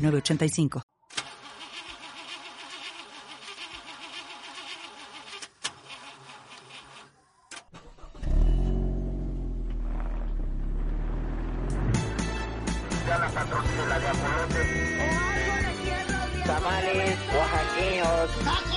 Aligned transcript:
985. 0.00 0.82
Tamales 16.46 17.18
oaxaqueños. 17.34 18.69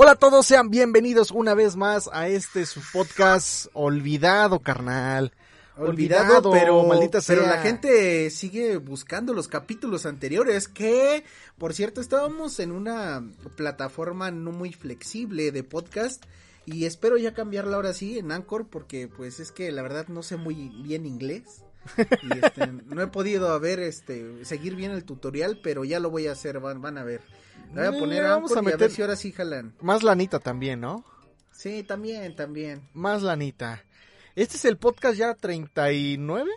Hola 0.00 0.12
a 0.12 0.14
todos, 0.14 0.46
sean 0.46 0.70
bienvenidos 0.70 1.32
una 1.32 1.54
vez 1.54 1.74
más 1.74 2.08
a 2.12 2.28
este 2.28 2.66
su 2.66 2.80
podcast 2.92 3.66
olvidado, 3.72 4.60
carnal. 4.60 5.32
Olvidado, 5.76 6.52
pero 6.52 6.84
maldita 6.84 7.18
pero 7.26 7.42
sea. 7.42 7.56
la 7.56 7.62
gente 7.62 8.30
sigue 8.30 8.76
buscando 8.76 9.34
los 9.34 9.48
capítulos 9.48 10.06
anteriores 10.06 10.68
que, 10.68 11.24
por 11.58 11.74
cierto, 11.74 12.00
estábamos 12.00 12.60
en 12.60 12.70
una 12.70 13.28
plataforma 13.56 14.30
no 14.30 14.52
muy 14.52 14.72
flexible 14.72 15.50
de 15.50 15.64
podcast 15.64 16.24
y 16.64 16.84
espero 16.84 17.16
ya 17.16 17.34
cambiarla 17.34 17.74
ahora 17.74 17.92
sí 17.92 18.20
en 18.20 18.30
Anchor 18.30 18.68
porque 18.68 19.08
pues 19.08 19.40
es 19.40 19.50
que 19.50 19.72
la 19.72 19.82
verdad 19.82 20.06
no 20.06 20.22
sé 20.22 20.36
muy 20.36 20.68
bien 20.80 21.06
inglés. 21.06 21.64
Y, 22.22 22.38
este, 22.38 22.68
no 22.86 23.02
he 23.02 23.08
podido 23.08 23.58
ver 23.58 23.80
este 23.80 24.44
seguir 24.44 24.76
bien 24.76 24.92
el 24.92 25.02
tutorial, 25.02 25.58
pero 25.60 25.84
ya 25.84 25.98
lo 25.98 26.08
voy 26.08 26.28
a 26.28 26.32
hacer, 26.32 26.60
van, 26.60 26.80
van 26.80 26.98
a 26.98 27.02
ver. 27.02 27.20
Le 27.74 27.80
voy 27.88 27.94
a 27.94 27.96
Eh, 27.96 28.00
poner 28.00 28.22
vamos 28.24 28.50
Anchor 28.52 28.58
a 28.58 28.60
y 28.60 28.64
a 28.64 28.64
meter- 28.66 28.78
ver 28.80 28.90
si 28.90 29.02
ahora 29.02 29.16
sí 29.16 29.32
jalan. 29.32 29.74
Más 29.80 30.02
lanita 30.02 30.38
también, 30.38 30.80
¿no? 30.80 31.04
Sí, 31.52 31.82
también, 31.82 32.34
también. 32.36 32.88
Más 32.94 33.22
lanita. 33.22 33.84
Este 34.36 34.56
es 34.56 34.64
el 34.64 34.76
podcast 34.78 35.16
ya 35.16 35.34
39. 35.34 36.48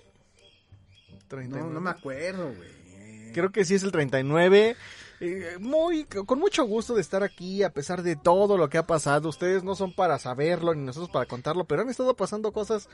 No, 1.12 1.18
39. 1.28 1.70
no 1.74 1.82
me 1.82 1.90
acuerdo, 1.90 2.54
güey. 2.54 3.32
Creo 3.34 3.52
que 3.52 3.66
sí 3.66 3.76
es 3.76 3.84
el 3.84 3.92
39. 3.92 4.76
Eh, 5.24 5.58
muy, 5.60 6.04
con 6.06 6.40
mucho 6.40 6.64
gusto 6.66 6.96
de 6.96 7.02
estar 7.02 7.24
aquí, 7.24 7.64
a 7.64 7.70
pesar 7.72 8.02
de 8.04 8.16
todo 8.16 8.58
lo 8.58 8.70
que 8.70 8.78
ha 8.78 8.86
pasado. 8.88 9.30
Ustedes 9.30 9.64
no 9.64 9.76
son 9.76 9.94
para 9.94 10.20
saberlo, 10.20 10.74
ni 10.74 10.84
nosotros 10.84 11.10
para 11.12 11.26
contarlo, 11.28 11.66
pero 11.66 11.82
han 11.84 11.90
estado 11.90 12.16
pasando 12.16 12.52
cosas 12.52 12.90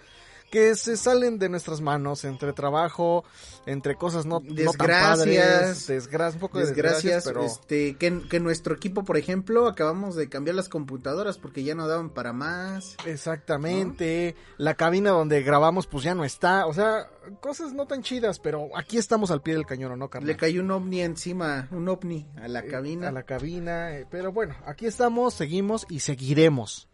que 0.49 0.75
se 0.75 0.95
salen 0.97 1.39
de 1.39 1.49
nuestras 1.49 1.81
manos, 1.81 2.23
entre 2.23 2.53
trabajo, 2.53 3.23
entre 3.65 3.95
cosas 3.95 4.25
no, 4.25 4.39
no 4.39 4.71
tan 4.71 4.87
padres, 4.87 5.87
desgracias, 5.87 6.35
un 6.35 6.39
poco 6.39 6.59
de 6.59 6.67
desgracias, 6.67 7.25
desgracias, 7.25 7.25
pero 7.25 7.43
este, 7.45 7.95
que, 7.97 8.21
que 8.29 8.39
nuestro 8.39 8.75
equipo, 8.75 9.03
por 9.03 9.17
ejemplo, 9.17 9.67
acabamos 9.67 10.15
de 10.15 10.29
cambiar 10.29 10.55
las 10.55 10.69
computadoras 10.69 11.37
porque 11.37 11.63
ya 11.63 11.75
no 11.75 11.87
daban 11.87 12.09
para 12.09 12.33
más. 12.33 12.95
exactamente, 13.05 14.35
la 14.57 14.75
cabina 14.75 15.11
donde 15.11 15.41
grabamos 15.43 15.87
pues 15.87 16.03
ya 16.03 16.15
no 16.15 16.23
está, 16.23 16.65
o 16.65 16.73
sea, 16.73 17.09
cosas 17.41 17.73
no 17.73 17.85
tan 17.87 18.01
chidas, 18.03 18.39
pero 18.39 18.69
aquí 18.75 18.97
estamos 18.97 19.31
al 19.31 19.41
pie 19.41 19.53
del 19.55 19.65
cañón, 19.65 19.91
¿o 19.91 19.95
¿no, 19.97 20.09
carnal? 20.09 20.27
Le 20.27 20.37
cayó 20.37 20.61
un 20.61 20.71
ovni 20.71 21.01
encima, 21.01 21.67
un 21.71 21.87
ovni 21.89 22.25
a 22.41 22.47
la 22.47 22.59
Eh, 22.61 22.67
cabina. 22.67 23.09
A 23.09 23.11
la 23.11 23.23
cabina, 23.23 23.95
eh, 23.97 24.05
pero 24.09 24.31
bueno, 24.31 24.55
aquí 24.65 24.85
estamos, 24.85 25.33
seguimos 25.33 25.85
y 25.89 25.99
seguiremos. 25.99 26.86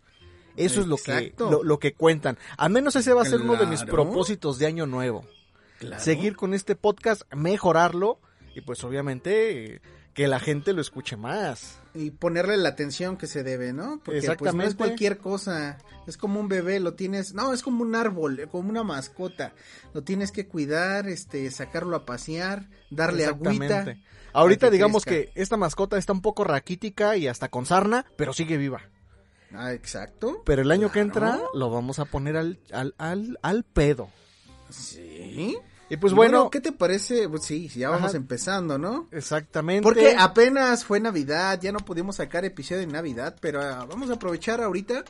Eso 0.55 0.81
es 0.81 0.87
lo 0.87 0.97
que, 0.97 1.33
lo, 1.37 1.63
lo 1.63 1.79
que 1.79 1.93
cuentan. 1.93 2.37
Al 2.57 2.71
menos 2.71 2.95
ese 2.95 3.13
va 3.13 3.23
a 3.23 3.25
ser 3.25 3.41
uno 3.41 3.55
de 3.55 3.65
mis 3.65 3.83
propósitos 3.83 4.59
de 4.59 4.67
año 4.67 4.85
nuevo. 4.85 5.25
Claro. 5.79 6.03
Seguir 6.03 6.35
con 6.35 6.53
este 6.53 6.75
podcast, 6.75 7.23
mejorarlo 7.33 8.19
y 8.55 8.61
pues 8.61 8.83
obviamente 8.83 9.81
que 10.13 10.27
la 10.27 10.39
gente 10.39 10.73
lo 10.73 10.81
escuche 10.81 11.17
más. 11.17 11.79
Y 11.95 12.11
ponerle 12.11 12.57
la 12.57 12.69
atención 12.69 13.17
que 13.17 13.27
se 13.27 13.43
debe, 13.43 13.73
¿no? 13.73 13.99
Porque 14.03 14.03
pues 14.03 14.13
no 14.13 14.19
es 14.21 14.23
Exactamente. 14.23 14.75
cualquier 14.75 15.17
cosa. 15.17 15.79
Es 16.07 16.17
como 16.17 16.39
un 16.39 16.47
bebé, 16.47 16.79
lo 16.79 16.93
tienes, 16.93 17.33
no, 17.33 17.53
es 17.53 17.63
como 17.63 17.83
un 17.83 17.95
árbol, 17.95 18.39
eh, 18.39 18.47
como 18.47 18.69
una 18.69 18.83
mascota. 18.83 19.53
Lo 19.93 20.03
tienes 20.03 20.31
que 20.31 20.47
cuidar, 20.47 21.07
este, 21.07 21.49
sacarlo 21.51 21.95
a 21.95 22.05
pasear, 22.05 22.69
darle 22.89 23.25
agüita. 23.25 23.65
Exactamente. 23.65 24.03
Ahorita 24.33 24.67
que 24.67 24.71
digamos 24.71 25.03
crezca. 25.05 25.31
que 25.33 25.41
esta 25.41 25.57
mascota 25.57 25.97
está 25.97 26.13
un 26.13 26.21
poco 26.21 26.43
raquítica 26.43 27.15
y 27.17 27.27
hasta 27.27 27.49
con 27.49 27.65
sarna, 27.65 28.05
pero 28.15 28.33
sigue 28.33 28.57
viva. 28.57 28.81
Ah, 29.53 29.73
exacto. 29.73 30.41
Pero 30.45 30.61
el 30.61 30.71
año 30.71 30.91
que 30.91 30.99
entra 30.99 31.39
lo 31.53 31.69
vamos 31.69 31.99
a 31.99 32.05
poner 32.05 32.37
al, 32.37 32.59
al, 32.71 32.95
al, 32.97 33.39
al 33.41 33.63
pedo. 33.63 34.09
Sí. 34.69 35.57
Y 35.89 35.97
pues 35.97 36.13
bueno, 36.13 36.49
¿qué 36.49 36.59
te 36.59 36.71
parece? 36.71 37.29
Pues 37.29 37.43
sí, 37.43 37.67
ya 37.67 37.89
vamos 37.89 38.09
Ajá. 38.09 38.17
empezando, 38.17 38.79
¿no? 38.79 39.07
exactamente. 39.11 39.83
Porque 39.83 40.15
apenas 40.17 40.85
fue 40.85 40.99
Navidad, 40.99 41.59
ya 41.61 41.71
no 41.71 41.79
pudimos 41.79 42.15
sacar 42.15 42.45
episodio 42.45 42.81
de 42.81 42.87
Navidad, 42.87 43.35
pero 43.39 43.61
ah, 43.61 43.85
vamos 43.87 44.09
a 44.09 44.13
aprovechar 44.13 44.61
ahorita 44.61 45.03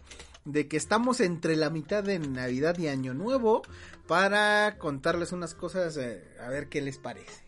de 0.43 0.67
que 0.67 0.75
estamos 0.75 1.21
entre 1.21 1.55
la 1.55 1.69
mitad 1.69 2.03
de 2.03 2.19
Navidad 2.19 2.77
y 2.79 2.89
Año 2.89 3.13
Nuevo 3.13 3.61
para 4.07 4.77
contarles 4.77 5.31
unas 5.31 5.53
cosas, 5.53 5.95
eh, 5.95 6.21
a 6.43 6.49
ver 6.49 6.67
qué 6.67 6.81
les 6.81 6.97
parece. 6.97 7.43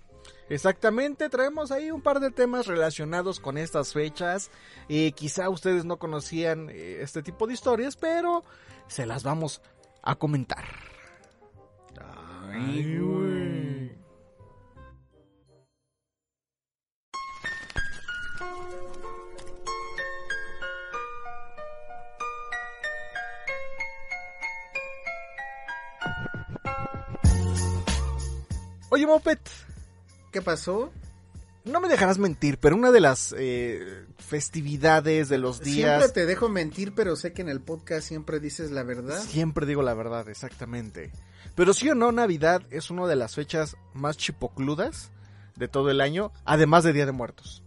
Exactamente, 0.47 1.29
traemos 1.29 1.71
ahí 1.71 1.89
un 1.89 2.01
par 2.01 2.19
de 2.19 2.29
temas 2.29 2.67
relacionados 2.67 3.39
con 3.39 3.57
estas 3.57 3.93
fechas. 3.93 4.51
Eh, 4.89 5.11
quizá 5.13 5.49
ustedes 5.49 5.85
no 5.85 5.97
conocían 5.97 6.69
eh, 6.69 6.99
este 7.01 7.23
tipo 7.23 7.47
de 7.47 7.53
historias, 7.53 7.95
pero 7.95 8.43
se 8.87 9.05
las 9.05 9.23
vamos 9.23 9.61
a 10.03 10.15
comentar. 10.15 10.63
Ay, 12.51 12.99
güey. 12.99 13.95
Oye, 28.91 29.07
Moped, 29.07 29.39
¿Qué 30.35 30.41
pasó? 30.41 30.91
no 31.63 31.79
me 31.79 31.87
dejarás 31.87 32.17
mentir, 32.17 32.57
pero 32.57 32.75
una 32.75 32.91
de 32.91 32.99
las 32.99 33.33
eh, 33.37 34.03
festividades 34.17 35.29
de 35.29 35.37
los 35.37 35.61
días... 35.61 36.01
Siempre 36.01 36.09
te 36.09 36.25
dejo 36.25 36.49
mentir, 36.49 36.93
pero 36.93 37.15
sé 37.15 37.31
que 37.31 37.41
en 37.41 37.47
el 37.47 37.61
podcast 37.61 38.05
siempre 38.05 38.41
dices 38.41 38.69
la 38.69 38.83
verdad. 38.83 39.17
Siempre 39.23 39.65
digo 39.65 39.81
la 39.81 39.93
verdad, 39.93 40.27
exactamente. 40.27 41.13
Pero 41.55 41.73
sí 41.73 41.89
o 41.89 41.95
no, 41.95 42.11
Navidad 42.11 42.63
es 42.69 42.89
una 42.89 43.07
de 43.07 43.15
las 43.15 43.33
fechas 43.33 43.77
más 43.93 44.17
chipocludas 44.17 45.09
de 45.55 45.69
todo 45.69 45.89
el 45.89 46.01
año, 46.01 46.33
además 46.43 46.83
de 46.83 46.91
Día 46.91 47.05
de 47.05 47.13
Muertos. 47.13 47.63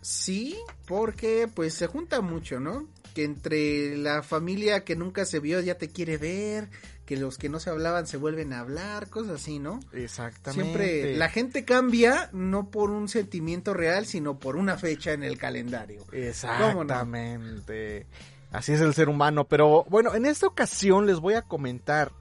Sí, 0.00 0.56
porque 0.86 1.50
pues 1.54 1.74
se 1.74 1.86
junta 1.86 2.22
mucho, 2.22 2.60
¿no? 2.60 2.88
Que 3.12 3.24
entre 3.24 3.98
la 3.98 4.22
familia 4.22 4.84
que 4.84 4.96
nunca 4.96 5.26
se 5.26 5.38
vio 5.38 5.60
ya 5.60 5.76
te 5.76 5.90
quiere 5.90 6.16
ver, 6.16 6.70
que 7.12 7.18
los 7.18 7.36
que 7.36 7.50
no 7.50 7.60
se 7.60 7.68
hablaban 7.68 8.06
se 8.06 8.16
vuelven 8.16 8.54
a 8.54 8.60
hablar, 8.60 9.10
cosas 9.10 9.42
así, 9.42 9.58
¿no? 9.58 9.80
Exactamente. 9.92 10.62
Siempre 10.62 11.16
la 11.18 11.28
gente 11.28 11.62
cambia 11.62 12.30
no 12.32 12.70
por 12.70 12.90
un 12.90 13.06
sentimiento 13.06 13.74
real, 13.74 14.06
sino 14.06 14.38
por 14.38 14.56
una 14.56 14.78
fecha 14.78 15.12
en 15.12 15.22
el 15.22 15.36
calendario. 15.36 16.06
Exactamente. 16.10 18.06
Así 18.50 18.72
es 18.72 18.80
el 18.80 18.94
ser 18.94 19.10
humano. 19.10 19.44
Pero 19.44 19.84
bueno, 19.90 20.14
en 20.14 20.24
esta 20.24 20.46
ocasión 20.46 21.04
les 21.04 21.20
voy 21.20 21.34
a 21.34 21.42
comentar 21.42 22.12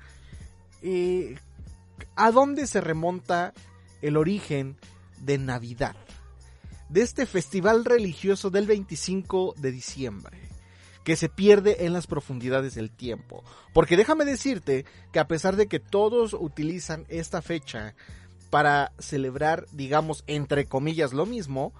eh, 0.81 1.37
a 2.15 2.31
dónde 2.31 2.67
se 2.67 2.81
remonta 2.81 3.53
el 4.01 4.17
origen 4.17 4.75
de 5.19 5.37
Navidad. 5.37 5.95
De 6.89 7.01
este 7.01 7.25
festival 7.25 7.85
religioso 7.85 8.49
del 8.49 8.67
25 8.67 9.55
de 9.57 9.71
diciembre. 9.71 10.50
Que 11.03 11.15
se 11.15 11.29
pierde 11.29 11.85
en 11.85 11.93
las 11.93 12.05
profundidades 12.07 12.75
del 12.75 12.91
tiempo. 12.91 13.43
Porque 13.73 13.97
déjame 13.97 14.23
decirte 14.25 14.85
que 15.11 15.19
a 15.19 15.27
pesar 15.27 15.55
de 15.55 15.67
que 15.67 15.79
todos 15.79 16.33
utilizan 16.33 17.05
esta 17.09 17.41
fecha 17.41 17.95
para 18.49 18.91
celebrar, 18.99 19.65
digamos, 19.71 20.23
entre 20.27 20.65
comillas, 20.65 21.13
lo 21.13 21.25
mismo, 21.25 21.73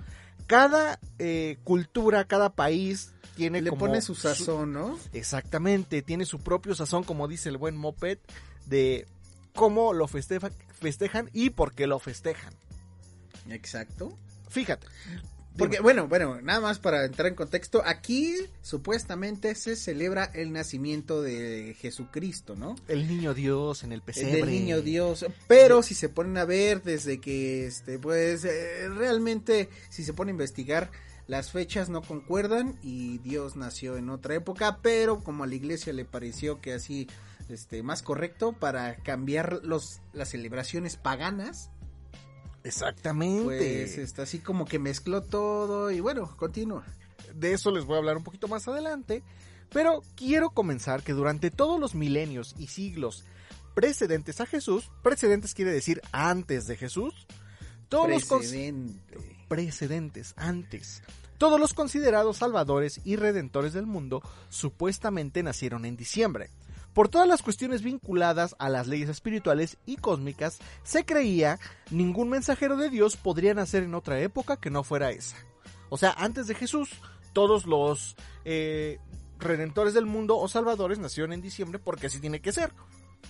cada 0.47 0.99
eh, 1.19 1.57
cultura, 1.63 2.25
cada 2.25 2.49
país 2.53 3.11
tiene 3.35 3.61
Le 3.61 3.69
como 3.69 3.81
pone 3.87 4.01
su 4.01 4.15
sazón, 4.15 4.73
¿no? 4.73 4.97
Exactamente, 5.13 6.01
tiene 6.01 6.25
su 6.25 6.39
propio 6.39 6.73
sazón, 6.75 7.03
como 7.03 7.27
dice 7.27 7.49
el 7.49 7.57
buen 7.57 7.77
Moped, 7.77 8.17
de 8.65 9.05
cómo 9.53 9.93
lo 9.93 10.07
festeja- 10.07 10.51
festejan 10.73 11.29
y 11.33 11.51
por 11.51 11.73
qué 11.73 11.87
lo 11.87 11.99
festejan. 11.99 12.53
Exacto. 13.49 14.17
Fíjate, 14.49 14.87
Porque, 15.57 15.79
bueno, 15.81 16.07
bueno, 16.07 16.39
nada 16.41 16.61
más 16.61 16.79
para 16.79 17.05
entrar 17.05 17.27
en 17.27 17.35
contexto, 17.35 17.83
aquí 17.85 18.35
supuestamente 18.61 19.53
se 19.55 19.75
celebra 19.75 20.25
el 20.33 20.53
nacimiento 20.53 21.21
de 21.21 21.75
Jesucristo, 21.79 22.55
¿no? 22.55 22.75
El 22.87 23.07
niño 23.07 23.33
Dios 23.33 23.83
en 23.83 23.91
el 23.91 23.99
El 23.99 24.01
pesebre. 24.01 24.37
del 24.37 24.49
niño 24.49 24.81
Dios, 24.81 25.25
pero 25.47 25.83
si 25.83 25.93
se 25.93 26.09
ponen 26.09 26.37
a 26.37 26.45
ver 26.45 26.81
desde 26.81 27.19
que, 27.19 27.67
este, 27.67 27.99
pues, 27.99 28.45
eh, 28.45 28.87
realmente, 28.89 29.69
si 29.89 30.03
se 30.03 30.13
pone 30.13 30.31
a 30.31 30.33
investigar, 30.33 30.89
las 31.27 31.51
fechas 31.51 31.89
no 31.89 32.01
concuerdan 32.01 32.77
y 32.81 33.19
Dios 33.19 33.55
nació 33.55 33.97
en 33.97 34.09
otra 34.09 34.35
época, 34.35 34.79
pero 34.81 35.23
como 35.23 35.43
a 35.43 35.47
la 35.47 35.55
iglesia 35.55 35.93
le 35.93 36.05
pareció 36.05 36.59
que 36.61 36.73
así, 36.73 37.07
este, 37.49 37.83
más 37.83 38.01
correcto 38.03 38.53
para 38.53 38.95
cambiar 38.97 39.59
los, 39.63 39.99
las 40.13 40.29
celebraciones 40.29 40.97
paganas, 40.97 41.69
Exactamente. 42.63 43.43
pues, 43.43 43.97
este, 43.97 44.21
así 44.21 44.39
como 44.39 44.65
que 44.65 44.79
mezcló 44.79 45.21
todo 45.21 45.91
y 45.91 45.99
bueno, 45.99 46.35
continúa. 46.37 46.85
De 47.33 47.53
eso 47.53 47.71
les 47.71 47.85
voy 47.85 47.95
a 47.95 47.99
hablar 47.99 48.17
un 48.17 48.23
poquito 48.23 48.47
más 48.47 48.67
adelante. 48.67 49.23
Pero 49.71 50.03
quiero 50.15 50.49
comenzar 50.49 51.01
que 51.01 51.13
durante 51.13 51.49
todos 51.49 51.79
los 51.79 51.95
milenios 51.95 52.55
y 52.57 52.67
siglos 52.67 53.23
precedentes 53.73 54.41
a 54.41 54.45
Jesús, 54.45 54.91
precedentes 55.01 55.53
quiere 55.53 55.71
decir 55.71 56.01
antes 56.11 56.67
de 56.67 56.75
Jesús, 56.75 57.25
todos 57.87 58.09
los 58.09 58.25
precedentes 59.47 60.33
antes. 60.35 61.01
Todos 61.37 61.59
los 61.59 61.73
considerados 61.73 62.37
salvadores 62.37 63.01
y 63.03 63.15
redentores 63.15 63.73
del 63.73 63.87
mundo 63.87 64.21
supuestamente 64.49 65.41
nacieron 65.41 65.85
en 65.85 65.97
diciembre. 65.97 66.49
Por 66.93 67.09
todas 67.09 67.27
las 67.27 67.41
cuestiones 67.41 67.81
vinculadas 67.81 68.55
a 68.59 68.69
las 68.69 68.87
leyes 68.87 69.09
espirituales 69.09 69.77
y 69.85 69.97
cósmicas, 69.97 70.59
se 70.83 71.05
creía 71.05 71.59
ningún 71.89 72.29
mensajero 72.29 72.75
de 72.75 72.89
Dios 72.89 73.15
podría 73.15 73.53
nacer 73.53 73.83
en 73.83 73.95
otra 73.95 74.19
época 74.19 74.57
que 74.57 74.69
no 74.69 74.83
fuera 74.83 75.11
esa. 75.11 75.37
O 75.89 75.97
sea, 75.97 76.13
antes 76.17 76.47
de 76.47 76.55
Jesús, 76.55 76.89
todos 77.33 77.65
los 77.65 78.15
eh, 78.45 78.99
redentores 79.39 79.93
del 79.93 80.05
mundo 80.05 80.37
o 80.37 80.47
salvadores 80.47 80.99
nacieron 80.99 81.33
en 81.33 81.41
diciembre 81.41 81.79
porque 81.79 82.07
así 82.07 82.19
tiene 82.19 82.41
que 82.41 82.51
ser. 82.51 82.71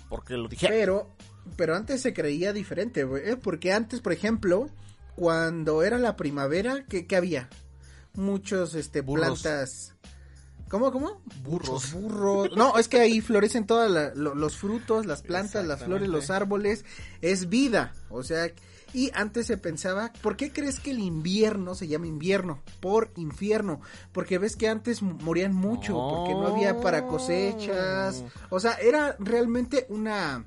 Porque 0.10 0.36
lo 0.36 0.48
dije. 0.48 0.68
Pero, 0.68 1.10
pero 1.56 1.75
antes 1.75 2.02
se 2.02 2.14
creía 2.14 2.54
diferente, 2.54 3.02
¿eh? 3.02 3.38
porque 3.42 3.74
antes, 3.74 4.02
por 4.02 4.14
ejemplo, 4.14 4.69
cuando 5.16 5.84
era 5.84 5.98
la 5.98 6.16
primavera, 6.16 6.86
¿qué, 6.88 7.06
qué 7.06 7.16
había? 7.16 7.50
Muchos, 8.14 8.75
este, 8.75 9.02
Burros. 9.02 9.42
plantas. 9.42 9.96
¿Cómo, 10.71 10.89
cómo? 10.89 11.21
Burros. 11.44 11.94
Muchos 11.94 11.94
burros. 11.94 12.50
No, 12.56 12.77
es 12.77 12.88
que 12.88 13.01
ahí 13.01 13.19
florecen 13.19 13.68
todos 13.68 13.91
los 14.15 14.56
frutos, 14.56 15.06
las 15.06 15.21
plantas, 15.21 15.65
las 15.65 15.83
flores, 15.83 16.07
los 16.07 16.29
árboles. 16.29 16.85
Es 17.21 17.50
vida. 17.50 17.94
O 18.09 18.23
sea, 18.23 18.50
y 18.94 19.12
antes 19.13 19.47
se 19.47 19.57
pensaba, 19.57 20.13
¿por 20.21 20.38
qué 20.38 20.53
crees 20.53 20.79
que 20.79 20.91
el 20.91 21.00
invierno 21.00 21.75
se 21.75 21.89
llama 21.89 22.07
invierno? 22.07 22.62
Por 22.79 23.12
infierno. 23.18 23.81
Porque 24.13 24.38
ves 24.38 24.56
que 24.56 24.69
antes 24.69 25.01
morían 25.01 25.53
mucho, 25.53 25.94
porque 25.94 26.33
no 26.33 26.47
había 26.47 26.79
para 26.79 27.06
cosechas. 27.06 28.23
O 28.50 28.62
sea, 28.62 28.75
era 28.75 29.18
realmente 29.19 29.85
una, 29.89 30.45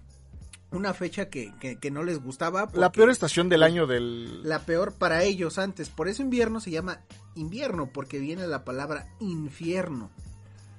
una 0.75 0.95
fecha 0.95 1.29
que, 1.29 1.53
que, 1.61 1.79
que 1.79 1.91
no 1.91 2.03
les 2.03 2.21
gustaba. 2.21 2.69
La 2.75 2.93
peor 2.93 3.11
estación 3.11 3.49
del 3.49 3.63
año 3.63 3.87
del... 3.87 4.43
la 4.43 4.61
peor 4.61 4.93
para 4.93 5.23
ellos 5.23 5.59
antes. 5.59 5.89
Por 5.89 6.09
eso 6.09 6.23
invierno 6.23 6.61
se 6.61 6.71
llama 6.71 7.01
invierno, 7.35 7.91
porque 7.93 8.19
viene 8.19 8.47
la 8.47 8.65
palabra 8.65 9.07
infierno. 9.21 10.11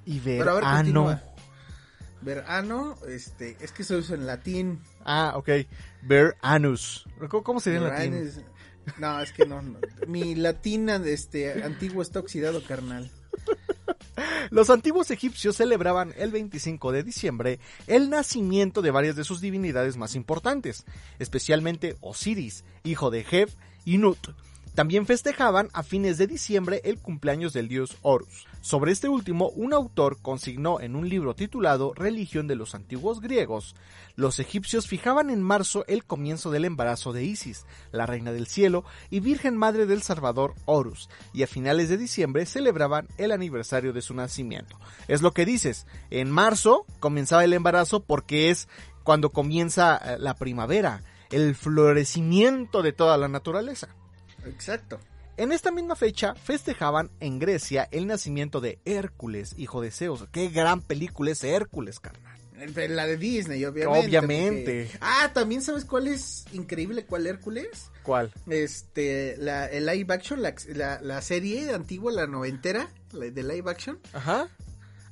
Y 0.04 0.20
Pero 0.20 0.50
a 0.50 0.54
ver, 0.54 0.62
verano. 0.62 0.76
continúa. 0.76 1.22
Verano, 2.22 2.96
este, 3.08 3.56
es 3.60 3.72
que 3.72 3.84
se 3.84 3.96
usa 3.96 4.16
en 4.16 4.26
latín. 4.26 4.80
Ah, 5.04 5.34
ok. 5.36 5.48
Ver 6.02 6.36
anus. 6.40 7.06
¿Cómo, 7.28 7.42
cómo 7.42 7.60
sería 7.60 7.78
en 7.78 7.84
latín? 7.84 8.44
No, 8.98 9.20
es 9.20 9.32
que 9.32 9.46
no, 9.46 9.62
no. 9.62 9.78
Mi 10.06 10.34
latina, 10.34 11.00
este, 11.04 11.62
antiguo 11.64 12.02
está 12.02 12.20
oxidado, 12.20 12.62
carnal. 12.64 13.10
Los 14.50 14.70
antiguos 14.70 15.10
egipcios 15.10 15.56
celebraban 15.56 16.14
el 16.16 16.30
25 16.30 16.92
de 16.92 17.02
diciembre 17.02 17.60
el 17.86 18.10
nacimiento 18.10 18.82
de 18.82 18.90
varias 18.90 19.16
de 19.16 19.24
sus 19.24 19.40
divinidades 19.40 19.96
más 19.96 20.14
importantes, 20.14 20.84
especialmente 21.18 21.96
Osiris, 22.00 22.64
hijo 22.84 23.10
de 23.10 23.24
Jeb 23.24 23.50
y 23.84 23.98
Nut. 23.98 24.18
También 24.76 25.06
festejaban 25.06 25.70
a 25.72 25.82
fines 25.82 26.18
de 26.18 26.26
diciembre 26.26 26.82
el 26.84 26.98
cumpleaños 26.98 27.54
del 27.54 27.66
dios 27.66 27.96
Horus. 28.02 28.46
Sobre 28.60 28.92
este 28.92 29.08
último, 29.08 29.48
un 29.48 29.72
autor 29.72 30.18
consignó 30.20 30.80
en 30.80 30.96
un 30.96 31.08
libro 31.08 31.34
titulado 31.34 31.94
Religión 31.94 32.46
de 32.46 32.56
los 32.56 32.74
antiguos 32.74 33.22
griegos, 33.22 33.74
los 34.16 34.38
egipcios 34.38 34.86
fijaban 34.86 35.30
en 35.30 35.42
marzo 35.42 35.86
el 35.88 36.04
comienzo 36.04 36.50
del 36.50 36.66
embarazo 36.66 37.14
de 37.14 37.24
Isis, 37.24 37.64
la 37.90 38.04
reina 38.04 38.32
del 38.32 38.46
cielo 38.46 38.84
y 39.08 39.20
Virgen 39.20 39.56
Madre 39.56 39.86
del 39.86 40.02
Salvador 40.02 40.52
Horus, 40.66 41.08
y 41.32 41.42
a 41.42 41.46
finales 41.46 41.88
de 41.88 41.96
diciembre 41.96 42.44
celebraban 42.44 43.08
el 43.16 43.32
aniversario 43.32 43.94
de 43.94 44.02
su 44.02 44.12
nacimiento. 44.12 44.78
Es 45.08 45.22
lo 45.22 45.32
que 45.32 45.46
dices, 45.46 45.86
en 46.10 46.30
marzo 46.30 46.84
comenzaba 47.00 47.44
el 47.44 47.54
embarazo 47.54 48.00
porque 48.00 48.50
es 48.50 48.68
cuando 49.04 49.30
comienza 49.30 49.96
eh, 49.96 50.16
la 50.18 50.34
primavera, 50.34 51.02
el 51.30 51.54
florecimiento 51.54 52.82
de 52.82 52.92
toda 52.92 53.16
la 53.16 53.28
naturaleza. 53.28 53.88
Exacto. 54.46 54.98
En 55.36 55.52
esta 55.52 55.70
misma 55.70 55.96
fecha 55.96 56.34
festejaban 56.34 57.10
en 57.20 57.38
Grecia 57.38 57.86
el 57.90 58.06
nacimiento 58.06 58.60
de 58.62 58.78
Hércules, 58.86 59.54
hijo 59.58 59.82
de 59.82 59.90
Zeus. 59.90 60.24
Qué 60.32 60.48
gran 60.48 60.80
película 60.80 61.30
es 61.32 61.44
Hércules, 61.44 62.00
carnal. 62.00 62.34
La 62.88 63.06
de 63.06 63.18
Disney, 63.18 63.62
obviamente. 63.66 64.06
Obviamente. 64.06 64.84
porque- 64.90 64.98
Ah, 65.02 65.30
también 65.34 65.60
sabes 65.60 65.84
cuál 65.84 66.06
es 66.06 66.46
increíble, 66.54 67.04
cuál 67.04 67.26
Hércules. 67.26 67.90
¿Cuál? 68.02 68.32
Este, 68.48 69.36
la, 69.38 69.66
el 69.66 69.84
live 69.84 70.14
action, 70.14 70.40
la, 70.42 70.54
la, 70.68 71.00
la 71.02 71.20
serie 71.20 71.70
antigua, 71.74 72.10
la 72.12 72.26
noventera, 72.26 72.88
la 73.12 73.26
de 73.26 73.42
live 73.42 73.70
action. 73.70 73.98
Ajá. 74.14 74.48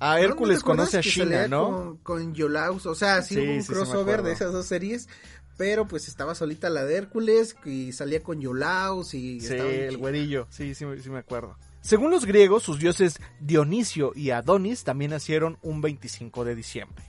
Ah, 0.01 0.15
¿No? 0.15 0.15
¿No 0.15 0.19
te 0.21 0.25
Hércules 0.25 0.63
conoce 0.63 0.99
a 0.99 1.03
China, 1.03 1.47
¿no? 1.49 1.69
Con, 1.71 1.97
con 1.99 2.35
Yolaus, 2.35 2.87
o 2.87 2.95
sea, 2.95 3.21
sí, 3.21 3.35
Sí, 3.35 3.41
hubo 3.43 3.53
un 3.53 3.63
sí, 3.63 3.73
crossover 3.73 4.23
de 4.23 4.33
esas 4.33 4.53
dos 4.53 4.67
series, 4.67 5.09
pero 5.57 5.87
pues 5.87 6.09
estaba 6.09 6.35
solita 6.35 6.71
la 6.71 6.85
de 6.85 6.97
Hércules 6.97 7.57
y 7.65 7.93
salía 7.93 8.23
con 8.23 8.41
Yolaus 8.41 9.15
y 9.15 9.41
Sí, 9.41 9.55
el 9.55 9.97
güerillo. 9.97 10.47
Sí, 10.51 10.75
sí, 10.75 10.85
sí 11.03 11.11
me 11.11 11.19
acuerdo. 11.19 11.57
Según 11.81 12.11
los 12.11 12.25
griegos, 12.25 12.63
sus 12.63 12.79
dioses 12.79 13.21
Dionisio 13.41 14.13
y 14.15 14.31
Adonis 14.31 14.85
también 14.85 15.11
nacieron 15.11 15.59
un 15.63 15.81
25 15.83 16.45
de 16.45 16.55
diciembre. 16.55 17.05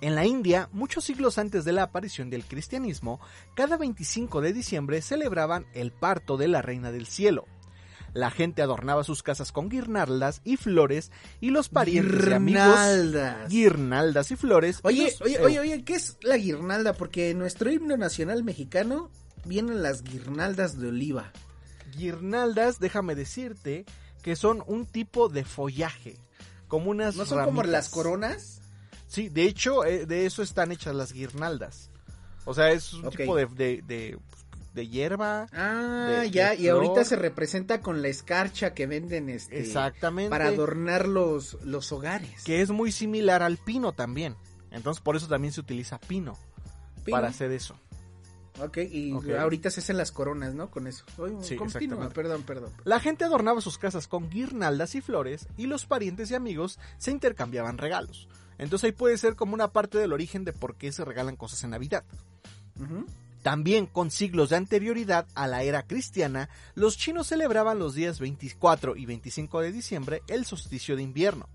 En 0.00 0.14
la 0.14 0.24
India, 0.24 0.68
muchos 0.72 1.04
siglos 1.04 1.36
antes 1.38 1.64
de 1.64 1.72
la 1.72 1.82
aparición 1.82 2.30
del 2.30 2.44
cristianismo, 2.44 3.20
cada 3.54 3.76
25 3.76 4.40
de 4.40 4.52
diciembre 4.52 5.02
celebraban 5.02 5.66
el 5.74 5.92
parto 5.92 6.38
de 6.38 6.48
la 6.48 6.62
reina 6.62 6.90
del 6.90 7.06
cielo. 7.06 7.46
La 8.12 8.30
gente 8.30 8.62
adornaba 8.62 9.04
sus 9.04 9.22
casas 9.22 9.52
con 9.52 9.68
guirnaldas 9.68 10.40
y 10.44 10.56
flores 10.56 11.12
y 11.40 11.50
los 11.50 11.68
parientes 11.68 12.26
y 12.28 12.32
amigos 12.32 12.62
Guirnaldas. 12.64 13.48
guirnaldas 13.48 14.30
y 14.32 14.36
flores. 14.36 14.80
Oye, 14.82 15.04
los- 15.04 15.20
oye, 15.22 15.34
eh, 15.36 15.40
oye, 15.44 15.60
oye, 15.60 15.84
¿qué 15.84 15.94
es 15.94 16.16
la 16.22 16.36
guirnalda? 16.36 16.92
Porque 16.94 17.30
en 17.30 17.38
nuestro 17.38 17.70
himno 17.70 17.96
nacional 17.96 18.42
mexicano 18.42 19.10
vienen 19.44 19.82
las 19.82 20.02
guirnaldas 20.02 20.78
de 20.80 20.88
oliva. 20.88 21.32
guirnaldas, 21.96 22.78
déjame 22.78 23.14
decirte, 23.14 23.84
que 24.22 24.36
son 24.36 24.62
un 24.66 24.86
tipo 24.86 25.28
de 25.28 25.44
follaje, 25.44 26.16
como 26.68 26.90
unas 26.90 27.16
¿No 27.16 27.26
son 27.26 27.44
como 27.44 27.62
las 27.64 27.88
coronas? 27.88 28.60
Sí, 29.08 29.28
de 29.28 29.44
hecho, 29.44 29.84
eh, 29.84 30.06
de 30.06 30.24
eso 30.26 30.42
están 30.42 30.70
hechas 30.72 30.94
las 30.94 31.12
guirnaldas. 31.12 31.90
O 32.44 32.54
sea, 32.54 32.70
es 32.70 32.92
un 32.92 33.10
tipo 33.10 33.34
de, 33.36 33.46
de, 33.46 33.82
de, 33.86 34.18
de 34.74 34.88
hierba. 34.88 35.46
Ah, 35.52 36.18
De- 36.22 36.30
ya, 36.30 36.50
de 36.50 36.56
y 36.62 36.68
ahorita 36.68 37.04
se 37.04 37.16
representa 37.16 37.80
con 37.80 38.02
la 38.02 38.08
escarcha 38.08 38.72
que 38.74 38.86
venden 38.86 39.28
este 39.28 39.60
Exactamente. 39.60 40.30
para 40.30 40.46
adornar 40.48 41.08
los, 41.08 41.58
los 41.64 41.90
hogares. 41.92 42.44
Que 42.44 42.60
es 42.62 42.70
muy 42.70 42.92
similar 42.92 43.42
al 43.42 43.56
pino 43.58 43.92
también. 43.92 44.36
Entonces, 44.70 45.02
por 45.02 45.16
eso 45.16 45.26
también 45.26 45.52
se 45.52 45.60
utiliza 45.60 45.98
pino, 45.98 46.38
Pino. 47.04 47.16
para 47.16 47.28
hacer 47.28 47.50
eso. 47.50 47.74
Ok, 48.62 48.78
y 48.78 49.12
ahorita 49.38 49.70
se 49.70 49.80
hacen 49.80 49.96
las 49.96 50.12
coronas, 50.12 50.54
¿no? 50.54 50.70
Con 50.70 50.86
eso. 50.86 51.04
Oye, 51.16 51.34
Sí, 51.42 51.56
continúa, 51.56 52.10
perdón, 52.10 52.42
perdón. 52.42 52.70
La 52.84 53.00
gente 53.00 53.24
adornaba 53.24 53.60
sus 53.62 53.78
casas 53.78 54.06
con 54.06 54.28
guirnaldas 54.28 54.94
y 54.96 55.00
flores 55.00 55.48
y 55.56 55.66
los 55.66 55.86
parientes 55.86 56.30
y 56.30 56.34
amigos 56.34 56.78
se 56.98 57.10
intercambiaban 57.10 57.78
regalos. 57.78 58.28
Entonces 58.58 58.84
ahí 58.88 58.92
puede 58.92 59.16
ser 59.16 59.34
como 59.34 59.54
una 59.54 59.72
parte 59.72 59.96
del 59.96 60.12
origen 60.12 60.44
de 60.44 60.52
por 60.52 60.76
qué 60.76 60.92
se 60.92 61.04
regalan 61.06 61.36
cosas 61.36 61.64
en 61.64 61.70
Navidad. 61.70 62.04
Ujú. 62.78 63.06
También 63.42 63.86
con 63.86 64.10
siglos 64.10 64.50
de 64.50 64.56
anterioridad 64.56 65.26
a 65.34 65.46
la 65.46 65.62
era 65.62 65.82
cristiana, 65.86 66.50
los 66.74 66.98
chinos 66.98 67.28
celebraban 67.28 67.78
los 67.78 67.94
días 67.94 68.20
24 68.20 68.96
y 68.96 69.06
25 69.06 69.60
de 69.60 69.72
diciembre 69.72 70.22
el 70.28 70.44
solsticio 70.44 70.96
de 70.96 71.02
invierno. 71.02 71.48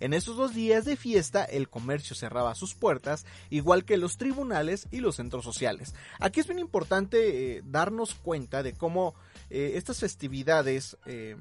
En 0.00 0.12
esos 0.12 0.36
dos 0.36 0.54
días 0.54 0.84
de 0.84 0.96
fiesta 0.96 1.44
el 1.44 1.68
comercio 1.68 2.14
cerraba 2.14 2.54
sus 2.54 2.74
puertas, 2.74 3.24
igual 3.50 3.84
que 3.84 3.96
los 3.96 4.18
tribunales 4.18 4.88
y 4.90 5.00
los 5.00 5.16
centros 5.16 5.44
sociales. 5.44 5.94
Aquí 6.20 6.40
es 6.40 6.46
bien 6.46 6.58
importante 6.58 7.56
eh, 7.56 7.62
darnos 7.64 8.14
cuenta 8.14 8.62
de 8.62 8.74
cómo 8.74 9.14
eh, 9.48 9.72
estas 9.76 10.00
festividades 10.00 10.98
eh, 11.06 11.36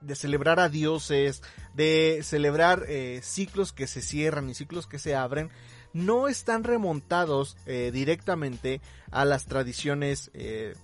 de 0.00 0.16
celebrar 0.16 0.58
a 0.58 0.68
dioses, 0.68 1.42
de 1.74 2.20
celebrar 2.24 2.86
ciclos 3.22 3.72
que 3.72 3.86
se 3.86 4.02
cierran 4.02 4.50
y 4.50 4.54
ciclos 4.54 4.88
que 4.88 4.98
se 4.98 5.14
abren, 5.14 5.48
no 5.92 6.28
están 6.28 6.64
remontados 6.64 7.56
eh, 7.66 7.90
directamente 7.92 8.80
a 9.10 9.24
las 9.24 9.46
tradiciones 9.46 10.30
eh, 10.34 10.74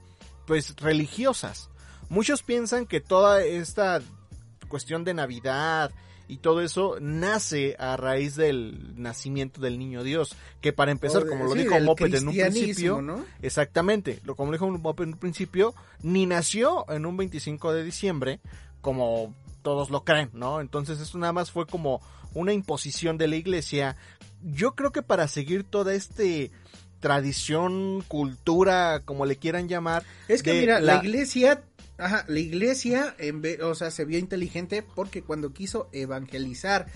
pues 0.46 0.74
religiosas 0.76 1.70
Muchos 2.10 2.42
piensan 2.42 2.86
que 2.86 3.00
toda 3.02 3.42
esta 3.44 4.00
cuestión 4.68 5.04
de 5.04 5.12
Navidad 5.12 5.90
y 6.26 6.38
todo 6.38 6.62
eso 6.62 6.96
nace 7.00 7.76
a 7.78 7.98
raíz 7.98 8.34
del 8.34 8.94
nacimiento 9.00 9.60
del 9.60 9.78
niño 9.78 10.02
Dios, 10.02 10.34
que 10.62 10.72
para 10.72 10.90
empezar, 10.90 11.24
de- 11.24 11.28
como 11.30 11.44
lo 11.44 11.52
sí, 11.52 11.58
dijo 11.58 11.78
Moped 11.80 12.14
en 12.14 12.28
un 12.28 12.34
principio, 12.34 13.02
¿no? 13.02 13.24
exactamente, 13.42 14.20
lo 14.24 14.36
como 14.36 14.50
lo 14.50 14.56
dijo 14.56 14.70
Moped 14.70 15.04
en 15.04 15.12
un 15.14 15.18
principio, 15.18 15.74
ni 16.02 16.24
nació 16.24 16.90
en 16.90 17.04
un 17.04 17.16
25 17.18 17.74
de 17.74 17.84
diciembre, 17.84 18.40
como 18.80 19.34
todos 19.62 19.90
lo 19.90 20.04
creen, 20.04 20.30
¿no? 20.32 20.60
Entonces 20.62 21.00
eso 21.00 21.18
nada 21.18 21.32
más 21.34 21.50
fue 21.50 21.66
como 21.66 22.00
una 22.34 22.52
imposición 22.52 23.18
de 23.18 23.28
la 23.28 23.36
iglesia. 23.36 23.96
Yo 24.42 24.74
creo 24.74 24.92
que 24.92 25.02
para 25.02 25.28
seguir 25.28 25.64
toda 25.64 25.94
este 25.94 26.50
tradición, 27.00 28.02
cultura, 28.08 29.02
como 29.04 29.26
le 29.26 29.36
quieran 29.36 29.68
llamar. 29.68 30.04
Es 30.26 30.42
que 30.42 30.60
mira, 30.60 30.80
la... 30.80 30.96
iglesia, 30.96 31.62
ajá, 31.96 32.24
la 32.28 32.40
iglesia, 32.40 33.14
en 33.18 33.40
vez, 33.42 33.60
o 33.60 33.74
sea, 33.74 33.90
se 33.90 34.04
vio 34.04 34.18
inteligente 34.18 34.82
porque 34.94 35.22
cuando 35.22 35.52
quiso 35.52 35.88
evangelizar, 35.92 36.86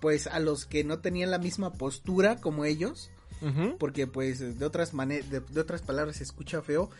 pues 0.00 0.26
a 0.26 0.40
los 0.40 0.66
que 0.66 0.84
no 0.84 0.98
tenían 0.98 1.30
la 1.30 1.38
misma 1.38 1.72
postura 1.72 2.36
como 2.36 2.64
ellos, 2.64 3.10
porque 3.78 4.06
pues 4.06 4.58
de 4.58 4.64
otras 4.64 4.94
maneras, 4.94 5.30
de, 5.30 5.40
de 5.40 5.60
otras 5.60 5.82
palabras 5.82 6.16
se 6.16 6.24
escucha 6.24 6.62
feo. 6.62 6.90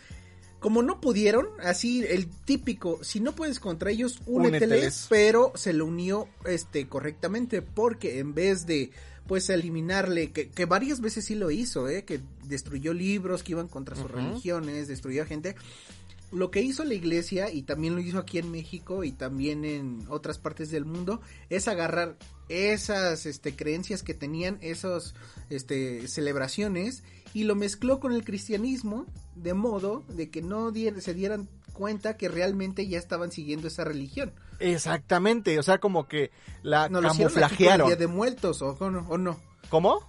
Como 0.58 0.82
no 0.82 1.00
pudieron, 1.00 1.46
así 1.62 2.04
el 2.08 2.28
típico, 2.28 2.98
si 3.04 3.20
no 3.20 3.34
puedes 3.34 3.60
contra 3.60 3.90
ellos, 3.90 4.20
úneteles, 4.26 4.62
Úneteles. 4.68 5.06
pero 5.10 5.52
se 5.54 5.74
lo 5.74 5.84
unió 5.84 6.28
este 6.46 6.88
correctamente 6.88 7.60
porque 7.60 8.18
en 8.18 8.34
vez 8.34 8.66
de 8.66 8.90
pues 9.26 9.48
eliminarle, 9.50 10.30
que, 10.32 10.48
que 10.48 10.64
varias 10.66 11.00
veces 11.00 11.24
sí 11.24 11.34
lo 11.34 11.50
hizo, 11.50 11.88
eh, 11.88 12.04
que 12.04 12.20
destruyó 12.44 12.92
libros 12.92 13.42
que 13.42 13.52
iban 13.52 13.68
contra 13.68 13.96
sus 13.96 14.10
religiones, 14.10 14.88
destruyó 14.88 15.22
a 15.22 15.26
gente. 15.26 15.56
Lo 16.32 16.50
que 16.50 16.60
hizo 16.60 16.84
la 16.84 16.94
iglesia, 16.94 17.50
y 17.52 17.62
también 17.62 17.94
lo 17.94 18.00
hizo 18.00 18.18
aquí 18.18 18.38
en 18.38 18.50
México 18.50 19.04
y 19.04 19.12
también 19.12 19.64
en 19.64 20.04
otras 20.08 20.38
partes 20.38 20.70
del 20.70 20.84
mundo, 20.84 21.20
es 21.50 21.68
agarrar 21.68 22.16
esas 22.48 23.26
este, 23.26 23.54
creencias 23.54 24.02
que 24.02 24.12
tenían, 24.14 24.58
esas 24.60 25.14
este, 25.50 26.08
celebraciones, 26.08 27.04
y 27.32 27.44
lo 27.44 27.54
mezcló 27.54 28.00
con 28.00 28.12
el 28.12 28.24
cristianismo, 28.24 29.06
de 29.36 29.54
modo 29.54 30.02
de 30.08 30.30
que 30.30 30.42
no 30.42 30.72
dier- 30.72 31.00
se 31.00 31.14
dieran 31.14 31.48
cuenta 31.76 32.16
que 32.16 32.28
realmente 32.28 32.88
ya 32.88 32.98
estaban 32.98 33.30
siguiendo 33.30 33.68
esa 33.68 33.84
religión. 33.84 34.32
Exactamente, 34.58 35.58
o 35.58 35.62
sea, 35.62 35.78
como 35.78 36.08
que 36.08 36.30
la 36.62 36.88
No 36.88 37.00
lo 37.00 37.08
aquí 37.08 37.18
con 37.18 37.26
el 37.26 37.32
camuflajearon. 37.34 37.86
Día 37.86 37.96
de 37.96 38.06
Muertos, 38.08 38.62
o, 38.62 38.76
o 38.78 38.90
no, 38.90 39.06
o 39.08 39.16
no. 39.18 39.38
¿Cómo? 39.70 40.00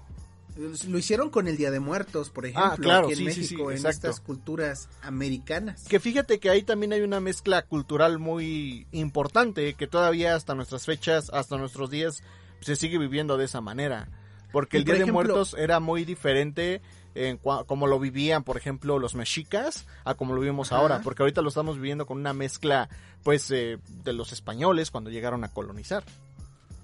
Lo 0.88 0.97
hicieron 0.97 1.29
con 1.29 1.47
el 1.47 1.55
Día 1.55 1.69
de 1.69 1.79
Muertos, 1.79 2.31
por 2.31 2.47
ejemplo, 2.47 2.71
Ah, 2.74 2.77
claro, 2.77 3.05
aquí 3.05 3.13
en 3.13 3.17
sí, 3.19 3.25
México, 3.25 3.63
sí, 3.65 3.69
en 3.69 3.71
exacto. 3.74 3.89
estas 4.09 4.19
culturas 4.21 4.89
americanas. 5.03 5.83
Que 5.88 6.00
fíjate 6.00 6.39
que 6.39 6.50
ahí 6.50 6.63
también 6.63 6.93
hay 6.93 7.01
una 7.01 7.19
mezcla 7.19 7.62
cultural 7.62 8.17
muy 8.17 8.88
importante 8.91 9.75
que 9.75 9.86
todavía 9.86 10.33
hasta 10.36 10.55
nuestras 10.55 10.86
fechas, 10.86 11.29
hasta 11.31 11.57
nuestros 11.57 11.91
días, 11.91 12.24
se 12.62 12.75
sigue 12.75 12.97
viviendo 12.97 13.38
de 13.38 13.45
esa 13.45 13.62
manera. 13.62 14.07
Porque 14.51 14.77
el 14.77 14.83
por 14.83 14.86
Día 14.86 14.93
de 14.95 15.12
ejemplo- 15.12 15.13
Muertos 15.13 15.55
era 15.59 15.79
muy 15.79 16.05
diferente 16.05 16.81
en 17.17 17.41
cua- 17.41 17.65
como 17.65 17.88
lo 17.88 18.00
vivían, 18.00 18.43
por 18.43 18.57
ejemplo, 18.57 19.00
los 19.00 19.15
mexicas 19.15 19.86
a 20.05 20.13
como 20.15 20.33
lo 20.36 20.41
vivimos 20.41 20.71
Ajá. 20.71 20.81
ahora. 20.81 21.01
Porque 21.01 21.24
ahorita 21.24 21.41
lo 21.41 21.50
estamos 21.50 21.75
viviendo 21.77 22.05
con 22.05 22.17
una 22.17 22.33
mezcla, 22.33 22.89
pues, 23.24 23.50
eh, 23.51 23.79
de 24.03 24.13
los 24.13 24.31
españoles 24.33 24.91
cuando 24.91 25.09
llegaron 25.09 25.43
a 25.43 25.50
colonizar. 25.50 26.03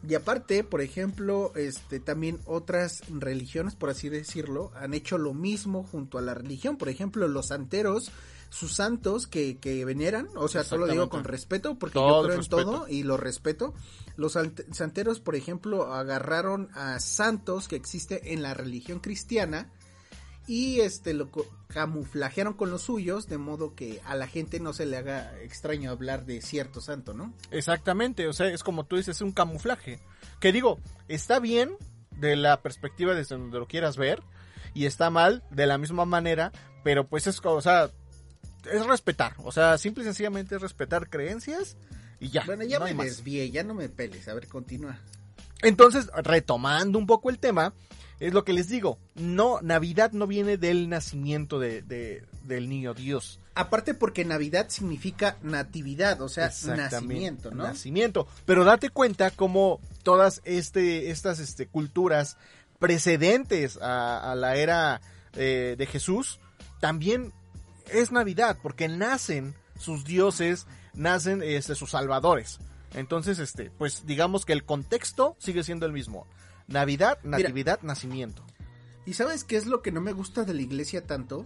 Y 0.07 0.15
aparte, 0.15 0.65
por 0.65 0.81
ejemplo, 0.81 1.53
este 1.55 2.01
también 2.01 2.39
otras 2.45 3.03
religiones, 3.09 3.75
por 3.75 3.89
así 3.89 4.09
decirlo, 4.09 4.71
han 4.75 4.93
hecho 4.93 5.17
lo 5.17 5.33
mismo 5.33 5.83
junto 5.83 6.17
a 6.17 6.21
la 6.21 6.33
religión. 6.33 6.75
Por 6.77 6.89
ejemplo, 6.89 7.25
los 7.29 7.47
santeros, 7.47 8.11
sus 8.49 8.73
santos 8.73 9.27
que, 9.27 9.57
que 9.59 9.85
veneran, 9.85 10.27
o 10.35 10.49
sea, 10.49 10.65
solo 10.65 10.87
digo 10.87 11.07
con 11.09 11.23
respeto, 11.23 11.75
porque 11.79 11.93
Todo 11.93 12.21
yo 12.23 12.27
creo 12.27 12.41
en 12.41 12.49
todo 12.49 12.87
y 12.89 13.03
lo 13.03 13.15
respeto. 13.15 13.73
Los 14.17 14.37
santeros, 14.73 15.21
por 15.21 15.35
ejemplo, 15.37 15.93
agarraron 15.93 16.67
a 16.73 16.99
santos 16.99 17.69
que 17.69 17.77
existe 17.77 18.33
en 18.33 18.41
la 18.41 18.53
religión 18.53 18.99
cristiana 18.99 19.71
y 20.47 20.81
este 20.81 21.13
lo 21.13 21.29
camuflajearon 21.67 22.53
con 22.53 22.69
los 22.69 22.83
suyos 22.83 23.27
de 23.27 23.37
modo 23.37 23.75
que 23.75 24.01
a 24.05 24.15
la 24.15 24.27
gente 24.27 24.59
no 24.59 24.73
se 24.73 24.85
le 24.85 24.97
haga 24.97 25.39
extraño 25.41 25.91
hablar 25.91 26.25
de 26.25 26.41
cierto 26.41 26.81
santo, 26.81 27.13
¿no? 27.13 27.33
Exactamente, 27.51 28.27
o 28.27 28.33
sea, 28.33 28.47
es 28.47 28.63
como 28.63 28.85
tú 28.85 28.97
dices, 28.97 29.17
es 29.17 29.21
un 29.21 29.31
camuflaje. 29.31 29.99
Que 30.39 30.51
digo, 30.51 30.79
está 31.07 31.39
bien 31.39 31.75
de 32.11 32.35
la 32.35 32.61
perspectiva 32.61 33.15
desde 33.15 33.37
donde 33.37 33.59
lo 33.59 33.67
quieras 33.67 33.97
ver 33.97 34.21
y 34.73 34.85
está 34.85 35.09
mal 35.09 35.43
de 35.49 35.67
la 35.67 35.77
misma 35.77 36.05
manera, 36.05 36.51
pero 36.83 37.07
pues 37.07 37.27
es, 37.27 37.39
o 37.43 37.61
sea, 37.61 37.89
es 38.71 38.85
respetar, 38.85 39.35
o 39.39 39.51
sea, 39.51 39.77
simple 39.77 40.03
y 40.03 40.05
sencillamente 40.05 40.55
es 40.55 40.61
respetar 40.61 41.09
creencias 41.09 41.77
y 42.19 42.29
ya. 42.29 42.43
Bueno, 42.45 42.63
ya 42.63 42.79
no 42.79 42.85
me 42.93 43.05
desvié, 43.05 43.49
ya 43.49 43.63
no 43.63 43.73
me 43.73 43.89
peles, 43.89 44.27
a 44.27 44.33
ver, 44.33 44.47
continúa. 44.47 44.99
Entonces, 45.61 46.09
retomando 46.23 46.99
un 46.99 47.07
poco 47.07 47.29
el 47.29 47.39
tema, 47.39 47.73
es 48.27 48.33
lo 48.33 48.43
que 48.43 48.53
les 48.53 48.67
digo, 48.69 48.97
no, 49.15 49.59
Navidad 49.61 50.11
no 50.13 50.27
viene 50.27 50.57
del 50.57 50.89
nacimiento 50.89 51.59
de, 51.59 51.81
de- 51.81 52.23
del 52.43 52.69
niño 52.69 52.93
Dios. 52.93 53.39
Aparte 53.55 53.93
porque 53.93 54.25
Navidad 54.25 54.67
significa 54.69 55.37
natividad, 55.43 56.19
o 56.21 56.27
sea, 56.29 56.51
nacimiento, 56.75 57.51
¿no? 57.51 57.63
Nacimiento. 57.63 58.27
Pero 58.45 58.63
date 58.63 58.89
cuenta 58.89 59.29
cómo 59.31 59.79
todas 60.03 60.41
este, 60.43 61.11
estas 61.11 61.39
este, 61.39 61.67
culturas 61.67 62.37
precedentes 62.79 63.77
a, 63.81 64.31
a 64.31 64.35
la 64.35 64.55
era 64.57 65.01
eh, 65.35 65.75
de 65.77 65.85
Jesús 65.85 66.39
también 66.79 67.31
es 67.91 68.11
Navidad, 68.11 68.57
porque 68.61 68.87
nacen 68.87 69.55
sus 69.79 70.03
dioses, 70.05 70.67
nacen 70.93 71.41
este, 71.43 71.75
sus 71.75 71.91
salvadores. 71.91 72.59
Entonces, 72.93 73.39
este, 73.39 73.71
pues 73.77 74.05
digamos 74.05 74.45
que 74.45 74.53
el 74.53 74.63
contexto 74.65 75.35
sigue 75.39 75.63
siendo 75.63 75.85
el 75.85 75.93
mismo. 75.93 76.27
Navidad, 76.67 77.17
Mira. 77.23 77.39
natividad, 77.39 77.81
nacimiento. 77.81 78.43
¿Y 79.05 79.13
sabes 79.13 79.43
qué 79.43 79.57
es 79.57 79.65
lo 79.65 79.81
que 79.81 79.91
no 79.91 79.99
me 80.01 80.13
gusta 80.13 80.43
de 80.45 80.53
la 80.53 80.61
iglesia 80.61 81.05
tanto? 81.05 81.45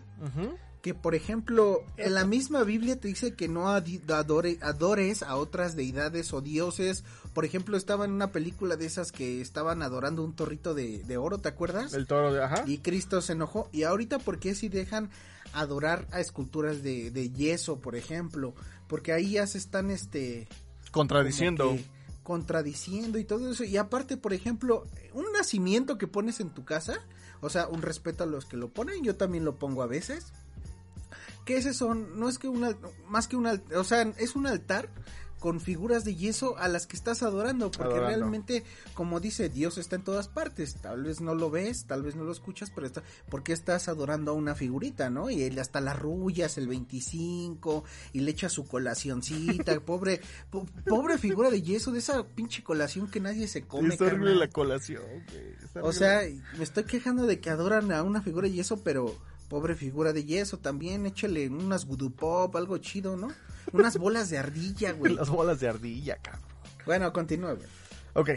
Que, 0.82 0.94
por 0.94 1.16
ejemplo, 1.16 1.82
en 1.98 2.14
la 2.14 2.24
misma 2.24 2.64
Biblia 2.64 3.00
te 3.00 3.08
dice 3.08 3.34
que 3.34 3.48
no 3.48 3.68
adore- 3.68 4.62
adores 4.62 5.24
a 5.24 5.36
otras 5.36 5.76
deidades 5.76 6.32
o 6.34 6.42
dioses. 6.42 7.04
Por 7.34 7.46
ejemplo, 7.46 7.76
estaba 7.76 8.06
en 8.06 8.12
una 8.12 8.32
película 8.32 8.76
de 8.78 8.86
esas 8.86 9.12
que 9.12 9.42
estaban 9.42 9.82
adorando 9.82 10.24
un 10.24 10.36
torrito 10.36 10.76
de, 10.76 11.04
de 11.04 11.18
oro, 11.18 11.40
¿te 11.40 11.50
acuerdas? 11.50 11.94
El 11.94 12.06
toro 12.06 12.32
de 12.32 12.44
ajá. 12.44 12.64
Y 12.68 12.78
Cristo 12.78 13.22
se 13.22 13.34
enojó. 13.34 13.70
Y 13.74 13.84
ahorita, 13.84 14.20
¿por 14.20 14.40
qué 14.40 14.54
si 14.54 14.70
dejan 14.70 15.10
adorar 15.52 16.06
a 16.12 16.20
esculturas 16.22 16.84
de, 16.84 17.10
de 17.10 17.32
yeso, 17.32 17.80
por 17.80 17.96
ejemplo? 17.96 18.54
Porque 18.88 19.12
ahí 19.14 19.32
ya 19.32 19.48
se 19.48 19.58
están, 19.58 19.90
este... 19.90 20.48
Contradiciendo. 20.92 21.66
como 21.66 21.78
que 21.78 21.86
contradiciendo 22.28 23.20
y 23.20 23.24
todo 23.24 23.50
eso. 23.50 23.64
Y 23.64 23.78
aparte, 23.78 24.18
por 24.18 24.34
ejemplo, 24.34 24.86
un 25.14 25.32
nacimiento 25.32 25.98
que 25.98 26.08
pones 26.08 26.42
en 26.42 26.50
tu 26.50 26.66
casa, 26.66 27.00
o 27.40 27.50
sea, 27.50 27.70
un 27.70 27.82
respeto 27.82 28.26
a 28.26 28.28
los 28.28 28.44
que 28.46 28.58
lo 28.58 28.68
ponen, 28.68 29.02
yo 29.02 29.16
también 29.16 29.46
lo 29.46 29.56
pongo 29.56 29.82
a 29.82 29.88
veces. 29.88 30.34
Que 31.46 31.56
ese 31.56 31.74
son, 31.74 32.20
no 32.20 32.28
es 32.28 32.38
que 32.38 32.50
un, 32.50 32.76
más 33.08 33.30
que 33.30 33.38
un 33.38 33.48
altar, 33.48 33.78
o 33.78 33.86
sea, 33.86 34.02
es 34.18 34.36
un 34.36 34.46
altar 34.46 34.90
con 35.39 35.60
figuras 35.62 36.03
de 36.03 36.15
yeso 36.15 36.58
a 36.58 36.67
las 36.67 36.88
que 36.88 36.96
estás 36.96 37.22
adorando, 37.24 37.70
porque 37.72 37.94
Adorando. 37.94 38.08
realmente, 38.17 38.63
como 38.96 39.20
dice, 39.20 39.50
Dios 39.50 39.77
está 39.77 39.96
en 39.98 40.03
todas 40.03 40.27
partes, 40.27 40.75
tal 40.82 41.03
vez 41.03 41.22
no 41.22 41.36
lo 41.36 41.51
ves, 41.51 41.86
tal 41.86 42.01
vez 42.01 42.15
no 42.15 42.24
lo 42.24 42.32
escuchas, 42.32 42.72
pero 42.74 42.88
está, 42.88 43.03
¿por 43.29 43.44
qué 43.44 43.53
estás 43.53 43.88
adorando 43.88 44.32
a 44.32 44.34
una 44.34 44.56
figurita, 44.56 45.10
no? 45.10 45.29
Y 45.29 45.44
él 45.44 45.60
hasta 45.60 45.79
las 45.79 46.00
rullas 46.00 46.58
el 46.58 46.67
25 46.67 47.84
y 48.13 48.22
le 48.22 48.32
echa 48.32 48.50
su 48.50 48.65
colacioncita, 48.67 49.79
pobre, 49.86 50.22
po- 50.50 50.65
pobre 50.86 51.17
figura 51.17 51.50
de 51.50 51.62
yeso 51.62 51.91
de 51.91 52.00
esa 52.00 52.24
pinche 52.25 52.63
colación 52.63 53.08
que 53.10 53.20
nadie 53.20 53.48
se 53.48 53.63
come. 53.63 53.89
Está 53.89 54.06
horrible 54.06 54.36
la 54.36 54.50
colación. 54.50 55.03
O 55.82 55.94
sea, 55.94 56.22
me 56.58 56.63
estoy 56.63 56.86
quejando 56.86 57.25
de 57.27 57.39
que 57.39 57.50
adoran 57.50 57.91
a 57.91 58.03
una 58.03 58.22
figura 58.22 58.48
de 58.48 58.53
yeso, 58.56 58.82
pero 58.84 59.15
pobre 59.48 59.75
figura 59.75 60.13
de 60.13 60.25
yeso 60.25 60.60
también, 60.60 61.06
échale 61.06 61.50
unas 61.50 61.86
gudupop, 61.86 62.56
algo 62.56 62.77
chido, 62.77 63.16
¿no? 63.18 63.30
Unas 63.72 63.98
bolas 63.98 64.30
de 64.30 64.38
ardilla, 64.38 64.94
güey. 64.94 65.13
las 65.16 65.30
bolas 65.30 65.60
de 65.60 65.70
ardilla, 65.70 66.18
cabrón. 66.18 66.44
Bueno, 66.86 67.12
continúa, 67.13 67.54
güey. 67.54 67.68
Ok. 68.13 68.30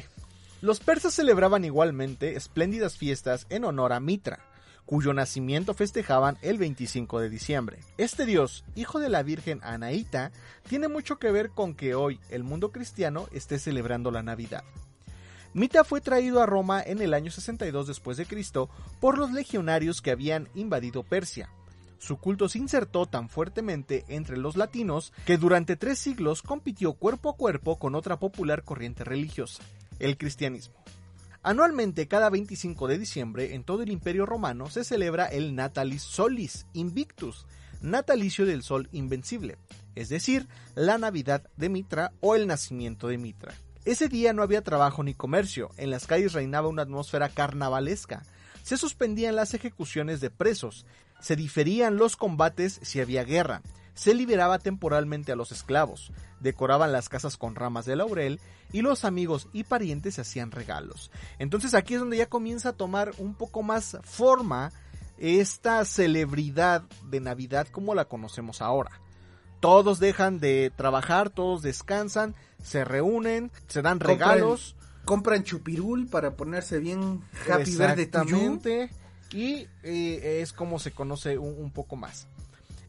Los 0.61 0.81
persas 0.81 1.15
celebraban 1.15 1.65
igualmente 1.65 2.37
espléndidas 2.37 2.99
fiestas 2.99 3.47
en 3.49 3.65
honor 3.65 3.93
a 3.93 4.01
Mitra, 4.01 4.41
cuyo 4.85 5.15
nacimiento 5.15 5.73
festejaban 5.73 6.37
el 6.43 6.59
25 6.59 7.21
de 7.21 7.31
diciembre. 7.31 7.79
Este 7.97 8.27
dios, 8.27 8.65
hijo 8.75 8.99
de 8.99 9.09
la 9.09 9.23
Virgen 9.23 9.61
Anaíta, 9.63 10.33
tiene 10.69 10.89
mucho 10.89 11.19
que 11.19 11.31
ver 11.31 11.51
con 11.51 11.75
que 11.75 11.95
hoy 11.95 12.21
el 12.29 12.45
mundo 12.45 12.73
cristiano 12.73 13.27
esté 13.33 13.59
celebrando 13.59 14.11
la 14.11 14.23
Navidad. 14.23 14.65
Mita 15.53 15.83
fue 15.83 16.01
traído 16.01 16.41
a 16.41 16.47
Roma 16.47 16.81
en 16.81 17.03
el 17.03 17.13
año 17.13 17.33
62 17.33 17.89
después 17.89 18.17
de 18.17 18.27
Cristo 18.27 18.71
por 19.01 19.19
los 19.19 19.33
legionarios 19.33 20.01
que 20.01 20.13
habían 20.13 20.49
invadido 20.55 21.03
Persia. 21.03 21.51
Su 21.99 22.19
culto 22.19 22.49
se 22.49 22.59
insertó 22.59 23.07
tan 23.07 23.29
fuertemente 23.29 24.05
entre 24.09 24.37
los 24.37 24.57
latinos 24.57 25.13
que 25.27 25.39
durante 25.39 25.77
tres 25.77 25.99
siglos 25.99 26.43
compitió 26.43 26.93
cuerpo 26.93 27.31
a 27.31 27.37
cuerpo 27.37 27.79
con 27.79 27.97
otra 27.97 28.19
popular 28.19 28.63
corriente 28.63 29.03
religiosa, 29.03 29.63
el 29.99 30.17
cristianismo. 30.17 30.77
Anualmente, 31.43 32.07
cada 32.07 32.31
25 32.31 32.87
de 32.87 32.99
diciembre, 32.99 33.55
en 33.55 33.65
todo 33.65 33.83
el 33.83 33.91
Imperio 33.91 34.27
Romano 34.27 34.71
se 34.71 34.85
celebra 34.85 35.27
el 35.27 35.55
Natalis 35.57 36.03
Solis 36.03 36.67
Invictus, 36.75 37.45
natalicio 37.83 38.47
del 38.47 38.63
sol 38.63 38.89
invencible, 38.93 39.59
es 39.95 40.11
decir, 40.11 40.47
la 40.77 40.97
Navidad 40.97 41.51
de 41.57 41.71
Mitra 41.71 42.13
o 42.21 42.37
el 42.37 42.47
nacimiento 42.47 43.09
de 43.09 43.19
Mitra. 43.19 43.55
Ese 43.85 44.09
día 44.09 44.33
no 44.33 44.43
había 44.43 44.63
trabajo 44.63 45.03
ni 45.03 45.15
comercio, 45.15 45.71
en 45.79 45.91
las 45.91 46.07
calles 46.07 46.35
reinaba 46.35 46.69
una 46.69 46.83
atmósfera 46.83 47.31
carnavalesca, 47.31 48.23
se 48.63 48.77
suspendían 48.77 49.37
las 49.37 49.55
ejecuciones 49.55 50.21
de 50.21 50.29
presos, 50.29 50.85
se 51.21 51.35
diferían 51.35 51.97
los 51.97 52.17
combates 52.17 52.79
si 52.83 53.01
había 53.01 53.25
guerra, 53.25 53.63
se 53.95 54.15
liberaba 54.15 54.59
temporalmente 54.59 55.33
a 55.33 55.37
los 55.37 55.51
esclavos, 55.51 56.13
decoraban 56.41 56.93
las 56.93 57.09
casas 57.09 57.39
con 57.39 57.55
ramas 57.55 57.87
de 57.87 57.97
laurel 57.97 58.39
y 58.71 58.83
los 58.83 59.07
amigos 59.07 59.49
y 59.53 59.65
parientes 59.65 60.17
se 60.17 60.21
hacían 60.21 60.51
regalos. 60.51 61.11
Entonces 61.39 61.73
aquí 61.73 61.95
es 61.95 62.01
donde 62.01 62.19
ya 62.19 62.27
comienza 62.27 62.71
a 62.71 62.77
tomar 62.77 63.13
un 63.17 63.35
poco 63.35 63.63
más 63.63 63.97
forma 64.03 64.73
esta 65.19 65.85
celebridad 65.85 66.83
de 67.11 67.21
Navidad 67.21 67.67
como 67.69 67.95
la 67.95 68.07
conocemos 68.07 68.61
ahora. 68.63 68.91
Todos 69.61 70.01
dejan 70.01 70.41
de 70.41 70.73
trabajar, 70.75 71.31
todos 71.31 71.63
descansan, 71.63 72.35
se 72.63 72.85
reúnen, 72.85 73.51
se 73.69 73.83
dan 73.83 74.01
regalos. 74.01 74.75
Compran, 75.05 75.45
chupirul 75.45 76.07
para 76.09 76.37
ponerse 76.37 76.79
bien 76.79 77.23
happy 77.49 77.77
verde 77.77 78.03
Exactamente. 78.03 78.91
Y 79.33 79.69
eh, 79.83 80.41
es 80.43 80.53
como 80.53 80.79
se 80.79 80.91
conoce 80.91 81.39
un, 81.39 81.55
un 81.59 81.71
poco 81.71 81.97
más. 81.97 82.27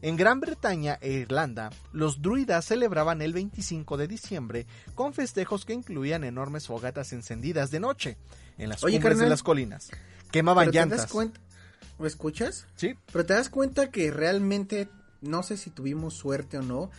En 0.02 0.16
Gran 0.16 0.40
Bretaña 0.40 0.98
e 1.00 1.12
Irlanda, 1.12 1.70
los 1.92 2.20
druidas 2.20 2.64
celebraban 2.64 3.22
el 3.22 3.32
25 3.32 3.96
de 3.96 4.08
diciembre 4.08 4.66
con 4.96 5.14
festejos 5.14 5.64
que 5.64 5.74
incluían 5.74 6.24
enormes 6.24 6.66
fogatas 6.66 7.12
encendidas 7.12 7.70
de 7.70 7.78
noche 7.78 8.16
en 8.58 8.68
las 8.68 8.82
Oye, 8.82 8.96
cumbres 8.96 9.20
de 9.20 9.28
las 9.28 9.44
colinas. 9.44 9.90
Quemaban 10.32 10.64
Pero 10.64 10.72
te 10.72 10.78
llantas. 10.78 10.98
das 11.02 11.12
cuenta, 11.12 11.40
¿o 11.98 12.06
escuchas? 12.06 12.66
Sí, 12.74 12.94
Pero 13.12 13.24
te 13.24 13.34
das 13.34 13.48
cuenta 13.48 13.90
que 13.90 14.10
realmente, 14.10 14.88
no 15.22 15.42
sé 15.42 15.56
si 15.56 15.70
tuvimos 15.70 16.14
suerte 16.14 16.58
o 16.58 16.62
no, 16.62 16.90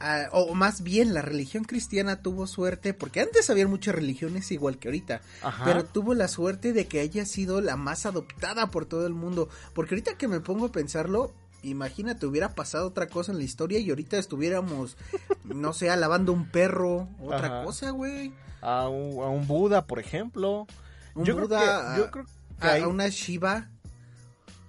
ah, 0.00 0.28
o 0.32 0.54
más 0.54 0.82
bien 0.82 1.14
la 1.14 1.22
religión 1.22 1.64
cristiana 1.64 2.22
tuvo 2.22 2.46
suerte, 2.46 2.94
porque 2.94 3.20
antes 3.20 3.50
había 3.50 3.68
muchas 3.68 3.94
religiones 3.94 4.50
igual 4.50 4.78
que 4.78 4.88
ahorita, 4.88 5.20
Ajá. 5.42 5.64
pero 5.64 5.84
tuvo 5.84 6.14
la 6.14 6.28
suerte 6.28 6.72
de 6.72 6.86
que 6.86 7.00
haya 7.00 7.26
sido 7.26 7.60
la 7.60 7.76
más 7.76 8.06
adoptada 8.06 8.68
por 8.68 8.86
todo 8.86 9.06
el 9.06 9.14
mundo, 9.14 9.48
porque 9.74 9.94
ahorita 9.94 10.16
que 10.16 10.28
me 10.28 10.40
pongo 10.40 10.66
a 10.66 10.72
pensarlo, 10.72 11.32
imagínate, 11.62 12.26
hubiera 12.26 12.54
pasado 12.54 12.88
otra 12.88 13.06
cosa 13.08 13.32
en 13.32 13.38
la 13.38 13.44
historia 13.44 13.78
y 13.78 13.90
ahorita 13.90 14.16
estuviéramos, 14.18 14.96
no 15.44 15.72
sé, 15.72 15.90
alabando 15.90 16.32
un 16.32 16.48
perro, 16.48 17.08
otra 17.20 17.46
Ajá. 17.58 17.64
cosa, 17.64 17.90
güey. 17.90 18.32
a 18.60 18.88
un, 18.88 19.22
a 19.22 19.28
un 19.28 19.46
Buda, 19.46 19.86
por 19.86 19.98
ejemplo. 19.98 20.66
Un 21.14 21.24
yo, 21.24 21.34
creo 21.36 21.46
Buda, 21.48 21.94
que, 21.94 21.98
yo, 22.00 22.10
creo 22.10 22.24
que 22.24 22.66
A, 22.66 22.72
ahí, 22.72 22.82
a 22.82 22.88
una 22.88 23.08
Shiva. 23.08 23.68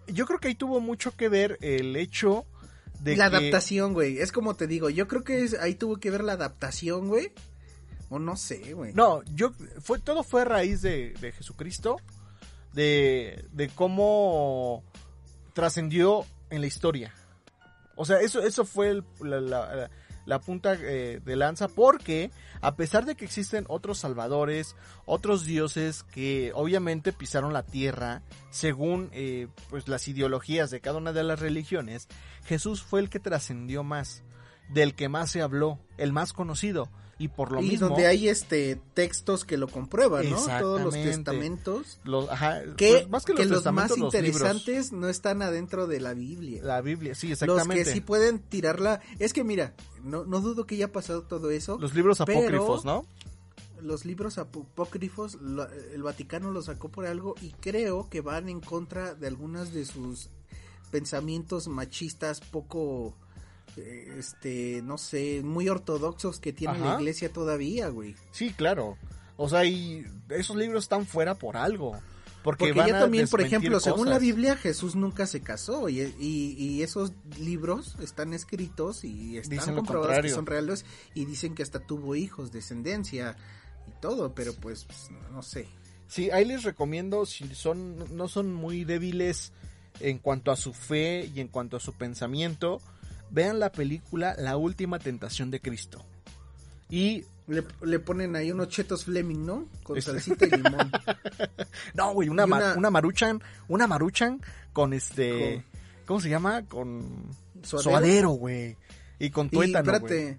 yo 0.07 0.25
creo 0.25 0.39
que 0.39 0.49
ahí 0.49 0.55
tuvo 0.55 0.81
mucho 0.81 1.15
que 1.15 1.29
ver 1.29 1.57
el 1.61 1.95
hecho 1.95 2.45
de 3.03 3.15
la 3.17 3.29
que... 3.29 3.35
adaptación, 3.37 3.93
güey. 3.93 4.19
Es 4.19 4.31
como 4.31 4.55
te 4.55 4.67
digo, 4.67 4.89
yo 4.89 5.07
creo 5.07 5.23
que 5.23 5.43
es- 5.43 5.59
ahí 5.59 5.75
tuvo 5.75 5.97
que 5.97 6.09
ver 6.11 6.23
la 6.23 6.33
adaptación, 6.33 7.07
güey. 7.09 7.31
O 8.09 8.19
no 8.19 8.35
sé, 8.37 8.73
güey. 8.73 8.93
No, 8.93 9.23
yo 9.35 9.53
fue 9.81 9.99
todo 9.99 10.23
fue 10.23 10.41
a 10.41 10.45
raíz 10.45 10.81
de, 10.81 11.13
de 11.19 11.31
Jesucristo, 11.31 11.97
de, 12.73 13.43
de 13.51 13.69
cómo 13.69 14.83
trascendió 15.53 16.25
en 16.49 16.61
la 16.61 16.67
historia. 16.67 17.13
O 17.95 18.05
sea, 18.05 18.19
eso, 18.21 18.41
eso 18.41 18.65
fue 18.65 18.89
el- 18.89 19.03
la, 19.21 19.39
la- 19.41 19.75
la 19.75 19.91
punta 20.39 20.75
eh, 20.79 21.21
de 21.23 21.35
lanza 21.35 21.67
porque 21.67 22.31
a 22.61 22.75
pesar 22.75 23.05
de 23.05 23.15
que 23.15 23.25
existen 23.25 23.65
otros 23.67 23.99
salvadores, 23.99 24.75
otros 25.05 25.45
dioses 25.45 26.03
que 26.03 26.51
obviamente 26.55 27.11
pisaron 27.11 27.53
la 27.53 27.63
tierra 27.63 28.21
según 28.49 29.09
eh, 29.11 29.47
pues 29.69 29.87
las 29.87 30.07
ideologías 30.07 30.71
de 30.71 30.81
cada 30.81 30.97
una 30.97 31.13
de 31.13 31.23
las 31.23 31.39
religiones, 31.39 32.07
Jesús 32.45 32.83
fue 32.83 32.99
el 32.99 33.09
que 33.09 33.19
trascendió 33.19 33.83
más, 33.83 34.23
del 34.69 34.95
que 34.95 35.09
más 35.09 35.31
se 35.31 35.41
habló, 35.41 35.79
el 35.97 36.13
más 36.13 36.33
conocido 36.33 36.89
y 37.19 37.27
por 37.27 37.51
lo 37.51 37.61
y 37.61 37.69
mismo 37.69 37.89
donde 37.89 38.07
hay 38.07 38.27
este 38.27 38.81
textos 38.95 39.45
que 39.45 39.55
lo 39.57 39.67
comprueban, 39.67 40.29
¿no? 40.29 40.45
Todos 40.59 40.81
los 40.81 40.93
testamentos. 40.93 41.99
los, 42.03 42.27
ajá, 42.29 42.61
Que, 42.75 42.91
pues, 42.91 43.09
más 43.09 43.23
que 43.25 43.33
que 43.35 43.45
los, 43.45 43.63
los, 43.63 43.73
más 43.73 43.89
los 43.91 43.99
libros. 43.99 44.15
interesantes 44.15 44.91
no 44.91 45.07
están 45.07 45.41
adentro 45.41 45.87
de 45.87 45.99
la 45.99 46.13
Biblia. 46.13 46.61
la 46.63 46.81
Biblia, 46.81 47.13
sí, 47.15 47.29
los 47.29 47.41
exactamente. 47.43 47.83
que 47.85 47.91
sí 47.93 48.01
pueden 48.01 48.39
tirarla. 48.39 48.99
Es 49.19 49.31
que 49.33 49.43
mira, 49.43 49.73
no, 50.03 50.25
no 50.25 50.41
dudo 50.41 50.65
que 50.65 50.75
haya 50.75 50.91
pasado 50.91 51.21
todo 51.23 51.51
eso. 51.51 51.77
los 51.79 51.93
libros 51.93 52.19
apócrifos, 52.19 52.83
¿no? 52.83 53.05
los 53.81 54.05
libros 54.05 54.37
apócrifos, 54.37 55.35
lo- 55.41 55.67
el 55.69 56.01
Vaticano 56.03 56.51
los 56.51 56.65
sacó 56.65 56.87
por 56.89 57.05
algo 57.05 57.35
y 57.41 57.49
creo 57.51 58.09
que 58.09 58.21
van 58.21 58.47
en 58.47 58.61
contra 58.61 59.13
de 59.13 59.27
algunas 59.27 59.73
de 59.73 59.83
sus 59.83 60.29
pensamientos 60.89 61.67
machistas 61.67 62.39
poco, 62.39 63.15
este, 63.77 64.81
no 64.83 64.97
sé, 64.97 65.41
muy 65.43 65.69
ortodoxos 65.69 66.39
que 66.39 66.53
tiene 66.53 66.79
la 66.79 66.95
iglesia 66.95 67.31
todavía, 67.31 67.89
güey. 67.89 68.15
Sí, 68.31 68.51
claro. 68.53 68.97
O 69.37 69.49
sea, 69.49 69.65
y 69.65 70.05
esos 70.29 70.55
libros 70.55 70.83
están 70.83 71.05
fuera 71.05 71.35
por 71.35 71.57
algo. 71.57 71.97
Porque, 72.43 72.65
Porque 72.65 72.79
van 72.79 72.89
ya 72.89 72.97
a 72.97 72.99
también, 72.99 73.27
por 73.29 73.41
ejemplo, 73.41 73.79
según 73.79 74.09
la. 74.09 74.19
Biblia, 74.19 74.57
Jesús 74.57 74.95
nunca 74.95 75.25
se 75.25 75.41
casó 75.41 75.87
y, 75.87 76.01
y, 76.01 76.55
y 76.57 76.83
esos 76.83 77.13
libros 77.39 77.95
están 78.01 78.33
escritos 78.33 79.05
y 79.05 79.37
están 79.37 79.59
Dicen 79.59 79.75
comprobados 79.75 80.21
que 80.21 80.29
son 80.29 80.45
reales 80.45 80.85
y 81.13 81.23
dicen 81.23 81.55
que 81.55 81.63
hasta 81.63 81.79
tuvo 81.79 82.15
hijos, 82.15 82.51
descendencia 82.51 83.37
y 83.87 84.01
todo, 84.01 84.35
pero 84.35 84.53
pues 84.53 84.85
no 85.31 85.41
sé. 85.41 85.69
Sí, 86.07 86.31
ahí 86.31 86.43
les 86.43 86.63
recomiendo, 86.63 87.25
si 87.25 87.55
son, 87.55 88.15
no 88.15 88.27
son 88.27 88.53
muy 88.53 88.83
débiles 88.83 89.53
en 90.01 90.19
cuanto 90.19 90.51
a 90.51 90.57
su 90.57 90.73
fe 90.73 91.31
y 91.33 91.39
en 91.39 91.47
cuanto 91.47 91.77
a 91.77 91.79
su 91.79 91.93
pensamiento, 91.93 92.81
vean 93.33 93.59
la 93.59 93.71
película 93.71 94.35
La 94.37 94.55
Última 94.55 94.99
Tentación 94.99 95.51
de 95.51 95.59
Cristo. 95.59 96.05
Y, 96.89 97.25
Le, 97.47 97.63
le 97.81 97.99
ponen 97.99 98.35
ahí 98.37 98.51
unos 98.51 98.69
chetos 98.69 99.03
Fleming, 99.05 99.45
¿no? 99.45 99.67
Con 99.83 100.01
salsita 100.01 100.45
y 100.45 100.51
limón. 100.51 100.89
no, 101.93 102.13
güey, 102.13 102.29
una, 102.29 102.43
Y 102.43 102.51
una- 102.51 102.75
una 102.75 102.89
maruchan, 102.89 103.41
una 103.67 103.87
maruchan 103.87 104.39
con 104.71 104.93
este, 104.93 105.63
¿cómo 106.05 106.21
se 106.21 106.29
llama? 106.29 106.61
Con 106.63 107.25
¿Suadero? 107.63 108.29
güey. 108.31 108.77
Y 109.19 109.29
con 109.31 109.47
y 109.47 109.49
tuétano, 109.49 109.83
güey. 109.85 109.95
espérate, 109.95 110.37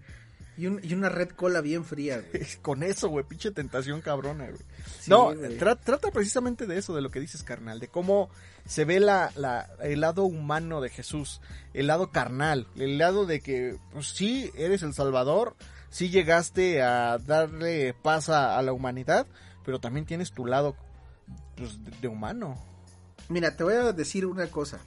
y, 0.56 0.66
un- 0.66 0.80
y 0.82 0.94
una 0.94 1.08
red 1.08 1.30
cola 1.30 1.60
bien 1.60 1.84
fría, 1.84 2.20
güey. 2.32 2.44
Con 2.62 2.82
eso, 2.82 3.08
güey, 3.08 3.24
pinche 3.24 3.50
tentación 3.50 4.00
cabrona, 4.00 4.44
güey. 4.46 4.62
Sí, 5.00 5.10
no, 5.10 5.34
güey. 5.34 5.58
tra- 5.58 5.78
trata 5.82 6.10
precisamente 6.10 6.66
de 6.66 6.78
eso, 6.78 6.94
de 6.94 7.02
lo 7.02 7.10
que 7.10 7.20
dices, 7.20 7.42
carnal, 7.42 7.80
de 7.80 7.88
cómo 7.88 8.28
se 8.66 8.84
ve 8.84 9.00
la, 9.00 9.30
la- 9.36 9.68
el 9.82 10.00
lado 10.00 10.24
humano 10.24 10.80
de 10.80 10.90
Jesús, 10.90 11.40
el 11.72 11.86
lado 11.88 12.10
carnal, 12.10 12.66
el 12.76 12.98
lado 12.98 13.26
de 13.26 13.40
que, 13.40 13.76
pues 13.92 14.08
sí, 14.08 14.50
eres 14.56 14.82
el 14.82 14.94
Salvador, 14.94 15.56
sí 15.90 16.08
llegaste 16.10 16.82
a 16.82 17.18
darle 17.18 17.94
paz 17.94 18.28
a, 18.28 18.58
a 18.58 18.62
la 18.62 18.72
humanidad, 18.72 19.26
pero 19.64 19.80
también 19.80 20.06
tienes 20.06 20.32
tu 20.32 20.46
lado, 20.46 20.76
pues, 21.56 21.82
de, 21.84 21.90
de 22.02 22.08
humano. 22.08 22.58
Mira, 23.28 23.56
te 23.56 23.64
voy 23.64 23.74
a 23.74 23.92
decir 23.92 24.26
una 24.26 24.46
cosa. 24.48 24.78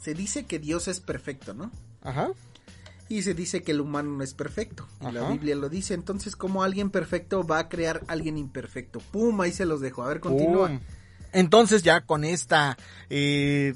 Se 0.00 0.14
dice 0.14 0.46
que 0.46 0.58
Dios 0.58 0.88
es 0.88 1.00
perfecto, 1.00 1.54
¿no? 1.54 1.70
Ajá. 2.02 2.30
Y 3.08 3.22
se 3.22 3.34
dice 3.34 3.62
que 3.62 3.72
el 3.72 3.80
humano 3.80 4.10
no 4.10 4.22
es 4.22 4.34
perfecto. 4.34 4.86
Y 5.00 5.12
la. 5.12 5.28
Biblia 5.30 5.56
lo 5.56 5.68
dice. 5.68 5.94
Entonces, 5.94 6.36
¿cómo 6.36 6.62
alguien 6.62 6.90
perfecto 6.90 7.46
va 7.46 7.58
a 7.58 7.68
crear 7.68 8.02
alguien 8.06 8.36
imperfecto? 8.36 9.00
Pum, 9.00 9.40
ahí 9.40 9.52
se 9.52 9.64
los 9.64 9.80
dejo. 9.80 10.02
A 10.02 10.08
ver, 10.08 10.20
continúa. 10.20 10.68
Pum. 10.68 10.80
Entonces 11.32 11.82
ya 11.82 12.02
con 12.02 12.24
esta, 12.24 12.76
eh, 13.10 13.74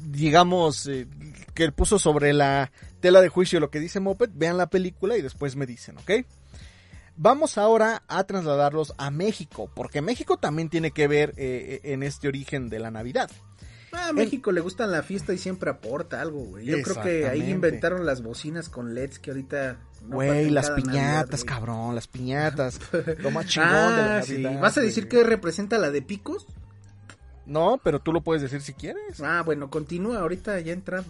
digamos, 0.00 0.86
eh, 0.86 1.06
que 1.54 1.64
él 1.64 1.72
puso 1.72 1.98
sobre 1.98 2.32
la 2.32 2.72
tela 3.00 3.20
de 3.20 3.28
juicio 3.28 3.60
lo 3.60 3.70
que 3.70 3.80
dice 3.80 4.00
Moped, 4.00 4.30
vean 4.34 4.58
la 4.58 4.68
película 4.68 5.16
y 5.16 5.22
después 5.22 5.56
me 5.56 5.66
dicen, 5.66 5.96
¿ok? 5.98 6.26
Vamos 7.16 7.58
ahora 7.58 8.02
a 8.08 8.24
trasladarlos 8.24 8.94
a 8.96 9.10
México, 9.10 9.70
porque 9.74 10.00
México 10.00 10.38
también 10.38 10.70
tiene 10.70 10.90
que 10.90 11.06
ver 11.06 11.34
eh, 11.36 11.80
en 11.84 12.02
este 12.02 12.28
origen 12.28 12.68
de 12.68 12.78
la 12.78 12.90
Navidad. 12.90 13.30
Ah, 13.92 14.08
a 14.08 14.12
México 14.12 14.52
le 14.52 14.60
gusta 14.60 14.86
la 14.86 15.02
fiesta 15.02 15.32
y 15.32 15.38
siempre 15.38 15.70
aporta 15.70 16.20
algo, 16.20 16.40
güey. 16.44 16.64
Yo 16.66 16.80
creo 16.82 17.02
que 17.02 17.26
ahí 17.28 17.50
inventaron 17.50 18.06
las 18.06 18.22
bocinas 18.22 18.68
con 18.68 18.94
LEDs 18.94 19.18
que 19.18 19.30
ahorita... 19.30 19.78
Güey, 20.06 20.48
las 20.50 20.70
piñatas, 20.70 21.40
Navidad, 21.40 21.44
cabrón, 21.46 21.94
las 21.94 22.06
piñatas. 22.08 22.80
Lo 23.18 23.30
más 23.30 23.46
chingón 23.46 23.70
de 23.70 23.74
la 24.02 24.16
Ah, 24.18 24.22
sí. 24.22 24.38
Navidad. 24.38 24.60
¿Vas 24.60 24.78
a 24.78 24.80
decir 24.80 25.08
que 25.08 25.22
representa 25.24 25.76
la 25.78 25.90
de 25.90 26.00
picos? 26.02 26.46
No, 27.46 27.80
pero 27.82 28.00
tú 28.00 28.12
lo 28.12 28.22
puedes 28.22 28.42
decir 28.42 28.62
si 28.62 28.72
quieres. 28.74 29.20
Ah, 29.20 29.42
bueno, 29.44 29.68
continúa, 29.70 30.20
ahorita 30.20 30.58
ya 30.60 30.72
entrado. 30.72 31.04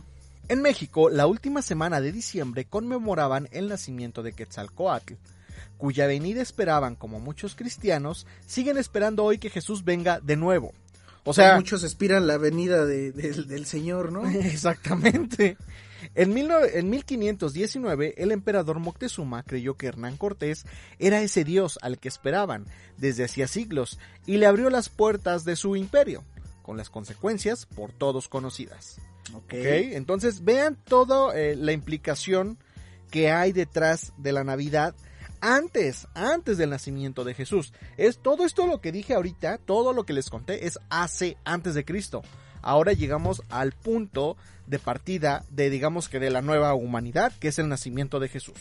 En 0.48 0.62
México, 0.62 1.10
la 1.10 1.26
última 1.26 1.62
semana 1.62 2.00
de 2.00 2.10
diciembre 2.12 2.64
conmemoraban 2.64 3.48
el 3.52 3.68
nacimiento 3.68 4.22
de 4.24 4.32
Quetzalcoatl, 4.32 5.14
cuya 5.76 6.06
venida 6.08 6.42
esperaban, 6.42 6.96
como 6.96 7.20
muchos 7.20 7.54
cristianos, 7.54 8.26
siguen 8.46 8.76
esperando 8.78 9.22
hoy 9.24 9.38
que 9.38 9.50
Jesús 9.50 9.84
venga 9.84 10.18
de 10.18 10.36
nuevo. 10.36 10.72
O 11.24 11.32
sea, 11.34 11.56
Muchos 11.56 11.84
aspiran 11.84 12.26
la 12.26 12.38
venida 12.38 12.84
de- 12.86 13.12
del- 13.12 13.46
del 13.46 13.66
Señor, 13.66 14.10
¿no? 14.12 14.24
exactamente. 14.28 15.56
En, 16.14 16.32
mil 16.32 16.48
en 16.72 16.88
1519, 16.88 18.14
el 18.16 18.32
emperador 18.32 18.78
Moctezuma 18.78 19.42
creyó 19.42 19.74
que 19.76 19.86
Hernán 19.86 20.16
Cortés 20.16 20.64
era 20.98 21.20
ese 21.20 21.44
dios 21.44 21.78
al 21.82 21.98
que 21.98 22.08
esperaban 22.08 22.66
desde 22.96 23.24
hacía 23.24 23.46
siglos 23.48 23.98
y 24.26 24.38
le 24.38 24.46
abrió 24.46 24.70
las 24.70 24.88
puertas 24.88 25.44
de 25.44 25.56
su 25.56 25.76
imperio, 25.76 26.24
con 26.62 26.76
las 26.78 26.88
consecuencias 26.88 27.66
por 27.66 27.92
todos 27.92 28.28
conocidas. 28.28 28.96
Ok. 29.34 29.52
¿ok? 29.52 29.66
Entonces 29.92 30.42
vean 30.42 30.76
toda 30.84 31.38
eh, 31.38 31.54
la 31.54 31.72
implicación 31.72 32.56
que 33.10 33.30
hay 33.30 33.52
detrás 33.52 34.12
de 34.16 34.32
la 34.32 34.42
Navidad 34.44 34.94
antes, 35.40 36.06
antes 36.14 36.58
del 36.58 36.70
nacimiento 36.70 37.24
de 37.24 37.34
Jesús. 37.34 37.72
Es 37.96 38.18
todo 38.18 38.44
esto 38.44 38.66
lo 38.66 38.80
que 38.80 38.92
dije 38.92 39.14
ahorita, 39.14 39.58
todo 39.58 39.92
lo 39.92 40.04
que 40.04 40.12
les 40.12 40.30
conté 40.30 40.66
es 40.66 40.78
hace, 40.88 41.36
antes 41.44 41.74
de 41.74 41.84
Cristo. 41.84 42.22
Ahora 42.62 42.92
llegamos 42.92 43.42
al 43.48 43.72
punto 43.72 44.36
de 44.66 44.78
partida 44.78 45.44
de, 45.50 45.70
digamos 45.70 46.08
que 46.08 46.20
de 46.20 46.30
la 46.30 46.42
nueva 46.42 46.74
humanidad, 46.74 47.32
que 47.40 47.48
es 47.48 47.58
el 47.58 47.68
nacimiento 47.68 48.20
de 48.20 48.28
Jesús. 48.28 48.58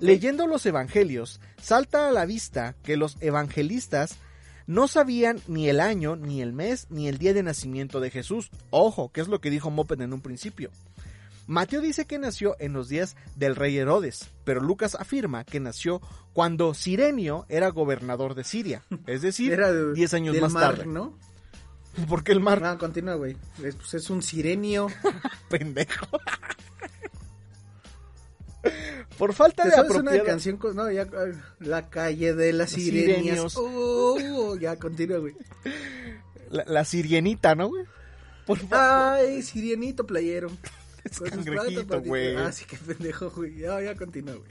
Leyendo 0.00 0.46
los 0.46 0.64
evangelios, 0.66 1.40
salta 1.60 2.08
a 2.08 2.12
la 2.12 2.24
vista 2.24 2.76
que 2.84 2.96
los 2.96 3.16
evangelistas 3.20 4.16
no 4.68 4.86
sabían 4.86 5.40
ni 5.48 5.68
el 5.68 5.80
año, 5.80 6.14
ni 6.14 6.42
el 6.42 6.52
mes, 6.52 6.86
ni 6.90 7.08
el 7.08 7.18
día 7.18 7.34
de 7.34 7.42
nacimiento 7.42 7.98
de 7.98 8.10
Jesús. 8.10 8.50
Ojo, 8.70 9.10
que 9.10 9.20
es 9.20 9.26
lo 9.26 9.40
que 9.40 9.50
dijo 9.50 9.70
Moped 9.70 10.00
en 10.00 10.12
un 10.12 10.20
principio. 10.20 10.70
Mateo 11.50 11.80
dice 11.80 12.04
que 12.06 12.16
nació 12.18 12.54
en 12.60 12.72
los 12.72 12.88
días 12.88 13.16
del 13.34 13.56
rey 13.56 13.76
Herodes, 13.76 14.28
pero 14.44 14.60
Lucas 14.60 14.94
afirma 14.94 15.42
que 15.44 15.58
nació 15.58 16.00
cuando 16.32 16.74
Sirenio 16.74 17.44
era 17.48 17.70
gobernador 17.70 18.36
de 18.36 18.44
Siria, 18.44 18.82
es 19.06 19.20
decir, 19.20 19.52
Era 19.52 19.72
de- 19.72 19.92
10 19.92 20.14
años 20.14 20.32
del 20.34 20.42
más 20.42 20.52
mar, 20.52 20.76
tarde. 20.76 20.86
¿no? 20.86 21.18
¿Por 22.08 22.22
qué 22.22 22.30
el 22.30 22.38
mar 22.40 22.62
No, 22.62 22.78
continúa, 22.78 23.16
güey. 23.16 23.36
Es, 23.64 23.74
pues, 23.74 23.94
es 23.94 24.10
un 24.10 24.22
sirenio. 24.22 24.86
pendejo? 25.50 26.06
Por 29.18 29.32
falta 29.34 29.64
¿Te 29.64 29.70
de 29.70 29.74
sabes 29.74 29.90
una 29.90 30.00
apropiada... 30.00 30.24
canción? 30.26 30.56
con- 30.56 30.76
No, 30.76 30.90
ya. 30.90 31.02
ah, 31.02 31.54
La 31.58 31.88
calle 31.90 32.34
de 32.34 32.52
las 32.52 32.72
Los 32.72 32.80
sirenias. 32.82 33.18
sirenios. 33.22 33.54
Oh, 33.58 34.56
ya, 34.56 34.76
continúa, 34.76 35.18
güey. 35.18 35.34
La, 36.50 36.64
la 36.66 36.84
sirienita, 36.84 37.54
¿no, 37.54 37.68
güey? 37.68 37.84
Por 38.46 38.58
favor. 38.58 39.18
Ay, 39.18 39.42
sirienito 39.42 40.06
playero. 40.06 40.50
Es 41.04 41.18
Con 41.18 41.30
sus 41.30 41.44
cangrejito, 41.44 42.02
güey. 42.02 42.36
Ah, 42.36 42.52
sí, 42.52 42.64
qué 42.64 42.76
pendejo, 42.76 43.30
güey. 43.30 43.56
Ya, 43.56 43.80
ya 43.80 43.94
continúa, 43.96 44.34
güey. 44.34 44.48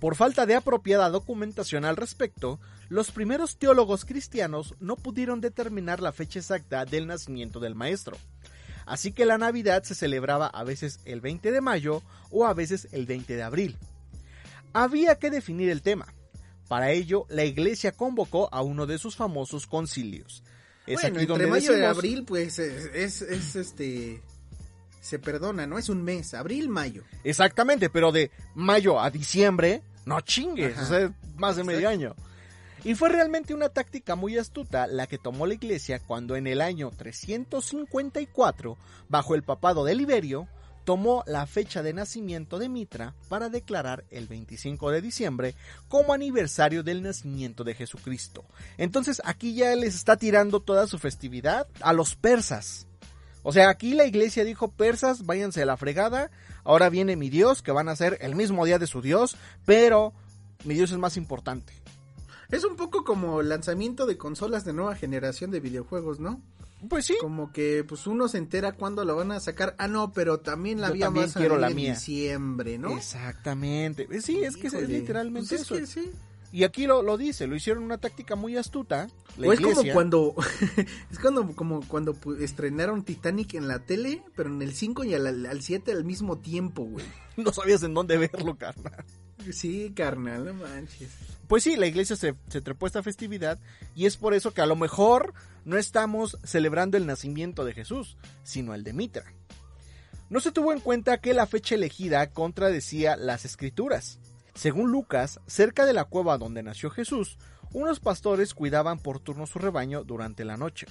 Por 0.00 0.16
falta 0.16 0.46
de 0.46 0.54
apropiada 0.54 1.08
documentación 1.10 1.84
al 1.84 1.96
respecto, 1.96 2.60
los 2.88 3.10
primeros 3.10 3.56
teólogos 3.56 4.04
cristianos 4.04 4.74
no 4.80 4.96
pudieron 4.96 5.40
determinar 5.40 6.00
la 6.00 6.12
fecha 6.12 6.38
exacta 6.38 6.84
del 6.84 7.06
nacimiento 7.06 7.60
del 7.60 7.74
maestro. 7.74 8.16
Así 8.86 9.12
que 9.12 9.26
la 9.26 9.38
Navidad 9.38 9.84
se 9.84 9.94
celebraba 9.94 10.46
a 10.46 10.64
veces 10.64 11.00
el 11.04 11.20
20 11.20 11.52
de 11.52 11.60
mayo 11.60 12.02
o 12.30 12.46
a 12.46 12.54
veces 12.54 12.88
el 12.92 13.06
20 13.06 13.36
de 13.36 13.42
abril. 13.42 13.76
Había 14.72 15.16
que 15.18 15.30
definir 15.30 15.70
el 15.70 15.82
tema. 15.82 16.12
Para 16.68 16.90
ello, 16.90 17.26
la 17.28 17.44
iglesia 17.44 17.92
convocó 17.92 18.48
a 18.52 18.62
uno 18.62 18.86
de 18.86 18.98
sus 18.98 19.14
famosos 19.14 19.66
concilios. 19.66 20.42
Es 20.86 21.00
bueno, 21.00 21.20
aquí 21.20 21.30
entre 21.30 21.46
mayo 21.46 21.78
y 21.78 21.82
abril, 21.82 22.24
pues 22.24 22.58
es, 22.58 22.86
es, 22.94 23.22
es, 23.22 23.56
este. 23.56 24.20
Se 25.02 25.18
perdona, 25.18 25.66
¿no? 25.66 25.78
Es 25.78 25.90
un 25.90 26.02
mes. 26.02 26.32
Abril, 26.32 26.70
mayo. 26.70 27.02
Exactamente, 27.24 27.90
pero 27.90 28.12
de 28.12 28.30
mayo 28.54 29.00
a 29.00 29.10
diciembre, 29.10 29.82
no 30.06 30.20
chingues, 30.22 30.78
Ajá. 30.78 30.82
o 30.82 30.86
sea, 30.86 31.14
más 31.36 31.56
de 31.56 31.64
medio 31.64 31.88
año. 31.88 32.14
Y 32.84 32.94
fue 32.94 33.10
realmente 33.10 33.52
una 33.52 33.68
táctica 33.68 34.14
muy 34.14 34.38
astuta 34.38 34.86
la 34.86 35.06
que 35.06 35.18
tomó 35.18 35.46
la 35.46 35.54
iglesia 35.54 36.00
cuando 36.00 36.36
en 36.36 36.46
el 36.46 36.60
año 36.60 36.90
354, 36.96 38.78
bajo 39.08 39.34
el 39.34 39.42
papado 39.42 39.84
de 39.84 39.94
Liberio, 39.94 40.48
tomó 40.84 41.22
la 41.26 41.46
fecha 41.46 41.82
de 41.82 41.92
nacimiento 41.92 42.58
de 42.58 42.68
Mitra 42.68 43.14
para 43.28 43.48
declarar 43.48 44.04
el 44.10 44.26
25 44.26 44.90
de 44.90 45.00
diciembre 45.00 45.54
como 45.88 46.12
aniversario 46.12 46.82
del 46.82 47.02
nacimiento 47.02 47.64
de 47.64 47.74
Jesucristo. 47.74 48.44
Entonces 48.78 49.22
aquí 49.24 49.54
ya 49.54 49.74
les 49.76 49.94
está 49.94 50.16
tirando 50.16 50.60
toda 50.60 50.86
su 50.86 50.98
festividad 50.98 51.66
a 51.80 51.92
los 51.92 52.16
persas. 52.16 52.86
O 53.42 53.52
sea, 53.52 53.68
aquí 53.70 53.94
la 53.94 54.06
iglesia 54.06 54.44
dijo, 54.44 54.68
persas, 54.70 55.26
váyanse 55.26 55.62
a 55.62 55.66
la 55.66 55.76
fregada, 55.76 56.30
ahora 56.64 56.88
viene 56.90 57.16
mi 57.16 57.28
Dios, 57.28 57.62
que 57.62 57.72
van 57.72 57.88
a 57.88 57.96
ser 57.96 58.18
el 58.20 58.34
mismo 58.36 58.64
día 58.64 58.78
de 58.78 58.86
su 58.86 59.02
Dios, 59.02 59.36
pero 59.66 60.12
mi 60.64 60.74
Dios 60.74 60.92
es 60.92 60.98
más 60.98 61.16
importante. 61.16 61.72
Es 62.50 62.64
un 62.64 62.76
poco 62.76 63.02
como 63.04 63.40
el 63.40 63.48
lanzamiento 63.48 64.06
de 64.06 64.16
consolas 64.18 64.64
de 64.64 64.72
nueva 64.74 64.94
generación 64.94 65.50
de 65.50 65.60
videojuegos, 65.60 66.20
¿no? 66.20 66.40
Pues 66.88 67.06
sí. 67.06 67.16
Como 67.20 67.52
que 67.52 67.84
pues 67.88 68.06
uno 68.06 68.28
se 68.28 68.38
entera 68.38 68.72
cuándo 68.72 69.04
lo 69.04 69.16
van 69.16 69.32
a 69.32 69.40
sacar. 69.40 69.74
Ah, 69.78 69.88
no, 69.88 70.12
pero 70.12 70.40
también 70.40 70.80
la 70.80 70.88
Yo 70.88 70.94
vía 70.94 71.06
también 71.06 71.26
más 71.26 71.34
quiero 71.34 71.56
la 71.56 71.68
en 71.70 71.76
mía. 71.76 71.94
diciembre, 71.94 72.76
¿no? 72.78 72.96
Exactamente. 72.96 74.06
Sí, 74.20 74.42
es 74.42 74.56
que 74.56 74.66
es 74.66 74.74
literalmente 74.88 75.48
pues 75.48 75.60
es 75.60 75.66
eso. 75.66 75.76
que 75.76 75.86
sí. 75.86 76.10
Y 76.52 76.64
aquí 76.64 76.86
lo, 76.86 77.02
lo 77.02 77.16
dice, 77.16 77.46
lo 77.46 77.56
hicieron 77.56 77.82
una 77.82 77.96
táctica 77.96 78.36
muy 78.36 78.58
astuta. 78.58 79.08
La 79.38 79.48
o 79.48 79.52
es 79.54 79.60
como 79.60 79.82
cuando 79.92 80.34
es 81.10 81.18
cuando 81.18 81.50
como 81.56 81.80
cuando 81.88 82.14
estrenaron 82.38 83.04
Titanic 83.04 83.54
en 83.54 83.68
la 83.68 83.78
tele, 83.78 84.22
pero 84.36 84.50
en 84.50 84.60
el 84.60 84.74
5 84.74 85.04
y 85.04 85.14
al, 85.14 85.46
al 85.46 85.62
7 85.62 85.90
al 85.90 86.04
mismo 86.04 86.38
tiempo, 86.38 86.84
güey. 86.84 87.06
No 87.38 87.50
sabías 87.50 87.82
en 87.82 87.94
dónde 87.94 88.18
verlo, 88.18 88.58
carnal. 88.58 89.04
Sí, 89.50 89.92
carnal, 89.96 90.44
no 90.44 90.52
manches. 90.52 91.08
Pues 91.48 91.64
sí, 91.64 91.76
la 91.76 91.86
iglesia 91.86 92.14
se, 92.14 92.34
se 92.48 92.60
trepó 92.60 92.86
esta 92.86 93.02
festividad 93.02 93.58
y 93.94 94.04
es 94.04 94.18
por 94.18 94.34
eso 94.34 94.52
que 94.52 94.60
a 94.60 94.66
lo 94.66 94.76
mejor 94.76 95.32
no 95.64 95.78
estamos 95.78 96.36
celebrando 96.44 96.98
el 96.98 97.06
nacimiento 97.06 97.64
de 97.64 97.72
Jesús, 97.72 98.18
sino 98.44 98.74
el 98.74 98.84
de 98.84 98.92
Mitra. 98.92 99.24
No 100.28 100.40
se 100.40 100.52
tuvo 100.52 100.72
en 100.72 100.80
cuenta 100.80 101.18
que 101.18 101.34
la 101.34 101.46
fecha 101.46 101.74
elegida 101.74 102.30
contradecía 102.30 103.16
las 103.16 103.44
escrituras. 103.44 104.18
Según 104.54 104.90
Lucas, 104.90 105.40
cerca 105.46 105.86
de 105.86 105.92
la 105.92 106.04
cueva 106.04 106.38
donde 106.38 106.62
nació 106.62 106.90
Jesús, 106.90 107.38
unos 107.72 108.00
pastores 108.00 108.54
cuidaban 108.54 108.98
por 108.98 109.18
turno 109.18 109.46
su 109.46 109.58
rebaño 109.58 110.04
durante 110.04 110.44
la 110.44 110.56
noche. 110.56 110.86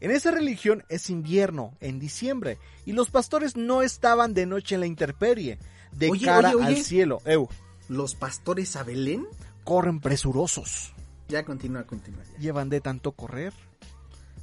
En 0.00 0.10
esa 0.10 0.30
religión 0.30 0.84
es 0.88 1.08
invierno, 1.08 1.74
en 1.80 1.98
diciembre, 1.98 2.58
y 2.84 2.92
los 2.92 3.08
pastores 3.10 3.56
no 3.56 3.80
estaban 3.80 4.34
de 4.34 4.44
noche 4.44 4.74
en 4.74 4.80
la 4.82 4.86
intemperie, 4.86 5.58
de 5.92 6.10
Oye, 6.10 6.26
cara 6.26 6.50
oye, 6.50 6.56
oye. 6.56 6.66
al 6.66 6.76
cielo. 6.84 7.22
Eu, 7.24 7.48
Los 7.88 8.14
pastores 8.14 8.76
a 8.76 8.82
Belén. 8.82 9.26
corren 9.62 10.00
presurosos. 10.00 10.92
Ya 11.28 11.44
continúa, 11.44 11.84
continúa. 11.84 12.22
ya. 12.34 12.38
llevan 12.38 12.68
de 12.68 12.80
tanto 12.82 13.12
correr. 13.12 13.54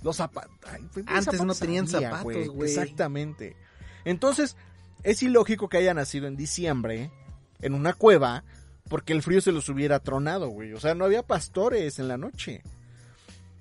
Los 0.01 0.15
zapatos. 0.15 0.51
Antes 1.05 1.43
no 1.43 1.53
tenían 1.53 1.87
zapatos, 1.87 2.47
güey. 2.49 2.69
Exactamente. 2.69 3.55
Entonces, 4.03 4.55
es 5.03 5.21
ilógico 5.21 5.69
que 5.69 5.77
haya 5.77 5.93
nacido 5.93 6.25
en 6.25 6.35
diciembre, 6.37 7.11
en 7.61 7.73
una 7.73 7.93
cueva, 7.93 8.43
porque 8.89 9.13
el 9.13 9.23
frío 9.23 9.41
se 9.41 9.51
los 9.51 9.69
hubiera 9.69 9.99
tronado, 9.99 10.49
güey. 10.49 10.73
O 10.73 10.79
sea, 10.79 10.95
no 10.95 11.05
había 11.05 11.23
pastores 11.23 11.99
en 11.99 12.07
la 12.07 12.17
noche. 12.17 12.61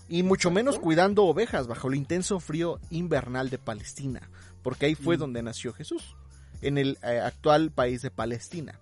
Y 0.09 0.23
mucho 0.25 0.51
menos 0.51 0.79
cuidando 0.79 1.25
ovejas 1.25 1.69
bajo 1.69 1.89
el 1.89 1.95
intenso 1.95 2.41
frío 2.41 2.81
invernal 2.91 3.49
de 3.49 3.59
Palestina, 3.59 4.29
porque 4.63 4.87
ahí 4.87 4.95
Mm. 4.95 5.05
fue 5.05 5.17
donde 5.17 5.43
nació 5.43 5.73
Jesús, 5.73 6.17
en 6.63 6.79
el 6.79 6.99
eh, 7.03 7.21
actual 7.21 7.71
país 7.71 8.03
de 8.03 8.11
Palestina. 8.11 8.79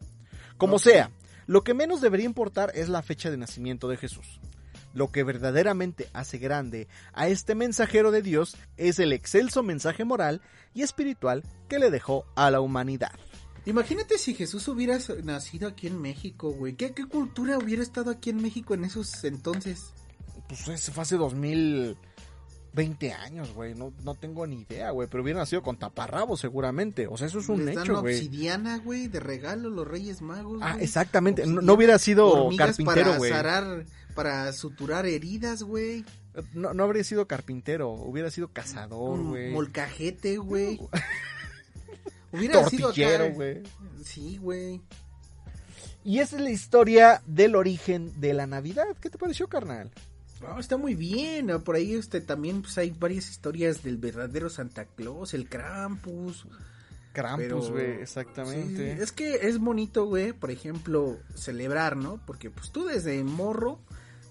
Como 0.57 0.79
sea, 0.79 1.11
lo 1.47 1.63
que 1.65 1.75
menos 1.75 2.01
debería 2.01 2.27
importar 2.27 2.73
es 2.75 2.89
la 2.89 3.03
fecha 3.03 3.31
de 3.31 3.37
nacimiento 3.37 3.89
de 3.89 3.99
Jesús. 3.99 4.41
Lo 4.95 5.13
que 5.13 5.23
verdaderamente 5.23 6.09
hace 6.15 6.39
grande 6.39 6.89
a 7.13 7.29
este 7.29 7.55
mensajero 7.55 8.11
de 8.11 8.23
Dios 8.23 8.57
es 8.79 8.99
el 8.99 9.13
excelso 9.13 9.63
mensaje 9.63 10.05
moral 10.05 10.41
y 10.75 10.83
espiritual 10.83 11.45
que 11.69 11.79
le 11.79 11.91
dejó 11.91 12.25
a 12.37 12.51
la 12.51 12.61
humanidad. 12.61 13.13
Imagínate 13.69 14.17
si 14.19 14.35
Jesús 14.35 14.67
hubiera 14.69 14.99
nacido 15.25 15.69
aquí 15.69 15.87
en 15.89 16.01
México, 16.01 16.51
güey. 16.51 16.75
¿Qué, 16.75 16.93
¿Qué 16.95 17.05
cultura 17.07 17.59
hubiera 17.59 17.83
estado 17.83 18.11
aquí 18.11 18.31
en 18.31 18.41
México 18.41 18.73
en 18.75 18.85
esos 18.85 19.25
entonces? 19.25 19.93
Pues 20.49 20.67
ese 20.69 20.91
fue 20.91 21.03
hace 21.03 21.17
2020 21.17 23.13
años, 23.13 23.53
güey. 23.53 23.75
No, 23.75 23.93
no 24.03 24.15
tengo 24.15 24.47
ni 24.47 24.63
idea, 24.63 24.91
güey. 24.93 25.07
Pero 25.11 25.23
hubiera 25.23 25.41
nacido 25.41 25.63
con 25.63 25.77
taparrabos 25.79 26.41
seguramente. 26.41 27.07
O 27.09 27.19
sea, 27.19 27.27
eso 27.27 27.41
es 27.41 27.49
un 27.51 27.67
Les 27.67 27.77
hecho, 27.77 28.01
güey. 28.01 28.15
obsidiana, 28.17 28.79
güey, 28.79 29.09
de 29.09 29.21
regalo 29.21 29.69
los 29.69 29.87
Reyes 29.87 30.23
Magos. 30.23 30.61
Ah, 30.63 30.79
exactamente. 30.81 31.47
No, 31.47 31.75
hubiera 31.75 31.99
sido 31.99 32.49
carpintero, 32.57 33.05
para 33.05 33.19
güey. 33.19 33.31
zarar, 33.31 33.85
para 34.15 34.51
suturar 34.55 35.05
heridas, 35.05 35.63
güey. 35.63 36.07
No, 36.55 36.73
no 36.73 36.85
habría 36.85 37.05
sido 37.05 37.27
carpintero. 37.27 37.91
Hubiera 37.91 38.31
sido 38.31 38.49
cazador, 38.49 39.19
Un 39.19 39.29
güey. 39.31 39.53
Molcajete, 39.53 40.39
güey. 40.39 40.81
Hubiera. 42.33 42.63
Tortillero, 42.63 43.33
güey. 43.35 43.63
Sí, 44.05 44.37
güey. 44.39 44.81
Y 46.05 46.21
esa 46.21 46.37
es 46.37 46.43
la 46.43 46.51
historia 46.51 47.23
del 47.27 47.55
origen 47.57 48.19
de 48.21 48.33
la 48.35 48.47
Navidad. 48.47 48.97
¿Qué 49.01 49.11
te 49.11 49.19
pareció, 49.19 49.49
carnal? 49.49 49.91
No, 50.41 50.59
está 50.59 50.77
muy 50.77 50.95
bien. 50.95 51.51
ah, 51.51 51.59
Por 51.59 51.75
ahí 51.77 51.95
este 51.95 52.21
también 52.21 52.63
pues, 52.63 52.79
hay 52.79 52.91
varias 52.91 53.29
historias 53.29 53.83
del 53.83 53.97
verdadero 53.99 54.49
Santa 54.49 54.85
Claus, 54.87 55.35
el 55.35 55.49
Krampus. 55.49 56.47
Krampus, 57.13 57.45
Pero- 57.47 57.71
güey, 57.73 57.91
exactamente. 58.03 58.95
Sí, 58.97 59.03
es 59.03 59.13
que 59.13 59.49
es 59.49 59.59
bonito, 59.59 60.07
güey, 60.07 60.33
por 60.33 60.51
ejemplo, 60.51 61.19
celebrar, 61.35 61.97
¿no? 61.97 62.21
Porque 62.27 62.51
pues 62.51 62.71
tú 62.71 62.85
desde 62.85 63.23
morro 63.25 63.81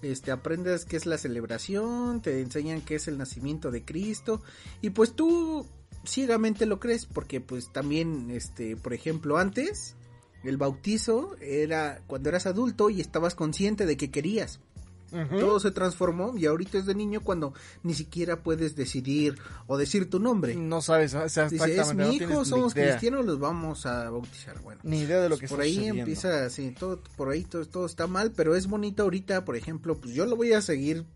este 0.00 0.30
aprendes 0.30 0.84
qué 0.84 0.96
es 0.96 1.04
la 1.04 1.18
celebración, 1.18 2.22
te 2.22 2.40
enseñan 2.40 2.80
qué 2.80 2.94
es 2.94 3.08
el 3.08 3.18
nacimiento 3.18 3.70
de 3.70 3.84
Cristo 3.84 4.42
y 4.80 4.90
pues 4.90 5.12
tú 5.14 5.66
ciegamente 6.04 6.66
lo 6.66 6.80
crees 6.80 7.06
porque 7.06 7.40
pues 7.40 7.72
también 7.72 8.30
este, 8.30 8.76
por 8.76 8.94
ejemplo, 8.94 9.38
antes 9.38 9.96
el 10.44 10.56
bautizo 10.56 11.36
era 11.40 12.00
cuando 12.06 12.28
eras 12.28 12.46
adulto 12.46 12.90
y 12.90 13.00
estabas 13.00 13.34
consciente 13.34 13.86
de 13.86 13.96
que 13.96 14.10
querías. 14.10 14.60
Todo 15.30 15.58
se 15.58 15.70
transformó 15.70 16.36
y 16.36 16.44
ahorita 16.44 16.76
es 16.76 16.84
de 16.84 16.94
niño 16.94 17.22
cuando 17.22 17.54
ni 17.82 17.94
siquiera 17.94 18.42
puedes 18.42 18.76
decidir 18.76 19.38
o 19.66 19.78
decir 19.78 20.10
tu 20.10 20.20
nombre. 20.20 20.54
No 20.54 20.82
sabes, 20.82 21.14
o 21.14 21.26
sea, 21.30 21.48
Dice, 21.48 21.80
es 21.80 21.94
mi 21.94 22.16
hijo, 22.16 22.44
somos 22.44 22.74
cristianos, 22.74 23.24
los 23.24 23.38
vamos 23.38 23.86
a 23.86 24.10
bautizar. 24.10 24.60
Bueno, 24.60 24.82
Ni 24.84 25.00
idea 25.00 25.18
de 25.20 25.30
lo 25.30 25.38
que 25.38 25.48
por 25.48 25.62
ahí 25.62 25.76
sucediendo. 25.76 26.00
empieza 26.00 26.44
así, 26.44 26.72
todo, 26.72 27.00
por 27.16 27.30
ahí 27.30 27.44
todo, 27.44 27.64
todo 27.64 27.86
está 27.86 28.06
mal, 28.06 28.32
pero 28.32 28.54
es 28.54 28.66
bonito 28.66 29.04
ahorita, 29.04 29.46
por 29.46 29.56
ejemplo, 29.56 29.96
pues 29.96 30.12
yo 30.12 30.26
lo 30.26 30.36
voy 30.36 30.52
a 30.52 30.60
seguir 30.60 31.06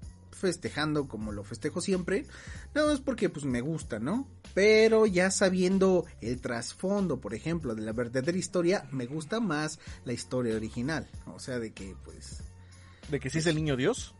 festejando 0.43 1.09
como 1.09 1.33
lo 1.33 1.45
festejo 1.45 1.81
siempre, 1.81 2.27
nada 2.75 2.89
más 2.91 3.01
porque 3.01 3.31
pues 3.31 3.47
me 3.47 3.63
gusta, 3.63 3.99
¿no? 3.99 4.29
Pero 4.53 5.07
ya 5.07 5.31
sabiendo 5.31 6.05
el 6.21 6.41
trasfondo, 6.43 7.19
por 7.21 7.33
ejemplo, 7.33 7.75
de 7.75 7.81
la 7.83 7.93
verdadera 7.93 8.37
historia, 8.37 8.87
me 8.93 9.07
gusta 9.07 9.41
más 9.41 9.79
la 10.05 10.13
historia 10.13 10.55
original, 10.57 11.09
o 11.27 11.39
sea, 11.41 11.59
de 11.59 11.73
que 11.73 11.97
pues 12.05 12.41
¿De 13.11 13.19
que 13.21 13.31
sí 13.31 13.39
es 13.39 13.47
el 13.47 13.55
niño 13.57 13.77
Dios? 13.77 14.15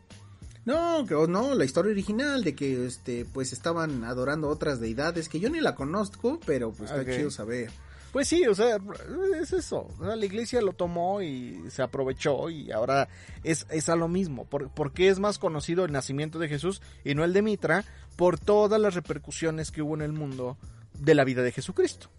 no, 0.65 1.05
que- 1.05 1.13
o 1.15 1.27
no, 1.27 1.53
la 1.55 1.65
historia 1.65 1.91
original 1.91 2.43
de 2.43 2.55
que 2.55 2.85
este 2.87 3.25
pues 3.25 3.51
estaban 3.53 4.05
adorando 4.05 4.47
otras 4.47 4.79
deidades 4.79 5.27
que 5.29 5.39
yo 5.41 5.49
ni 5.49 5.59
la 5.59 5.75
conozco, 5.75 6.39
pero 6.45 6.71
pues 6.71 6.89
está 6.89 7.01
Ok. 7.03 7.15
chido 7.17 7.31
saber. 7.31 7.69
Pues 8.13 8.27
sí, 8.27 8.45
o 8.45 8.53
sea, 8.53 8.77
es 9.41 9.53
eso. 9.53 9.87
La 9.99 10.23
iglesia 10.23 10.61
lo 10.61 10.73
tomó 10.73 11.23
y 11.23 11.63
se 11.71 11.81
aprovechó 11.81 12.51
y 12.51 12.71
ahora 12.71 13.09
es, 13.43 13.65
es 13.71 13.89
a 13.89 13.95
lo 13.95 14.07
mismo. 14.07 14.45
¿Por, 14.45 14.69
por 14.69 14.93
qué 14.93 15.09
es 15.09 15.17
más 15.17 15.39
conocido 15.39 15.83
el 15.83 15.91
nacimiento 15.91 16.37
de 16.37 16.47
Jesús 16.47 16.83
y 17.03 17.15
no 17.15 17.23
el 17.23 17.33
de 17.33 17.41
Mitra? 17.41 17.83
Por 18.15 18.37
todas 18.37 18.79
las 18.79 18.93
repercusiones 18.93 19.71
que 19.71 19.81
hubo 19.81 19.95
en 19.95 20.03
el 20.03 20.13
mundo 20.13 20.59
de 20.99 21.15
la 21.15 21.23
vida 21.23 21.41
de 21.41 21.51
Jesucristo. 21.51 22.11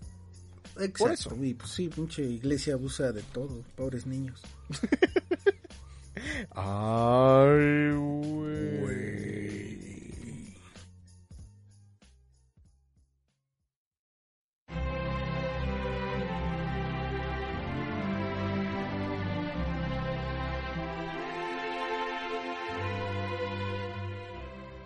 Exacto, 0.80 1.12
eso. 1.12 1.36
y 1.40 1.54
pues 1.54 1.70
sí, 1.70 1.88
pinche 1.88 2.22
iglesia 2.22 2.74
abusa 2.74 3.12
de 3.12 3.22
todo, 3.22 3.62
pobres 3.76 4.04
niños. 4.04 4.42
Ay, 6.50 7.92
güey. 7.92 9.13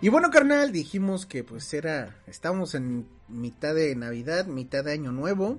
Y 0.01 0.11
bueno, 0.11 0.31
carnal, 0.31 0.71
dijimos 0.71 1.27
que 1.27 1.43
pues 1.43 1.73
era, 1.75 2.17
estamos 2.29 2.75
en 2.75 3.07
mitad 3.29 3.75
de 3.75 3.95
Navidad, 3.97 4.47
mitad 4.47 4.85
de 4.85 4.93
Año 4.93 5.11
Nuevo. 5.11 5.59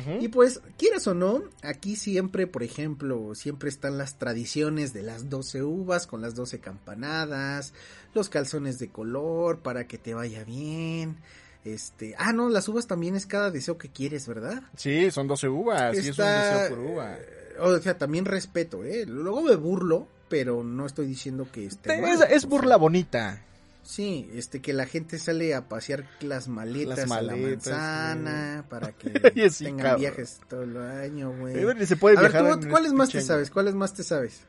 Ujú. 0.00 0.18
Y 0.22 0.28
pues, 0.28 0.60
quieras 0.76 1.06
o 1.06 1.14
no, 1.14 1.42
aquí 1.62 1.96
siempre, 1.96 2.46
por 2.46 2.62
ejemplo, 2.62 3.34
siempre 3.34 3.70
están 3.70 3.96
las 3.96 4.18
tradiciones 4.18 4.92
de 4.92 5.02
las 5.02 5.30
12 5.30 5.62
uvas 5.62 6.06
con 6.06 6.20
las 6.20 6.34
12 6.34 6.60
campanadas, 6.60 7.72
los 8.14 8.28
calzones 8.28 8.78
de 8.78 8.90
color 8.90 9.60
para 9.60 9.86
que 9.86 9.96
te 9.96 10.12
vaya 10.12 10.44
bien. 10.44 11.16
Este, 11.64 12.14
ah, 12.18 12.34
no, 12.34 12.50
las 12.50 12.68
uvas 12.68 12.86
también 12.86 13.16
es 13.16 13.24
cada 13.24 13.50
deseo 13.50 13.78
que 13.78 13.88
quieres, 13.88 14.28
¿verdad? 14.28 14.62
Sí, 14.76 15.10
son 15.10 15.26
12 15.26 15.48
uvas. 15.48 15.94
y 15.96 16.00
es 16.08 16.18
un 16.18 16.26
deseo 16.26 16.68
por 16.68 16.78
uva. 16.80 17.14
eh, 17.16 17.54
O 17.60 17.78
sea, 17.78 17.96
también 17.96 18.26
respeto, 18.26 18.84
¿eh? 18.84 19.06
Luego 19.06 19.40
me 19.40 19.56
burlo, 19.56 20.06
pero 20.28 20.62
no 20.62 20.84
estoy 20.84 21.06
diciendo 21.06 21.48
que 21.50 21.64
esté 21.64 21.98
mal. 22.02 22.10
Es, 22.12 22.20
es 22.30 22.44
burla 22.46 22.76
bonita. 22.76 23.42
Sí, 23.88 24.30
este 24.34 24.60
que 24.60 24.74
la 24.74 24.84
gente 24.84 25.18
sale 25.18 25.54
a 25.54 25.66
pasear 25.66 26.04
las 26.20 26.46
maletas, 26.46 26.98
Las 26.98 27.10
a 27.10 27.22
la 27.22 27.34
manzana 27.34 28.64
para 28.68 28.92
que 28.92 29.08
sí, 29.50 29.64
tengan 29.64 29.82
cabrón. 29.82 30.00
viajes 30.02 30.40
todo 30.46 30.62
el 30.64 30.76
año, 30.76 31.32
güey. 31.34 31.56
Eh, 31.58 31.86
se 31.86 31.96
puede 31.96 32.18
A 32.18 32.20
ver, 32.20 32.32
viajar 32.32 32.58
¿tú, 32.60 32.64
en 32.66 32.70
¿cuáles 32.70 32.92
más 32.92 33.08
te 33.08 33.22
sabes? 33.22 33.50
¿Cuáles 33.50 33.74
más 33.74 33.94
te 33.94 34.02
sabes? 34.02 34.42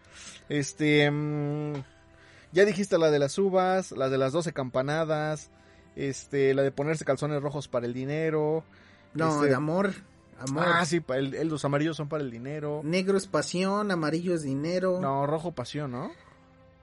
Este, 0.50 1.10
mm, 1.10 1.74
ya 2.52 2.66
dijiste 2.66 2.98
la 2.98 3.12
de 3.12 3.20
las 3.20 3.38
uvas, 3.38 3.94
la 3.94 4.10
de 4.10 4.18
las 4.18 4.34
12 4.34 4.52
campanadas, 4.52 5.52
este, 5.96 6.54
la 6.54 6.62
de 6.64 6.72
ponerse 6.74 7.06
calzones 7.06 7.42
rojos 7.42 7.70
para 7.70 7.86
el 7.86 7.94
dinero. 7.94 8.66
No, 9.14 9.36
Este- 9.36 9.48
de 9.48 9.56
amor, 9.56 9.94
amor. 10.38 10.66
Ah, 10.68 10.86
sí, 10.86 11.02
el- 11.16 11.48
los 11.48 11.64
amarillos 11.64 11.96
son 11.96 12.10
para 12.10 12.24
el 12.26 12.30
dinero. 12.30 12.82
Negro 12.84 13.18
es 13.18 13.26
pasión, 13.26 13.90
amarillo 13.90 14.34
es 14.36 14.42
dinero. 14.44 15.00
No, 15.00 15.26
rojo 15.26 15.54
pasión, 15.54 15.92
¿no? 15.92 16.12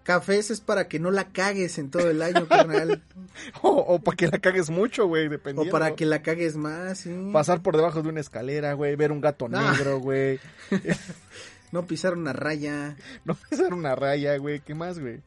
Cafés 0.07 0.51
es 0.51 0.61
para 0.61 0.87
que 0.89 0.99
no 1.01 1.11
la 1.11 1.29
cagues 1.33 1.79
en 1.79 1.91
todo 1.91 2.09
el 2.11 2.23
año, 2.23 2.47
carnal. 2.49 3.03
O, 3.61 3.99
para 4.01 4.17
que 4.17 4.29
la 4.29 4.39
cagues 4.39 4.71
mucho, 4.71 5.07
güey, 5.07 5.29
dependiendo. 5.29 5.69
o 5.69 5.73
para 5.73 5.95
que 5.95 6.07
la 6.07 6.23
cagues 6.23 6.57
más, 6.57 6.99
sí. 7.01 7.31
Pasar 7.35 7.61
por 7.63 7.77
debajo 7.77 8.01
de 8.03 8.09
una 8.09 8.21
escalera, 8.21 8.73
güey, 8.73 8.97
ver 8.97 9.13
un 9.13 9.21
gato 9.21 9.47
Ah. 9.53 9.73
negro, 9.73 9.99
güey. 9.99 10.41
No 11.73 11.87
pisar 11.87 12.15
una 12.15 12.33
raya. 12.33 12.97
No 13.25 13.35
pisar 13.35 13.75
una 13.75 13.95
raya, 13.97 14.37
güey, 14.39 14.61
¿qué 14.61 14.75
más, 14.75 14.99
güey? 15.01 15.21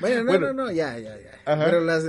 Bueno, 0.00 0.24
no, 0.24 0.30
Bueno. 0.32 0.52
no, 0.52 0.64
no, 0.64 0.70
ya, 0.72 0.98
ya, 0.98 1.16
ya. 1.16 1.30
Ajá. 1.44 1.64
Pero 1.66 1.80
las, 1.80 2.04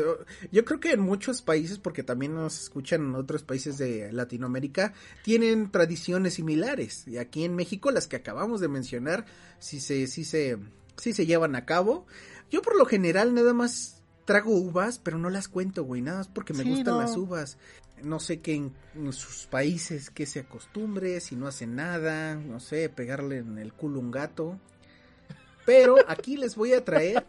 yo 0.51 0.65
creo 0.65 0.79
que 0.79 0.91
en 0.93 1.01
muchos 1.01 1.41
países, 1.41 1.77
porque 1.77 2.03
también 2.03 2.33
nos 2.33 2.63
escuchan 2.63 3.01
en 3.01 3.15
otros 3.15 3.43
países 3.43 3.77
de 3.77 4.11
Latinoamérica, 4.11 4.93
tienen 5.23 5.69
tradiciones 5.71 6.33
similares. 6.35 7.07
Y 7.07 7.17
aquí 7.17 7.43
en 7.45 7.55
México, 7.55 7.91
las 7.91 8.07
que 8.07 8.15
acabamos 8.15 8.59
de 8.61 8.69
mencionar, 8.69 9.25
sí 9.59 9.79
se, 9.79 10.07
sí 10.07 10.23
se, 10.25 10.57
sí 10.97 11.13
se 11.13 11.25
llevan 11.25 11.55
a 11.55 11.65
cabo. 11.65 12.05
Yo 12.51 12.61
por 12.61 12.77
lo 12.77 12.85
general 12.85 13.33
nada 13.33 13.53
más 13.53 14.03
trago 14.25 14.51
uvas, 14.55 14.99
pero 14.99 15.17
no 15.17 15.29
las 15.29 15.47
cuento, 15.47 15.83
güey, 15.83 16.01
nada 16.01 16.19
más 16.19 16.27
porque 16.27 16.53
me 16.53 16.63
Sí, 16.63 16.69
gustan 16.69 16.95
no. 16.95 17.01
las 17.01 17.15
uvas. 17.17 17.57
No 18.03 18.19
sé 18.19 18.41
qué 18.41 18.55
en, 18.55 18.73
en 18.95 19.13
sus 19.13 19.47
países, 19.47 20.09
que 20.09 20.25
se 20.25 20.41
acostumbre, 20.41 21.19
si 21.21 21.35
no 21.35 21.47
hacen 21.47 21.75
nada, 21.75 22.35
no 22.35 22.59
sé, 22.59 22.89
pegarle 22.89 23.37
en 23.37 23.57
el 23.57 23.71
culo 23.73 23.99
un 23.99 24.11
gato. 24.11 24.59
Pero 25.65 25.95
aquí 26.07 26.37
les 26.37 26.55
voy 26.55 26.73
a 26.73 26.83
traer 26.85 27.25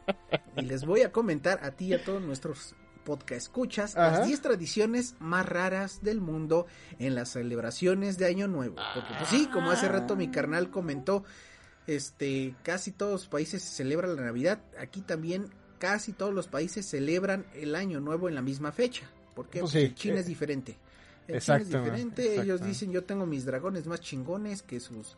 y 0.57 0.63
les 0.63 0.85
voy 0.85 1.03
a 1.03 1.13
comentar 1.13 1.61
a 1.63 1.71
ti 1.71 1.87
y 1.87 1.95
a 1.95 2.05
todos 2.05 2.21
nuestros 2.23 2.75
podcast 3.05 3.33
escuchas 3.47 3.97
Ajá. 3.97 4.19
las 4.19 4.27
10 4.27 4.41
tradiciones 4.43 5.15
más 5.21 5.47
raras 5.49 6.03
del 6.03 6.21
mundo 6.21 6.67
en 6.99 7.15
las 7.15 7.31
celebraciones 7.31 8.19
de 8.19 8.27
Año 8.27 8.49
Nuevo. 8.49 8.77
Porque 8.95 9.15
pues 9.17 9.31
sí, 9.31 9.47
como 9.47 9.71
hace 9.71 9.89
rato 9.89 10.17
mi 10.17 10.29
carnal 10.31 10.71
comentó, 10.71 11.23
este, 11.87 12.55
casi 12.63 12.93
todos 12.93 13.13
los 13.13 13.27
países 13.29 13.63
celebran 13.63 14.17
la 14.17 14.23
Navidad, 14.23 14.61
aquí 14.79 15.01
también 15.03 15.47
casi 15.79 16.13
todos 16.13 16.33
los 16.35 16.49
países 16.49 16.87
celebran 16.87 17.47
el 17.55 17.75
Año 17.75 18.01
Nuevo 18.01 18.29
en 18.29 18.35
la 18.35 18.43
misma 18.43 18.73
fecha. 18.73 19.11
Porque 19.35 19.61
Pues 19.61 19.73
pues, 19.73 19.83
sí, 19.83 19.89
en 19.89 19.95
China 19.95 20.17
eh, 20.17 20.21
es 20.21 20.27
diferente. 20.27 20.77
En 21.29 21.41
China 21.41 21.57
es 21.59 21.69
diferente, 21.69 22.41
ellos 22.41 22.63
dicen 22.63 22.93
yo 22.93 23.05
tengo 23.05 23.27
mis 23.27 23.45
dragones 23.45 23.87
más 23.87 24.01
chingones 24.01 24.63
que 24.63 24.81
sus 24.81 25.17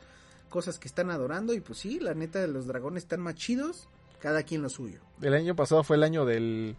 cosas 0.48 0.78
que 0.78 0.88
están 0.88 1.11
adorando 1.11 1.52
y 1.54 1.61
pues 1.61 1.78
sí, 1.78 2.00
la 2.00 2.14
neta 2.14 2.40
de 2.40 2.48
los 2.48 2.66
dragones 2.66 3.02
están 3.04 3.20
más 3.20 3.35
chidos, 3.35 3.87
cada 4.18 4.42
quien 4.42 4.62
lo 4.62 4.68
suyo. 4.70 5.00
El 5.22 5.35
año 5.35 5.54
pasado 5.54 5.85
fue 5.85 5.96
el 5.96 6.02
año 6.02 6.24
del 6.24 6.76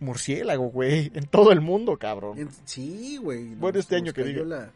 murciélago, 0.00 0.70
güey, 0.70 1.10
en 1.14 1.26
todo 1.26 1.52
el 1.52 1.60
mundo, 1.60 1.96
cabrón. 1.98 2.38
En- 2.38 2.48
sí, 2.64 3.18
güey. 3.18 3.54
Bueno, 3.54 3.78
este 3.78 3.96
año 3.96 4.06
nos 4.06 4.14
que 4.14 4.24
diga. 4.24 4.44
la- 4.44 4.72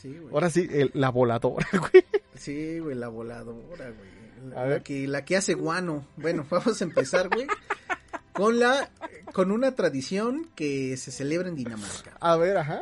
Sí, 0.00 0.16
güey. 0.18 0.32
Ahora 0.34 0.50
sí, 0.50 0.66
el- 0.70 0.90
la 0.94 1.10
voladora, 1.10 1.66
güey. 1.72 2.04
Sí, 2.36 2.78
güey, 2.78 2.94
la 2.96 3.08
voladora, 3.08 3.90
güey. 3.90 4.20
La, 4.50 4.56
A 4.56 4.62
la 4.62 4.68
ver. 4.68 4.82
que, 4.82 5.06
la 5.06 5.24
que 5.24 5.36
hace 5.36 5.54
guano. 5.54 6.06
Bueno, 6.16 6.46
vamos 6.50 6.80
a 6.80 6.84
empezar, 6.84 7.28
güey. 7.28 7.46
Con 8.32 8.58
la, 8.58 8.90
con 9.32 9.50
una 9.50 9.74
tradición 9.74 10.48
que 10.54 10.96
se 10.96 11.10
celebra 11.10 11.48
en 11.48 11.56
Dinamarca. 11.56 12.16
A 12.20 12.36
ver, 12.36 12.56
ajá. 12.56 12.80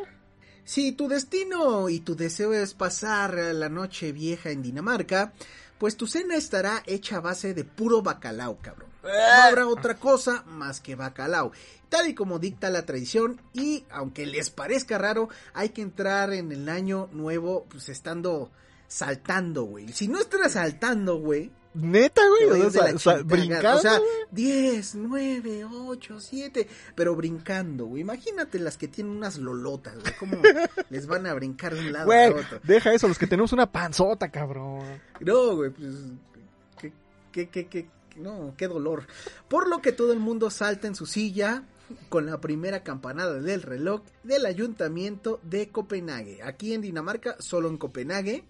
Si 0.65 0.93
tu 0.93 1.09
destino 1.09 1.89
y 1.89 2.01
tu 2.01 2.15
deseo 2.15 2.53
es 2.53 2.75
pasar 2.75 3.35
la 3.35 3.69
noche 3.71 4.13
vieja 4.13 4.51
en 4.51 4.63
Dinamarca, 4.63 5.33
pues 5.79 5.97
tu 5.97 6.07
cena 6.07 6.37
estará 6.37 6.83
hecha 6.87 7.17
a 7.17 7.21
base 7.21 7.55
de 7.55 7.65
puro 7.65 8.03
bacalao, 8.03 8.59
cabrón. 8.59 8.89
No 9.03 9.43
habrá 9.43 9.67
otra 9.67 9.95
cosa 9.95 10.43
más 10.47 10.81
que 10.81 10.95
bacalao. 10.95 11.53
Tal 11.89 12.09
y 12.09 12.15
como 12.15 12.39
dicta 12.39 12.69
la 12.69 12.85
tradición, 12.85 13.41
y 13.55 13.85
aunque 13.91 14.27
les 14.27 14.51
parezca 14.51 14.99
raro, 14.99 15.29
hay 15.55 15.71
que 15.71 15.83
entrar 15.83 16.33
en 16.33 16.53
el 16.53 16.69
año 16.69 17.09
nuevo, 17.13 17.65
pues 17.71 17.89
estando 17.89 18.51
saltando, 18.87 19.65
güey. 19.65 19.89
Si 19.93 20.09
no 20.09 20.19
estás 20.19 20.53
saltando, 20.53 21.17
güey, 21.17 21.51
Neta, 21.75 22.23
güey. 22.29 22.61
O 22.63 22.71
sea, 22.71 23.21
o 23.21 23.25
brincando. 23.25 23.77
O 23.77 23.81
sea, 23.81 23.99
güey. 23.99 24.11
10, 24.33 24.95
9, 24.97 25.65
8, 25.65 26.21
7, 26.21 26.69
pero 26.95 27.15
brincando, 27.15 27.87
güey. 27.87 28.03
Imagínate 28.03 28.59
las 28.59 28.77
que 28.77 28.89
tienen 28.89 29.17
unas 29.17 29.39
lolotas, 29.39 29.95
güey. 29.99 30.13
Cómo 30.19 30.39
les 30.91 31.07
van 31.07 31.27
a 31.27 31.35
brincar 31.35 31.75
de 31.75 31.81
un 31.81 31.93
lado 31.93 32.07
Güey, 32.07 32.27
a 32.27 32.31
otro. 32.31 32.61
deja 32.65 32.93
eso, 32.93 33.07
los 33.09 33.19
que 33.19 33.27
tenemos 33.27 33.53
una 33.53 33.71
panzota, 33.71 34.31
cabrón. 34.31 35.01
No, 35.21 35.57
güey, 35.57 35.71
pues. 35.71 35.95
Qué, 36.81 36.93
qué, 37.33 37.49
qué, 37.49 37.67
qué, 37.69 37.89
no, 38.17 38.55
qué 38.57 38.67
dolor. 38.67 39.07
Por 39.49 39.69
lo 39.69 39.81
que 39.81 39.93
todo 39.93 40.13
el 40.13 40.19
mundo 40.19 40.51
salta 40.51 40.87
en 40.89 40.95
su 40.95 41.07
silla 41.07 41.63
con 42.09 42.27
la 42.27 42.41
primera 42.41 42.83
campanada 42.83 43.41
del 43.41 43.63
reloj 43.63 44.03
del 44.25 44.45
ayuntamiento 44.47 45.41
de 45.43 45.69
Copenhague. 45.69 46.43
Aquí 46.43 46.75
en 46.75 46.81
Dinamarca, 46.83 47.37
solo 47.39 47.69
en 47.69 47.79
Copenhague, 47.79 48.45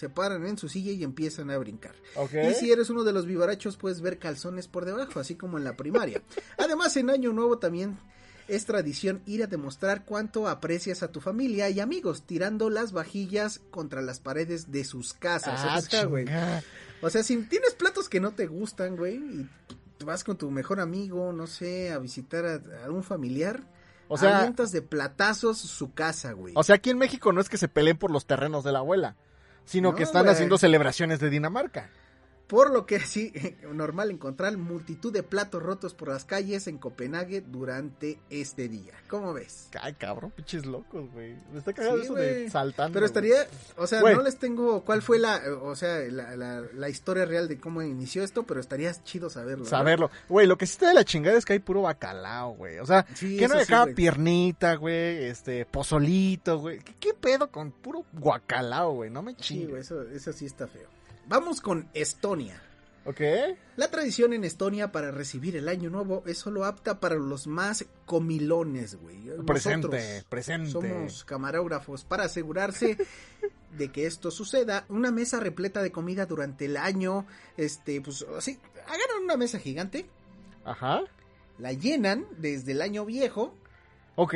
se 0.00 0.08
paran 0.08 0.46
en 0.46 0.56
su 0.56 0.66
silla 0.70 0.92
y 0.92 1.04
empiezan 1.04 1.50
a 1.50 1.58
brincar. 1.58 1.94
Y 2.48 2.54
si 2.54 2.72
eres 2.72 2.88
uno 2.88 3.04
de 3.04 3.12
los 3.12 3.26
vivarachos, 3.26 3.76
puedes 3.76 4.00
ver 4.00 4.18
calzones 4.18 4.66
por 4.66 4.86
debajo, 4.86 5.20
así 5.20 5.34
como 5.34 5.58
en 5.58 5.64
la 5.64 5.76
primaria. 5.76 6.22
Además, 6.56 6.96
en 6.96 7.10
Año 7.10 7.34
Nuevo 7.34 7.58
también 7.58 7.98
es 8.48 8.64
tradición 8.64 9.20
ir 9.26 9.42
a 9.42 9.46
demostrar 9.46 10.06
cuánto 10.06 10.48
aprecias 10.48 11.02
a 11.02 11.12
tu 11.12 11.20
familia 11.20 11.68
y 11.68 11.80
amigos, 11.80 12.22
tirando 12.22 12.70
las 12.70 12.92
vajillas 12.92 13.60
contra 13.70 14.00
las 14.00 14.20
paredes 14.20 14.72
de 14.72 14.84
sus 14.84 15.12
casas. 15.12 15.60
Ah, 15.62 15.76
O 15.76 15.82
sea, 15.82 16.04
güey. 16.06 16.24
chinga. 16.24 16.62
O 17.02 17.10
sea, 17.10 17.22
si 17.22 17.36
tienes 17.44 17.74
platos 17.74 18.08
que 18.08 18.20
no 18.20 18.32
te 18.32 18.46
gustan, 18.46 18.96
güey, 18.96 19.16
y 19.16 19.48
vas 20.06 20.24
con 20.24 20.38
tu 20.38 20.50
mejor 20.50 20.80
amigo, 20.80 21.30
no 21.34 21.46
sé, 21.46 21.92
a 21.92 21.98
visitar 21.98 22.46
a, 22.46 22.86
a 22.86 22.90
un 22.90 23.04
familiar. 23.04 23.60
O 24.08 24.16
sea- 24.16 24.50
de 24.50 24.82
platazos 24.82 25.58
su 25.58 25.92
casa, 25.92 26.32
güey. 26.32 26.54
O 26.56 26.62
sea, 26.64 26.76
aquí 26.76 26.88
en 26.88 26.96
México 26.98 27.32
no 27.32 27.40
es 27.42 27.50
que 27.50 27.58
se 27.58 27.68
peleen 27.68 27.98
por 27.98 28.10
los 28.10 28.26
terrenos 28.26 28.64
de 28.64 28.72
la 28.72 28.80
abuela, 28.80 29.14
sino 29.64 29.90
No, 29.90 29.96
que 29.96 30.02
están 30.02 30.28
haciendo 30.28 30.58
celebraciones 30.58 31.20
de 31.20 31.30
Dinamarca. 31.30 31.90
Por 32.50 32.70
lo 32.72 32.84
que 32.84 32.98
sí, 32.98 33.32
normal 33.72 34.10
encontrar 34.10 34.56
multitud 34.58 35.12
de 35.12 35.22
platos 35.22 35.62
rotos 35.62 35.94
por 35.94 36.08
las 36.08 36.24
calles 36.24 36.66
en 36.66 36.78
Copenhague 36.78 37.40
durante 37.42 38.18
este 38.28 38.68
día. 38.68 38.92
¿Cómo 39.08 39.32
ves? 39.32 39.68
Ay, 39.80 39.94
cabrón, 39.94 40.32
pinches 40.32 40.66
locos, 40.66 41.08
güey. 41.12 41.36
Me 41.52 41.58
está 41.60 41.72
cagado 41.72 41.98
Sí, 41.98 42.04
eso 42.06 42.14
de 42.14 42.50
saltando. 42.50 42.92
Pero 42.92 43.06
estaría, 43.06 43.46
o 43.76 43.86
sea, 43.86 44.00
no 44.00 44.22
les 44.22 44.36
tengo 44.36 44.84
cuál 44.84 45.00
fue 45.00 45.20
la, 45.20 45.40
o 45.62 45.76
sea, 45.76 46.00
la, 46.10 46.36
la- 46.36 46.60
la 46.74 46.88
historia 46.88 47.24
real 47.24 47.46
de 47.46 47.60
cómo 47.60 47.82
inició 47.82 48.24
esto, 48.24 48.42
pero 48.42 48.58
estaría 48.58 48.92
chido 49.04 49.30
saberlo. 49.30 49.64
Saberlo. 49.64 50.10
Güey, 50.28 50.48
lo 50.48 50.58
que 50.58 50.66
sí 50.66 50.72
está 50.72 50.88
de 50.88 50.94
la 50.94 51.04
chingada 51.04 51.38
es 51.38 51.44
que 51.44 51.52
hay 51.52 51.58
puro 51.60 51.82
bacalao, 51.82 52.54
güey. 52.56 52.80
O 52.80 52.86
sea, 52.86 53.06
Sí, 53.14 53.36
que 53.36 53.46
no 53.46 53.54
hay 53.54 53.64
sí, 53.64 53.72
acá 53.72 53.86
piernita, 53.94 54.74
güey, 54.74 55.24
este, 55.24 55.66
pozolito, 55.66 56.58
güey. 56.58 56.80
¿Qué, 56.80 56.94
qué 56.98 57.14
pedo 57.14 57.48
con 57.50 57.70
puro 57.70 58.04
guacalao, 58.12 58.94
güey? 58.94 59.10
No 59.10 59.22
me 59.22 59.32
Sí, 59.34 59.38
chingues. 59.40 59.68
güey, 59.68 59.80
eso, 59.82 60.02
eso 60.10 60.32
sí 60.32 60.46
está 60.46 60.66
feo. 60.66 60.88
Vamos 61.30 61.60
con 61.60 61.88
Estonia. 61.94 62.60
¿Ok? 63.04 63.20
La 63.76 63.88
tradición 63.88 64.32
en 64.32 64.42
Estonia 64.42 64.90
para 64.90 65.12
recibir 65.12 65.54
el 65.56 65.68
año 65.68 65.88
nuevo 65.88 66.24
es 66.26 66.38
solo 66.38 66.64
apta 66.64 66.98
para 66.98 67.14
los 67.14 67.46
más 67.46 67.86
comilones, 68.04 68.96
güey. 68.96 69.30
Presente, 69.46 70.24
presente. 70.28 70.70
Somos 70.72 71.22
camarógrafos 71.24 72.04
para 72.04 72.24
asegurarse 72.24 72.96
de 73.78 73.92
que 73.92 74.06
esto 74.06 74.32
suceda. 74.32 74.86
Una 74.88 75.12
mesa 75.12 75.38
repleta 75.38 75.82
de 75.82 75.92
comida 75.92 76.26
durante 76.26 76.64
el 76.64 76.76
año, 76.76 77.26
este, 77.56 78.00
pues 78.00 78.26
así, 78.36 78.58
hagan 78.88 79.22
una 79.22 79.36
mesa 79.36 79.60
gigante, 79.60 80.06
Ajá. 80.64 81.02
la 81.60 81.72
llenan 81.72 82.26
desde 82.38 82.72
el 82.72 82.82
año 82.82 83.06
viejo 83.06 83.54
Ok. 84.16 84.34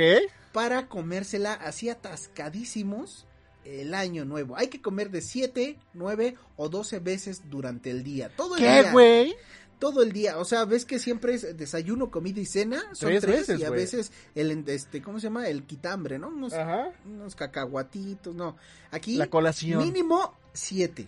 para 0.52 0.86
comérsela 0.86 1.54
así 1.54 1.88
atascadísimos 1.90 3.26
el 3.64 3.94
año 3.94 4.24
nuevo. 4.24 4.56
Hay 4.56 4.68
que 4.68 4.80
comer 4.82 5.10
de 5.10 5.20
7, 5.20 5.78
9 5.94 6.34
o 6.56 6.68
12 6.68 6.98
veces 7.00 7.42
durante 7.50 7.90
el 7.90 8.02
día. 8.04 8.30
Todo 8.36 8.56
el 8.56 8.62
¿Qué, 8.62 8.82
día. 8.82 8.92
güey? 8.92 9.34
Todo 9.78 10.02
el 10.02 10.12
día. 10.12 10.38
O 10.38 10.44
sea, 10.44 10.64
ves 10.64 10.84
que 10.84 10.98
siempre 10.98 11.34
es 11.34 11.56
desayuno, 11.58 12.10
comida 12.10 12.40
y 12.40 12.46
cena. 12.46 12.80
Son 12.92 13.08
Tres 13.10 13.22
tres, 13.22 13.36
veces, 13.40 13.60
y 13.60 13.64
a 13.64 13.70
veces 13.70 14.12
el 14.34 14.64
este, 14.68 15.02
¿cómo 15.02 15.18
se 15.18 15.24
llama? 15.24 15.48
El 15.48 15.64
quitambre, 15.64 16.18
¿no? 16.18 16.28
Unos, 16.28 16.52
Ajá. 16.54 16.92
unos 17.04 17.34
cacahuatitos, 17.34 18.34
no. 18.34 18.56
Aquí 18.90 19.16
La 19.16 19.26
colación. 19.28 19.82
mínimo 19.84 20.34
7. 20.52 21.06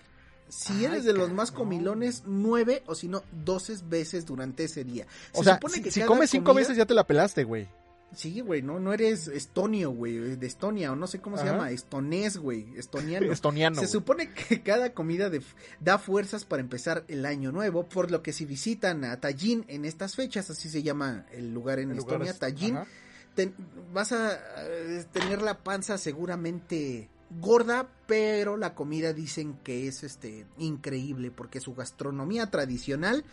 Si 0.48 0.72
Ay, 0.74 0.84
eres 0.86 1.04
de 1.04 1.12
los 1.12 1.32
más 1.32 1.50
comilones, 1.50 2.22
9 2.26 2.82
o 2.86 2.94
si 2.94 3.08
no, 3.08 3.22
12 3.44 3.78
veces 3.88 4.26
durante 4.26 4.64
ese 4.64 4.84
día. 4.84 5.06
O 5.32 5.38
Se 5.38 5.44
sea, 5.44 5.54
supone 5.54 5.74
si, 5.74 5.82
que 5.82 5.90
si 5.90 6.02
comes 6.02 6.30
cinco 6.30 6.44
comida- 6.52 6.60
veces 6.62 6.76
ya 6.76 6.86
te 6.86 6.94
la 6.94 7.04
pelaste, 7.06 7.44
güey. 7.44 7.68
Sí, 8.14 8.40
güey, 8.40 8.62
no, 8.62 8.78
no 8.80 8.92
eres 8.94 9.28
estonio, 9.28 9.90
güey, 9.90 10.36
de 10.36 10.46
Estonia, 10.46 10.92
o 10.92 10.96
no 10.96 11.06
sé 11.06 11.20
cómo 11.20 11.36
se 11.36 11.44
llama, 11.44 11.70
estonés, 11.70 12.38
güey, 12.38 12.66
estoniano. 12.76 13.26
Estoniano. 13.32 13.80
Se 13.80 13.88
supone 13.88 14.32
que 14.32 14.62
cada 14.62 14.94
comida 14.94 15.28
de- 15.28 15.42
da 15.80 15.98
fuerzas 15.98 16.44
para 16.44 16.62
empezar 16.62 17.04
el 17.08 17.26
año 17.26 17.52
nuevo, 17.52 17.88
por 17.88 18.10
lo 18.10 18.22
que 18.22 18.32
si 18.32 18.44
visitan 18.46 19.04
a 19.04 19.20
Tallinn 19.20 19.64
en 19.68 19.84
estas 19.84 20.14
fechas, 20.14 20.48
así 20.48 20.70
se 20.70 20.82
llama 20.82 21.26
el 21.32 21.52
lugar 21.52 21.78
en 21.80 21.90
El 21.90 21.96
lugar 21.98 22.22
Estonia, 22.22 22.32
es- 22.32 22.38
Tallinn, 22.38 22.76
ajá. 22.76 22.86
te- 23.34 23.52
vas 23.92 24.12
a 24.12 24.38
eh, 24.64 25.04
tener 25.12 25.42
la 25.42 25.58
panza 25.62 25.98
seguramente 25.98 27.10
gorda, 27.40 27.88
pero 28.06 28.56
la 28.56 28.74
comida 28.74 29.12
dicen 29.12 29.58
que 29.64 29.88
es 29.88 30.04
este 30.04 30.46
increíble 30.58 31.32
porque 31.32 31.60
su 31.60 31.74
gastronomía 31.74 32.50
tradicional 32.52 33.24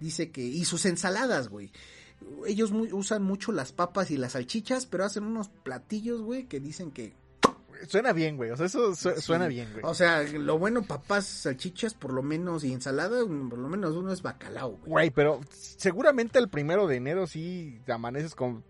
dice 0.00 0.30
que 0.30 0.40
y 0.40 0.64
sus 0.64 0.86
ensaladas, 0.86 1.48
güey. 1.48 1.70
Ellos 2.46 2.72
usan 2.72 3.22
mucho 3.22 3.52
las 3.52 3.72
papas 3.72 4.10
y 4.10 4.16
las 4.16 4.32
salchichas, 4.32 4.86
pero 4.86 5.04
hacen 5.04 5.24
unos 5.24 5.48
platillos, 5.48 6.22
güey, 6.22 6.48
que 6.48 6.60
dicen 6.60 6.90
que 6.90 7.14
Suena 7.88 8.12
bien, 8.12 8.36
güey. 8.36 8.50
O 8.50 8.56
sea, 8.56 8.66
eso 8.66 8.94
su- 8.94 9.10
Sí. 9.10 9.20
suena 9.20 9.48
bien, 9.48 9.68
güey. 9.72 9.84
O 9.84 9.94
sea, 9.94 10.22
lo 10.22 10.58
bueno, 10.58 10.82
papas, 10.82 11.24
salchichas, 11.26 11.94
por 11.94 12.12
lo 12.12 12.22
menos, 12.22 12.64
y 12.64 12.72
ensalada, 12.72 13.20
por 13.26 13.58
lo 13.58 13.68
menos 13.68 13.94
uno 13.96 14.12
es 14.12 14.22
bacalao, 14.22 14.72
güey. 14.78 14.90
Güey, 14.90 15.10
pero 15.10 15.40
seguramente 15.50 16.38
el 16.38 16.48
primero 16.48 16.86
de 16.86 16.96
enero 16.96 17.26
sí 17.26 17.80
te 17.84 17.92
amaneces 17.92 18.34
con 18.34 18.64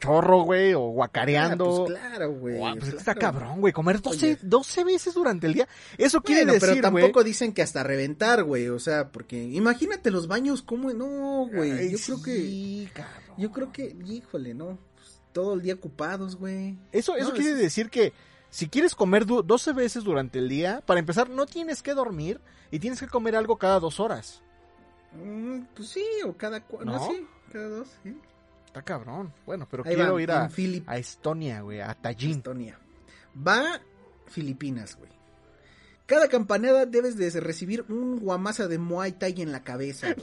chorro, 0.00 0.42
güey, 0.42 0.74
o 0.74 0.80
guacareando. 0.90 1.64
Ah, 1.64 1.86
pues 1.86 1.98
claro, 1.98 2.32
güey. 2.32 2.58
Pues 2.58 2.74
claro. 2.84 2.98
está 2.98 3.14
cabrón, 3.14 3.60
güey. 3.60 3.72
Comer 3.72 4.00
12, 4.00 4.26
Oye. 4.26 4.38
12 4.42 4.84
veces 4.84 5.14
durante 5.14 5.46
el 5.46 5.54
día. 5.54 5.68
Eso 5.98 6.20
quiere 6.22 6.44
Bueno, 6.44 6.58
pero 6.60 6.72
decir, 6.72 6.90
güey. 6.90 7.02
tampoco 7.04 7.24
dicen 7.24 7.52
que 7.52 7.62
hasta 7.62 7.82
reventar, 7.82 8.44
güey. 8.44 8.68
O 8.68 8.78
sea, 8.78 9.10
porque 9.10 9.42
imagínate 9.42 10.10
los 10.10 10.26
baños, 10.28 10.62
¿cómo? 10.62 10.92
No, 10.92 11.48
güey. 11.52 11.72
Ay, 11.72 11.90
Yo 11.92 11.98
creo 11.98 12.22
que. 12.22 12.36
sí, 12.36 12.88
cabrón. 12.94 13.36
Yo 13.36 13.52
creo 13.52 13.72
que, 13.72 13.96
híjole, 14.06 14.54
no. 14.54 14.78
Pues, 14.96 15.20
todo 15.32 15.54
el 15.54 15.62
día 15.62 15.74
ocupados, 15.74 16.36
güey. 16.36 16.78
Eso, 16.92 17.14
eso 17.16 17.28
No, 17.28 17.34
quiere 17.34 17.52
es- 17.52 17.58
decir 17.58 17.90
que 17.90 18.12
si 18.50 18.68
quieres 18.68 18.94
comer 18.94 19.26
du- 19.26 19.42
12 19.42 19.72
veces 19.72 20.04
durante 20.04 20.38
el 20.38 20.48
día, 20.48 20.82
para 20.86 21.00
empezar, 21.00 21.28
no 21.30 21.46
tienes 21.46 21.82
que 21.82 21.94
dormir 21.94 22.40
y 22.70 22.78
tienes 22.78 23.00
que 23.00 23.08
comer 23.08 23.36
algo 23.36 23.56
cada 23.56 23.80
dos 23.80 24.00
horas. 24.00 24.42
Mm, 25.12 25.60
pues 25.74 25.88
sí, 25.90 26.04
o 26.26 26.36
cada 26.36 26.66
cua- 26.66 26.84
no, 26.84 26.92
¿No? 26.92 27.06
sí, 27.08 27.26
cada 27.52 27.68
dos, 27.68 27.88
sí. 28.02 28.16
Está 28.66 28.82
cabrón. 28.82 29.32
Bueno, 29.46 29.66
pero 29.70 29.82
Ahí 29.86 29.94
quiero 29.94 30.20
ir 30.20 30.30
a, 30.30 30.48
Estonia, 30.98 31.62
güey, 31.62 31.80
a 31.80 31.94
Tallinn. 31.94 32.38
Estonia. 32.38 32.78
Va 33.46 33.80
Filipinas, 34.26 34.96
güey. 34.96 35.10
Cada 36.06 36.28
campanada 36.28 36.86
debes 36.86 37.16
de 37.16 37.30
recibir 37.40 37.84
un 37.88 38.18
guamasa 38.18 38.66
de 38.68 38.78
Muay 38.78 39.12
Thai 39.12 39.42
en 39.42 39.52
la 39.52 39.62
cabeza. 39.62 40.08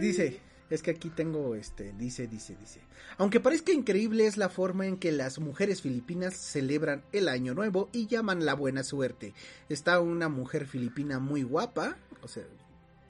dice, 0.00 0.40
es 0.70 0.82
que 0.82 0.90
aquí 0.90 1.10
tengo 1.10 1.54
este, 1.54 1.92
dice, 1.98 2.26
dice, 2.26 2.56
dice. 2.60 2.80
Aunque 3.16 3.40
parezca 3.40 3.72
increíble 3.72 4.26
es 4.26 4.36
la 4.36 4.48
forma 4.48 4.86
en 4.86 4.96
que 4.96 5.12
las 5.12 5.38
mujeres 5.38 5.82
filipinas 5.82 6.34
celebran 6.36 7.02
el 7.12 7.28
año 7.28 7.54
nuevo 7.54 7.88
y 7.92 8.06
llaman 8.06 8.44
la 8.44 8.54
buena 8.54 8.82
suerte. 8.82 9.34
Está 9.68 10.00
una 10.00 10.28
mujer 10.28 10.66
filipina 10.66 11.18
muy 11.18 11.42
guapa, 11.42 11.96
o 12.22 12.28
sea, 12.28 12.44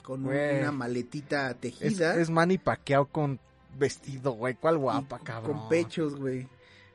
con 0.02 0.24
una 0.24 0.72
maletita 0.72 1.50
Es, 1.50 1.56
tejida. 1.60 2.16
es 2.16 2.30
Manny 2.30 2.58
Pacquiao 2.58 3.06
con 3.06 3.38
vestido, 3.78 4.32
güey. 4.32 4.54
¿Cuál 4.54 4.76
y 4.76 4.78
guapa, 4.78 5.18
cabrón? 5.18 5.58
Con 5.58 5.68
pechos, 5.68 6.14
güey. 6.16 6.48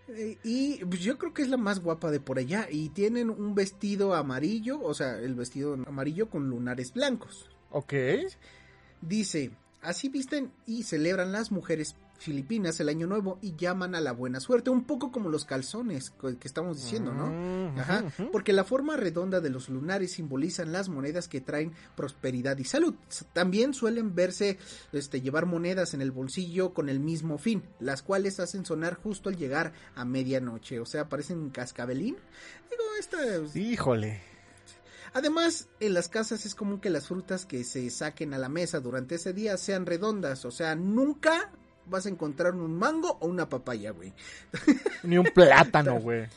Eh, 0.08 0.38
Y 0.43 0.84
pues, 0.86 1.02
yo 1.02 1.17
creo 1.17 1.34
que 1.34 1.41
es 1.43 1.49
la 1.49 1.58
más 1.58 1.80
guapa 1.80 2.10
de 2.12 2.19
por 2.19 2.39
allá. 2.39 2.67
Y 2.71 2.89
tienen 2.89 3.30
un 3.30 3.54
vestido 3.56 4.15
amarillo, 4.15 4.82
o 4.82 4.93
sea, 4.93 5.19
el 5.19 5.36
vestido 5.36 5.73
amarillo 5.86 6.30
con 6.30 6.49
lunares 6.49 6.93
blancos. 6.93 7.49
Ok. 7.69 7.93
Dice, 9.02 9.52
así 9.84 10.10
visten 10.10 10.52
y 10.65 10.84
celebran 10.84 11.32
las 11.32 11.52
mujeres 11.52 11.96
filipinas 12.24 12.80
el 12.80 12.89
año 12.89 13.06
nuevo 13.06 13.38
y 13.41 13.56
llaman 13.56 13.96
a 13.96 14.02
la 14.02 14.13
buena 14.13 14.39
suerte, 14.39 14.69
un 14.69 14.86
poco 14.86 15.12
como 15.12 15.30
los 15.30 15.46
calzones 15.46 16.12
que 16.12 16.48
estamos 16.48 16.82
diciendo, 16.82 17.13
¿no? 17.13 17.28
Mm, 17.28 17.80
Ajá, 17.80 18.06
porque 18.32 18.54
la 18.54 18.63
forma 18.63 18.96
redonda 18.96 19.41
de 19.41 19.50
los 19.50 19.69
lunares 19.69 20.13
simbolizan 20.13 20.72
las 20.72 20.89
monedas 20.89 21.28
que 21.28 21.41
traen 21.41 21.74
prosperidad 21.96 22.58
y 22.58 22.63
salud. 22.63 22.96
También 23.34 23.74
suelen 23.74 24.15
verse, 24.15 24.58
este, 24.93 25.22
llevar 25.22 25.46
monedas 25.46 25.93
en 25.93 26.02
el 26.02 26.12
bolsillo 26.12 26.74
con 26.74 26.89
el 26.89 27.00
mismo 27.00 27.38
fin, 27.38 27.63
las 27.80 28.02
cuales 28.02 28.39
hacen 28.39 28.65
sonar 28.65 28.96
justo 28.96 29.30
al 29.30 29.38
llegar 29.38 29.74
a 29.96 30.06
medianoche, 30.06 30.80
o 30.80 30.86
sea, 30.86 31.10
parecen 31.10 31.50
cascabelín. 31.50 32.15
Digo, 32.69 32.84
esta, 33.00 33.60
Híjole. 33.60 34.33
Además, 35.13 35.67
en 35.80 35.93
las 35.93 36.10
casas 36.10 36.45
es 36.45 36.56
común 36.56 36.80
que 36.80 36.89
las 36.89 37.08
frutas 37.08 37.45
que 37.45 37.63
se 37.63 37.89
saquen 37.89 38.34
a 38.34 38.39
la 38.39 38.49
mesa 38.49 38.80
durante 38.80 39.15
ese 39.15 39.34
día 39.34 39.58
sean 39.58 39.86
redondas, 39.86 40.43
o 40.45 40.52
sea, 40.52 40.76
nunca 40.76 41.52
vas 41.86 42.06
a 42.06 42.10
encontrar 42.10 42.56
un 42.56 42.78
mango 42.78 43.17
o 43.19 43.28
una 43.28 43.49
papaya, 43.49 43.91
güey. 43.91 44.13
Ni 45.04 45.17
un 45.17 45.26
plátano, 45.26 45.99
güey. 45.99 46.28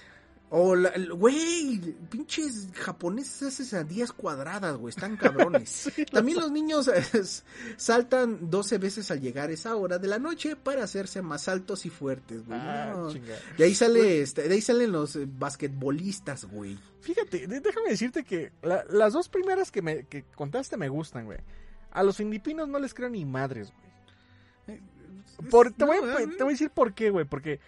O, 0.49 0.77
la- 0.77 0.91
el- 0.91 1.13
güey, 1.13 1.81
pinches 2.09 2.69
japoneses 2.75 3.43
hacen 3.43 3.67
sandías 3.67 4.13
cuadradas, 4.13 4.77
güey, 4.77 4.91
están 4.91 5.17
cabrones. 5.17 5.91
También 6.13 6.39
los 6.39 6.53
niños 6.53 6.87
eh, 6.89 7.03
saltan 7.77 8.49
12 8.49 8.79
veces 8.79 9.11
al 9.11 9.21
llegar 9.21 9.51
esa 9.51 9.75
hora 9.75 9.99
de 9.99 10.07
la 10.07 10.19
noche 10.21 10.55
para 10.55 10.85
hacerse 10.85 11.21
más 11.21 11.49
altos 11.49 11.85
y 11.85 11.91
fuertes, 11.91 12.47
güey. 12.47 12.59
Ah, 12.63 12.93
No. 12.97 13.09
De 13.13 13.65
ahí 13.65 13.75
sale, 13.75 14.21
este, 14.23 14.49
de 14.49 14.55
ahí 14.55 14.61
salen 14.61 14.93
los 14.93 15.17
eh, 15.17 15.27
basquetbolistas, 15.29 16.45
güey. 16.45 16.79
Fíjate, 17.01 17.47
déjame 17.49 17.91
decirte 17.91 18.23
que 18.25 18.53
la- 18.63 18.85
las 18.90 19.13
dos 19.15 19.29
primeras 19.29 19.73
que 19.73 19.83
me 19.83 20.05
que 20.07 20.25
contaste 20.37 20.77
me 20.77 20.88
gustan, 20.88 21.25
güey. 21.25 21.38
A 21.90 22.03
los 22.05 22.17
filipinos 22.19 22.69
no 22.69 22.79
les 22.79 22.94
creo 22.94 23.09
ni 23.09 23.25
madres, 23.25 23.73
güey. 24.67 24.81
Por, 25.51 25.73
te, 25.73 25.85
voy, 25.85 25.99
a- 25.99 26.01
No, 26.01 26.17
te 26.37 26.42
voy 26.44 26.51
a 26.53 26.55
decir 26.55 26.71
por 26.71 26.94
qué, 26.94 27.11
güey. 27.11 27.25
Porque 27.25 27.59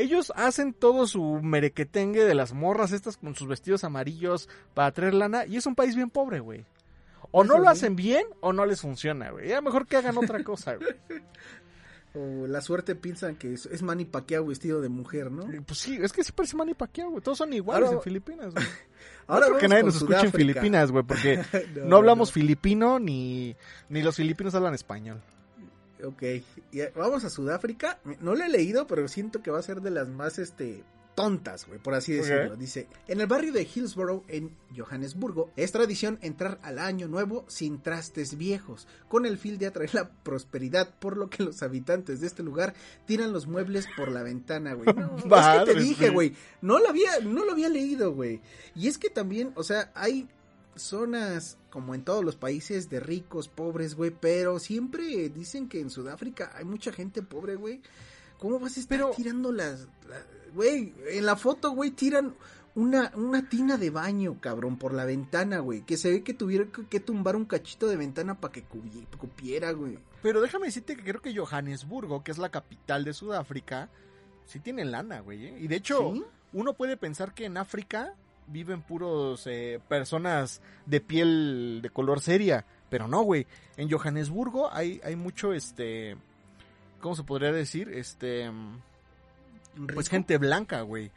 ellos 0.00 0.32
hacen 0.36 0.72
todo 0.72 1.06
su 1.06 1.40
merequetengue 1.42 2.24
de 2.24 2.34
las 2.34 2.52
morras 2.52 2.92
estas 2.92 3.16
con 3.16 3.34
sus 3.34 3.48
vestidos 3.48 3.84
amarillos 3.84 4.48
para 4.74 4.92
traer 4.92 5.14
lana. 5.14 5.44
Y 5.46 5.56
es 5.56 5.66
un 5.66 5.74
país 5.74 5.94
bien 5.96 6.10
pobre, 6.10 6.40
güey. 6.40 6.64
O 7.30 7.44
no 7.44 7.58
lo 7.58 7.68
hacen 7.68 7.94
bien 7.96 8.24
o 8.40 8.52
no 8.54 8.64
les 8.64 8.80
funciona, 8.80 9.30
güey. 9.30 9.48
Ya 9.48 9.60
mejor 9.60 9.86
que 9.86 9.96
hagan 9.96 10.16
otra 10.16 10.42
cosa, 10.44 10.76
güey. 10.76 10.88
O 12.14 12.46
la 12.46 12.62
suerte 12.62 12.94
piensan 12.94 13.36
que 13.36 13.52
es, 13.52 13.66
es 13.66 13.82
Manny 13.82 14.06
Pacquiao 14.06 14.46
vestido 14.46 14.80
de 14.80 14.88
mujer, 14.88 15.30
¿no? 15.30 15.42
Eh, 15.52 15.60
Pues 15.64 15.78
sí, 15.78 15.98
es 16.00 16.10
que 16.12 16.24
sí 16.24 16.32
parece 16.32 16.56
Manny 16.56 16.72
Pacquiao, 16.72 17.10
güey. 17.10 17.22
Todos 17.22 17.36
son 17.38 17.52
iguales 17.52 17.84
Ahora- 17.86 17.98
en 17.98 18.02
Filipinas, 18.02 18.54
güey. 18.54 18.64
Ahora 19.26 19.40
no 19.46 19.46
creo 19.50 19.58
que 19.60 19.68
nadie 19.68 19.82
nos 19.82 19.96
escuche 19.96 20.24
en. 20.24 20.32
Filipinas, 20.32 20.90
güey, 20.90 21.04
porque 21.04 21.36
No, 21.76 21.84
no, 21.84 21.96
hablamos 21.96 22.30
no. 22.30 22.32
filipino 22.32 22.98
ni, 22.98 23.54
ni 23.90 24.02
los 24.02 24.16
filipinos 24.16 24.54
hablan 24.54 24.72
español. 24.74 25.20
Ok, 26.04 26.22
y, 26.72 26.80
eh, 26.80 26.92
vamos 26.94 27.24
a 27.24 27.30
Sudáfrica. 27.30 27.98
No 28.20 28.34
lo 28.34 28.44
he 28.44 28.48
leído, 28.48 28.86
pero 28.86 29.08
siento 29.08 29.42
que 29.42 29.50
va 29.50 29.58
a 29.58 29.62
ser 29.62 29.80
de 29.80 29.90
las 29.90 30.08
más 30.08 30.38
este 30.38 30.84
tontas, 31.18 31.66
güey, 31.66 31.80
por 31.80 31.94
así 31.94 32.12
decirlo. 32.12 32.54
Dice, 32.54 32.86
en 33.08 33.20
el 33.20 33.26
barrio 33.26 33.52
de 33.52 33.64
Hillsborough, 33.64 34.22
en 34.28 34.56
Johannesburgo, 34.76 35.50
es 35.56 35.72
tradición 35.72 36.16
entrar 36.22 36.60
al 36.62 36.78
año 36.78 37.08
nuevo 37.08 37.44
sin 37.48 37.82
trastes 37.82 38.38
viejos, 38.38 38.86
con 39.08 39.26
el 39.26 39.36
fin 39.36 39.58
de 39.58 39.66
atraer 39.66 39.96
la 39.96 40.10
prosperidad, 40.10 40.94
por 41.00 41.16
lo 41.16 41.28
que 41.28 41.42
los 41.42 41.60
habitantes 41.64 42.20
de 42.20 42.28
este 42.28 42.44
lugar 42.44 42.72
tiran 43.04 43.32
los 43.32 43.48
muebles 43.48 43.88
por 43.96 44.12
la 44.12 44.22
ventana, 44.22 44.74
güey. 44.74 44.94
No, 44.94 45.16
es 45.16 45.58
que 45.64 45.72
te 45.72 45.80
dije, 45.80 46.10
güey. 46.10 46.28
güey, 46.28 46.40
no 46.62 46.78
lo 46.78 46.88
había, 46.88 47.18
no 47.18 47.44
lo 47.44 47.50
había 47.50 47.68
leído, 47.68 48.12
güey. 48.12 48.40
Y 48.76 48.86
es 48.86 48.96
que 48.96 49.10
también, 49.10 49.50
o 49.56 49.64
sea, 49.64 49.90
hay 49.96 50.28
zonas 50.78 51.58
como 51.70 51.94
en 51.94 52.04
todos 52.04 52.24
los 52.24 52.36
países 52.36 52.88
de 52.90 53.00
ricos, 53.00 53.48
pobres, 53.48 53.94
güey, 53.94 54.10
pero 54.10 54.58
siempre 54.58 55.28
dicen 55.28 55.68
que 55.68 55.80
en 55.80 55.90
Sudáfrica 55.90 56.52
hay 56.54 56.64
mucha 56.64 56.92
gente 56.92 57.22
pobre, 57.22 57.56
güey. 57.56 57.80
¿Cómo 58.38 58.58
vas 58.58 58.76
a 58.76 58.80
estar 58.80 58.98
Pero- 58.98 59.10
tirando 59.10 59.52
las, 59.52 59.88
la- 60.08 60.24
güey, 60.54 60.94
en 61.10 61.26
la 61.26 61.36
foto, 61.36 61.72
güey, 61.72 61.90
tiran 61.90 62.34
una, 62.74 63.10
una 63.16 63.48
tina 63.48 63.76
de 63.76 63.90
baño, 63.90 64.38
cabrón, 64.40 64.78
por 64.78 64.94
la 64.94 65.04
ventana, 65.04 65.58
güey, 65.58 65.82
que 65.84 65.96
se 65.96 66.10
ve 66.10 66.22
que 66.22 66.34
tuvieron 66.34 66.70
que, 66.70 67.00
tumbar 67.00 67.34
un 67.34 67.44
cachito 67.44 67.88
de 67.88 67.96
ventana 67.96 68.40
para 68.40 68.52
que 68.52 68.62
cupiera, 69.18 69.72
güey. 69.72 69.98
Pero 70.22 70.40
déjame 70.40 70.66
decirte 70.66 70.96
que 70.96 71.02
creo 71.02 71.20
que 71.20 71.36
Johannesburgo, 71.36 72.22
que 72.22 72.30
es 72.30 72.38
la 72.38 72.50
capital 72.50 73.04
de 73.04 73.12
Sudáfrica, 73.14 73.88
sí 74.46 74.60
tiene 74.60 74.84
lana, 74.84 75.20
güey. 75.20 75.46
¿eh? 75.46 75.58
Y 75.60 75.66
de 75.68 75.76
hecho, 75.76 76.12
¿Sí? 76.14 76.24
uno 76.52 76.74
puede 76.74 76.96
pensar 76.96 77.34
que 77.34 77.44
en 77.46 77.56
África 77.56 78.14
viven 78.48 78.82
puros 78.82 79.46
eh, 79.46 79.80
personas 79.88 80.60
de 80.86 81.00
piel 81.00 81.80
de 81.82 81.90
color 81.90 82.20
seria, 82.20 82.64
pero 82.90 83.08
no, 83.08 83.22
güey. 83.22 83.46
En 83.76 83.90
Johannesburgo 83.90 84.72
hay, 84.72 85.00
hay 85.04 85.16
mucho, 85.16 85.52
este, 85.52 86.16
¿cómo 87.00 87.14
se 87.14 87.22
podría 87.22 87.52
decir? 87.52 87.88
Este, 87.90 88.50
pues 89.74 89.88
¿Rico? 89.88 90.02
gente 90.10 90.38
blanca, 90.38 90.80
güey. 90.82 91.10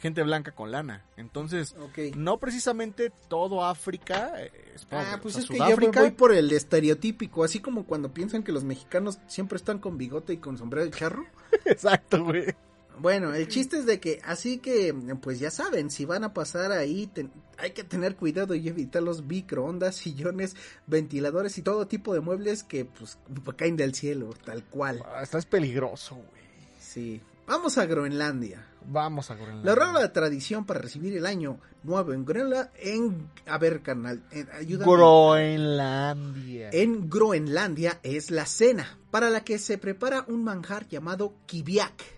Gente 0.00 0.22
blanca 0.22 0.52
con 0.52 0.70
lana. 0.70 1.04
Entonces, 1.16 1.74
no 2.14 2.38
precisamente 2.38 3.10
todo 3.28 3.64
África 3.64 4.34
eh, 4.38 4.52
es 4.74 4.84
pobre. 4.84 5.06
Ah, 5.06 5.18
pues 5.20 5.36
O 5.36 5.38
sea, 5.38 5.42
es 5.42 5.48
que 5.48 5.58
yo 5.58 5.64
Sudáfrica, 5.64 6.00
voy 6.00 6.10
por 6.10 6.32
el 6.34 6.52
estereotípico, 6.52 7.44
así 7.44 7.60
como 7.60 7.84
cuando 7.86 8.12
piensan 8.12 8.42
que 8.42 8.52
los 8.52 8.62
mexicanos 8.62 9.18
siempre 9.26 9.56
están 9.56 9.78
con 9.78 9.96
bigote 9.96 10.34
y 10.34 10.36
con 10.36 10.58
sombrero 10.58 10.84
de 10.84 10.92
charro. 10.92 11.24
Exacto, 11.64 12.24
güey. 12.24 12.54
Bueno, 12.98 13.34
el 13.34 13.46
chiste 13.48 13.78
es 13.78 13.86
de 13.86 14.00
que, 14.00 14.20
así 14.24 14.58
que, 14.58 14.94
pues 15.20 15.38
ya 15.38 15.50
saben, 15.50 15.90
si 15.90 16.04
van 16.06 16.24
a 16.24 16.32
pasar 16.32 16.72
ahí, 16.72 17.06
ten- 17.06 17.30
hay 17.58 17.72
que 17.72 17.84
tener 17.84 18.16
cuidado 18.16 18.54
y 18.54 18.66
evitar 18.68 19.02
los 19.02 19.22
microondas, 19.22 19.96
sillones, 19.96 20.56
ventiladores 20.86 21.58
y 21.58 21.62
todo 21.62 21.86
tipo 21.86 22.14
de 22.14 22.20
muebles 22.20 22.62
que, 22.62 22.84
pues, 22.86 23.18
caen 23.56 23.76
del 23.76 23.94
cielo, 23.94 24.30
tal 24.44 24.64
cual. 24.64 25.02
Ah, 25.06 25.22
Estás 25.22 25.44
peligroso, 25.46 26.14
güey. 26.14 26.42
Sí. 26.80 27.20
Vamos 27.46 27.78
a 27.78 27.86
Groenlandia. 27.86 28.66
Vamos 28.88 29.30
a 29.30 29.34
Groenlandia. 29.34 29.64
La 29.66 29.74
rara 29.74 30.12
tradición 30.12 30.64
para 30.64 30.80
recibir 30.80 31.16
el 31.16 31.26
año 31.26 31.60
nuevo 31.84 32.12
en 32.12 32.24
Groenlandia, 32.24 32.72
en, 32.80 33.28
a 33.46 33.58
ver, 33.58 33.82
carnal, 33.82 34.22
en, 34.32 34.48
ayúdame. 34.52 34.90
Groenlandia. 34.90 36.70
En 36.72 37.08
Groenlandia 37.10 38.00
es 38.02 38.30
la 38.30 38.46
cena, 38.46 38.98
para 39.10 39.30
la 39.30 39.44
que 39.44 39.58
se 39.58 39.78
prepara 39.78 40.24
un 40.28 40.42
manjar 40.44 40.88
llamado 40.88 41.34
kiviak. 41.46 42.15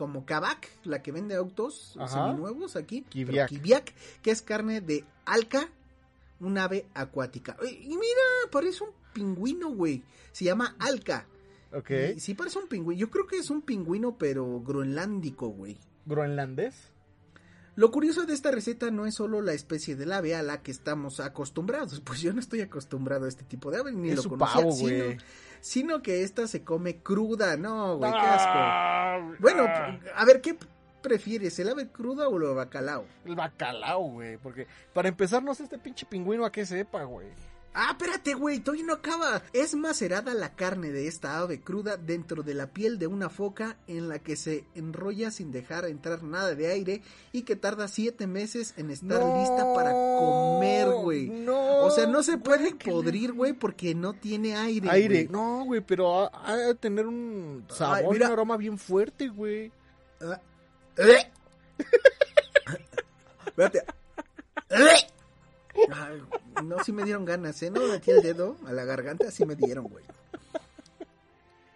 Como 0.00 0.24
kabak, 0.24 0.66
la 0.84 1.02
que 1.02 1.12
vende 1.12 1.34
autos 1.34 1.94
Ajá. 1.98 2.28
seminuevos 2.28 2.74
aquí. 2.74 3.02
Kiviak. 3.02 3.50
kiviak, 3.50 3.92
que 4.22 4.30
es 4.30 4.40
carne 4.40 4.80
de 4.80 5.04
alca, 5.26 5.68
un 6.40 6.56
ave 6.56 6.86
acuática. 6.94 7.54
Y 7.62 7.88
mira, 7.88 8.22
parece 8.50 8.82
un 8.82 8.92
pingüino, 9.12 9.68
güey. 9.68 10.02
Se 10.32 10.46
llama 10.46 10.74
alca. 10.78 11.26
Ok. 11.74 11.90
Y 12.16 12.20
sí 12.20 12.32
parece 12.32 12.58
un 12.58 12.66
pingüino. 12.66 12.98
Yo 12.98 13.10
creo 13.10 13.26
que 13.26 13.36
es 13.36 13.50
un 13.50 13.60
pingüino, 13.60 14.16
pero 14.16 14.62
groenlándico, 14.62 15.48
güey. 15.48 15.76
¿Groenlandés? 16.06 16.74
Lo 17.80 17.90
curioso 17.90 18.26
de 18.26 18.34
esta 18.34 18.50
receta 18.50 18.90
no 18.90 19.06
es 19.06 19.14
solo 19.14 19.40
la 19.40 19.54
especie 19.54 19.96
del 19.96 20.12
ave 20.12 20.34
a 20.34 20.42
la 20.42 20.60
que 20.60 20.70
estamos 20.70 21.18
acostumbrados, 21.18 21.98
pues 22.04 22.20
yo 22.20 22.30
no 22.34 22.40
estoy 22.40 22.60
acostumbrado 22.60 23.24
a 23.24 23.28
este 23.28 23.42
tipo 23.42 23.70
de 23.70 23.78
ave, 23.78 23.90
ni 23.92 24.10
es 24.10 24.22
lo 24.22 24.28
conocía, 24.28 24.54
pavo, 24.54 24.72
sino, 24.72 25.04
güey. 25.04 25.18
sino 25.62 26.02
que 26.02 26.22
esta 26.22 26.46
se 26.46 26.62
come 26.62 26.98
cruda, 26.98 27.56
no, 27.56 27.96
güey, 27.96 28.12
qué 28.12 28.18
asco. 28.18 28.52
Ah, 28.52 29.32
Bueno, 29.38 29.64
ah. 29.66 29.98
a 30.14 30.24
ver, 30.26 30.42
¿qué 30.42 30.58
prefieres, 31.00 31.58
el 31.58 31.70
ave 31.70 31.88
cruda 31.88 32.28
o 32.28 32.36
el 32.36 32.54
bacalao? 32.54 33.06
El 33.24 33.34
bacalao, 33.34 34.02
güey. 34.10 34.36
Porque 34.36 34.66
para 34.92 35.08
empezar, 35.08 35.42
no 35.42 35.54
sé 35.54 35.62
este 35.62 35.78
pinche 35.78 36.04
pingüino 36.04 36.44
a 36.44 36.52
qué 36.52 36.66
sepa, 36.66 37.04
güey. 37.04 37.28
Ah, 37.72 37.90
espérate, 37.92 38.34
güey, 38.34 38.58
todavía 38.58 38.84
no 38.84 38.94
acaba. 38.94 39.42
Es 39.52 39.76
macerada 39.76 40.34
la 40.34 40.54
carne 40.54 40.90
de 40.90 41.06
esta 41.06 41.38
ave 41.38 41.60
cruda 41.60 41.96
dentro 41.96 42.42
de 42.42 42.54
la 42.54 42.66
piel 42.66 42.98
de 42.98 43.06
una 43.06 43.28
foca 43.28 43.76
en 43.86 44.08
la 44.08 44.18
que 44.18 44.34
se 44.34 44.64
enrolla 44.74 45.30
sin 45.30 45.52
dejar 45.52 45.84
entrar 45.84 46.24
nada 46.24 46.54
de 46.56 46.66
aire 46.66 47.02
y 47.30 47.42
que 47.42 47.54
tarda 47.54 47.86
siete 47.86 48.26
meses 48.26 48.74
en 48.76 48.90
estar 48.90 49.20
No, 49.20 49.38
lista 49.38 49.72
para 49.72 49.92
comer, 49.92 50.88
güey. 50.90 51.28
No. 51.28 51.84
O 51.84 51.90
sea, 51.90 52.06
no 52.06 52.24
se 52.24 52.38
puede 52.38 52.72
güey, 52.72 52.94
podrir, 52.94 53.32
güey, 53.32 53.52
porque 53.52 53.94
no 53.94 54.14
tiene 54.14 54.56
aire. 54.56 54.90
Aire. 54.90 55.24
güey. 55.24 55.28
No, 55.28 55.64
güey, 55.64 55.80
pero 55.80 56.28
ha, 56.34 56.56
de 56.56 56.74
tener 56.74 57.06
un 57.06 57.64
sabor 57.68 58.16
y 58.16 58.18
mira. 58.18 58.26
un 58.26 58.32
aroma 58.32 58.56
bien 58.56 58.78
fuerte, 58.78 59.28
güey. 59.28 59.70
Ah. 60.20 60.40
¡Eh! 60.96 61.30
Espérate. 63.46 63.84
¡Eh! 64.70 65.06
Ay, 65.92 66.22
no, 66.62 66.82
sí 66.84 66.92
me 66.92 67.04
dieron 67.04 67.24
ganas, 67.24 67.62
¿eh? 67.62 67.70
No 67.70 67.86
metí 67.86 68.10
el 68.10 68.22
dedo 68.22 68.56
a 68.66 68.72
la 68.72 68.84
garganta, 68.84 69.30
sí 69.30 69.44
me 69.44 69.56
dieron, 69.56 69.84
güey. 69.88 70.04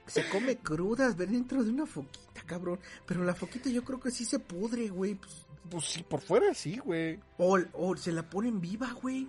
Se 0.07 0.29
come 0.29 0.59
crudas, 0.59 1.17
ven 1.17 1.33
dentro 1.33 1.65
de 1.65 1.71
una 1.71 1.87
foquita, 1.87 2.43
cabrón. 2.47 2.79
Pero 3.07 3.25
la 3.25 3.35
foquita 3.35 3.71
yo 3.71 3.83
creo 3.85 3.99
que 3.99 4.11
sí 4.11 4.25
se 4.25 4.39
pudre, 4.39 4.89
güey. 4.89 5.15
Pues, 5.15 5.47
Pues 5.71 5.85
sí, 5.87 6.03
por 6.03 6.21
fuera 6.21 6.53
sí, 6.55 6.77
güey. 6.79 7.19
o, 7.39 7.59
o 7.73 7.97
se 7.97 8.13
la 8.13 8.23
ponen 8.29 8.61
viva, 8.61 8.93
güey. 9.01 9.29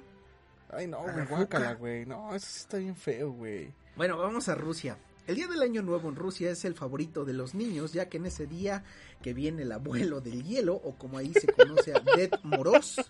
Ay, 0.69 0.87
no, 0.87 1.01
güey, 1.01 1.15
la 1.15 1.25
guácala, 1.25 1.73
güey. 1.75 2.05
No, 2.05 2.35
eso 2.35 2.45
sí 2.49 2.59
está 2.59 2.77
bien 2.77 2.95
feo, 2.95 3.31
güey. 3.31 3.73
Bueno, 3.95 4.17
vamos 4.17 4.49
a 4.49 4.55
Rusia. 4.55 4.97
El 5.27 5.35
día 5.37 5.47
del 5.47 5.61
Año 5.61 5.81
Nuevo 5.81 6.09
en 6.09 6.15
Rusia 6.15 6.51
es 6.51 6.65
el 6.65 6.75
favorito 6.75 7.23
de 7.25 7.33
los 7.33 7.55
niños, 7.55 7.93
ya 7.93 8.09
que 8.09 8.17
en 8.17 8.25
ese 8.27 8.45
día 8.45 8.83
que 9.25 9.33
viene 9.33 9.63
el 9.63 9.71
abuelo 9.71 10.21
del 10.21 10.43
hielo, 10.43 10.75
o 10.75 10.99
como 10.99 11.17
ahí 11.17 11.33
se 11.33 11.47
conoce 11.47 11.95
a 11.95 11.99
Dead 12.15 12.29
Moros. 12.43 13.01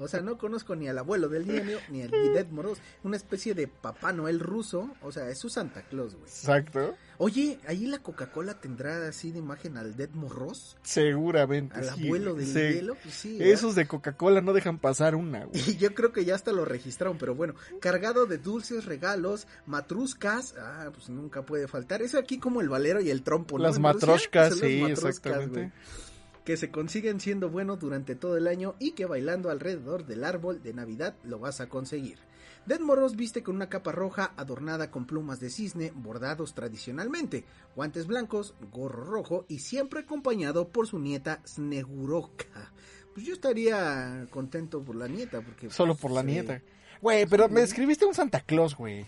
O 0.00 0.06
sea, 0.06 0.20
no 0.20 0.38
conozco 0.38 0.76
ni 0.76 0.86
al 0.86 0.96
abuelo 0.98 1.28
del 1.28 1.46
hielo, 1.46 1.80
ni 1.90 2.02
al 2.02 2.12
Dead 2.12 2.46
Moros. 2.46 2.78
Una 3.02 3.16
especie 3.16 3.52
de 3.52 3.66
Papá 3.66 4.12
Noel 4.12 4.38
ruso. 4.38 4.94
O 5.02 5.10
sea, 5.10 5.28
es 5.30 5.38
su 5.38 5.48
Santa 5.48 5.82
Claus, 5.82 6.14
güey. 6.14 6.26
Exacto. 6.26 6.94
Oye, 7.18 7.58
ahí 7.66 7.86
la 7.86 7.98
Coca-Cola 7.98 8.60
tendrá 8.60 9.06
así 9.06 9.30
de 9.32 9.38
imagen 9.38 9.76
al 9.76 9.96
Dead 9.96 10.10
Moros, 10.10 10.76
Seguramente. 10.82 11.74
al 11.76 11.94
sí, 11.94 12.04
abuelo 12.06 12.34
del 12.34 12.46
Sí. 12.46 12.58
hielo. 12.74 12.96
Pues 13.02 13.14
sí. 13.14 13.38
Esos 13.40 13.74
de 13.74 13.86
Coca-Cola 13.86 14.40
no 14.40 14.52
dejan 14.52 14.78
pasar 14.78 15.14
una, 15.14 15.44
güey. 15.44 15.60
Y 15.70 15.76
yo 15.78 15.94
creo 15.94 16.12
que 16.12 16.24
ya 16.24 16.34
hasta 16.34 16.52
lo 16.52 16.64
registraron, 16.64 17.18
pero 17.18 17.34
bueno, 17.34 17.54
cargado 17.80 18.26
de 18.26 18.38
dulces, 18.38 18.86
regalos, 18.86 19.46
matruscas, 19.66 20.54
ah, 20.58 20.90
pues 20.92 21.10
nunca 21.10 21.42
puede 21.42 21.68
faltar. 21.68 22.02
Eso 22.02 22.18
aquí 22.18 22.38
como 22.38 22.60
el 22.60 22.68
valero 22.68 23.00
y 23.00 23.10
el 23.10 23.22
trompo, 23.22 23.58
¿no? 23.58 23.64
Las 23.64 23.78
las 23.78 24.58
sí, 24.58 24.80
matruscas, 24.80 25.31
exactamente. 25.36 25.60
güey, 25.60 26.44
Que 26.44 26.56
se 26.56 26.70
consiguen 26.70 27.20
siendo 27.20 27.50
buenos 27.50 27.80
durante 27.80 28.14
todo 28.14 28.36
el 28.36 28.46
año 28.46 28.74
y 28.78 28.92
que 28.92 29.06
bailando 29.06 29.50
alrededor 29.50 30.06
del 30.06 30.24
árbol 30.24 30.62
de 30.62 30.74
Navidad 30.74 31.14
lo 31.24 31.38
vas 31.38 31.60
a 31.60 31.68
conseguir. 31.68 32.18
Dead 32.64 32.78
Moros 32.78 33.16
viste 33.16 33.42
con 33.42 33.56
una 33.56 33.68
capa 33.68 33.90
roja 33.90 34.32
adornada 34.36 34.90
con 34.90 35.04
plumas 35.04 35.40
de 35.40 35.50
cisne 35.50 35.90
bordados 35.96 36.54
tradicionalmente, 36.54 37.44
guantes 37.74 38.06
blancos, 38.06 38.54
gorro 38.70 39.04
rojo 39.04 39.46
y 39.48 39.58
siempre 39.58 40.00
acompañado 40.00 40.68
por 40.68 40.86
su 40.86 41.00
nieta 41.00 41.40
Sneguroka. 41.44 42.72
Pues 43.14 43.26
yo 43.26 43.34
estaría 43.34 44.26
contento 44.30 44.80
por 44.82 44.94
la 44.96 45.08
nieta 45.08 45.40
porque 45.40 45.70
Solo 45.70 45.96
por 45.96 46.12
la 46.12 46.22
nieta. 46.22 46.62
Güey, 47.00 47.26
pero 47.26 47.48
me 47.48 47.62
escribiste 47.62 48.06
un 48.06 48.14
Santa 48.14 48.40
Claus, 48.40 48.76
güey. 48.76 49.04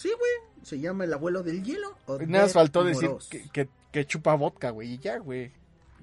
Sí, 0.00 0.08
güey. 0.18 0.62
Se 0.62 0.78
llama 0.80 1.04
el 1.04 1.12
abuelo 1.12 1.42
del 1.42 1.62
hielo. 1.62 1.94
o 2.06 2.18
Nada 2.18 2.44
más 2.44 2.52
faltó 2.54 2.84
decir 2.84 3.10
que, 3.28 3.48
que, 3.50 3.68
que 3.92 4.06
chupa 4.06 4.34
vodka, 4.34 4.70
güey, 4.70 4.94
y 4.94 4.98
ya, 4.98 5.18
güey. 5.18 5.52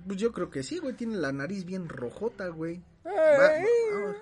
Pues 0.05 0.19
yo 0.19 0.31
creo 0.31 0.51
que 0.51 0.61
sí, 0.61 0.77
güey. 0.77 0.93
Tiene 0.93 1.15
la 1.15 1.31
nariz 1.31 1.65
bien 1.65 1.89
rojota, 1.89 2.47
güey. 2.49 2.81
Va- 3.03 3.11
va- 3.11 4.15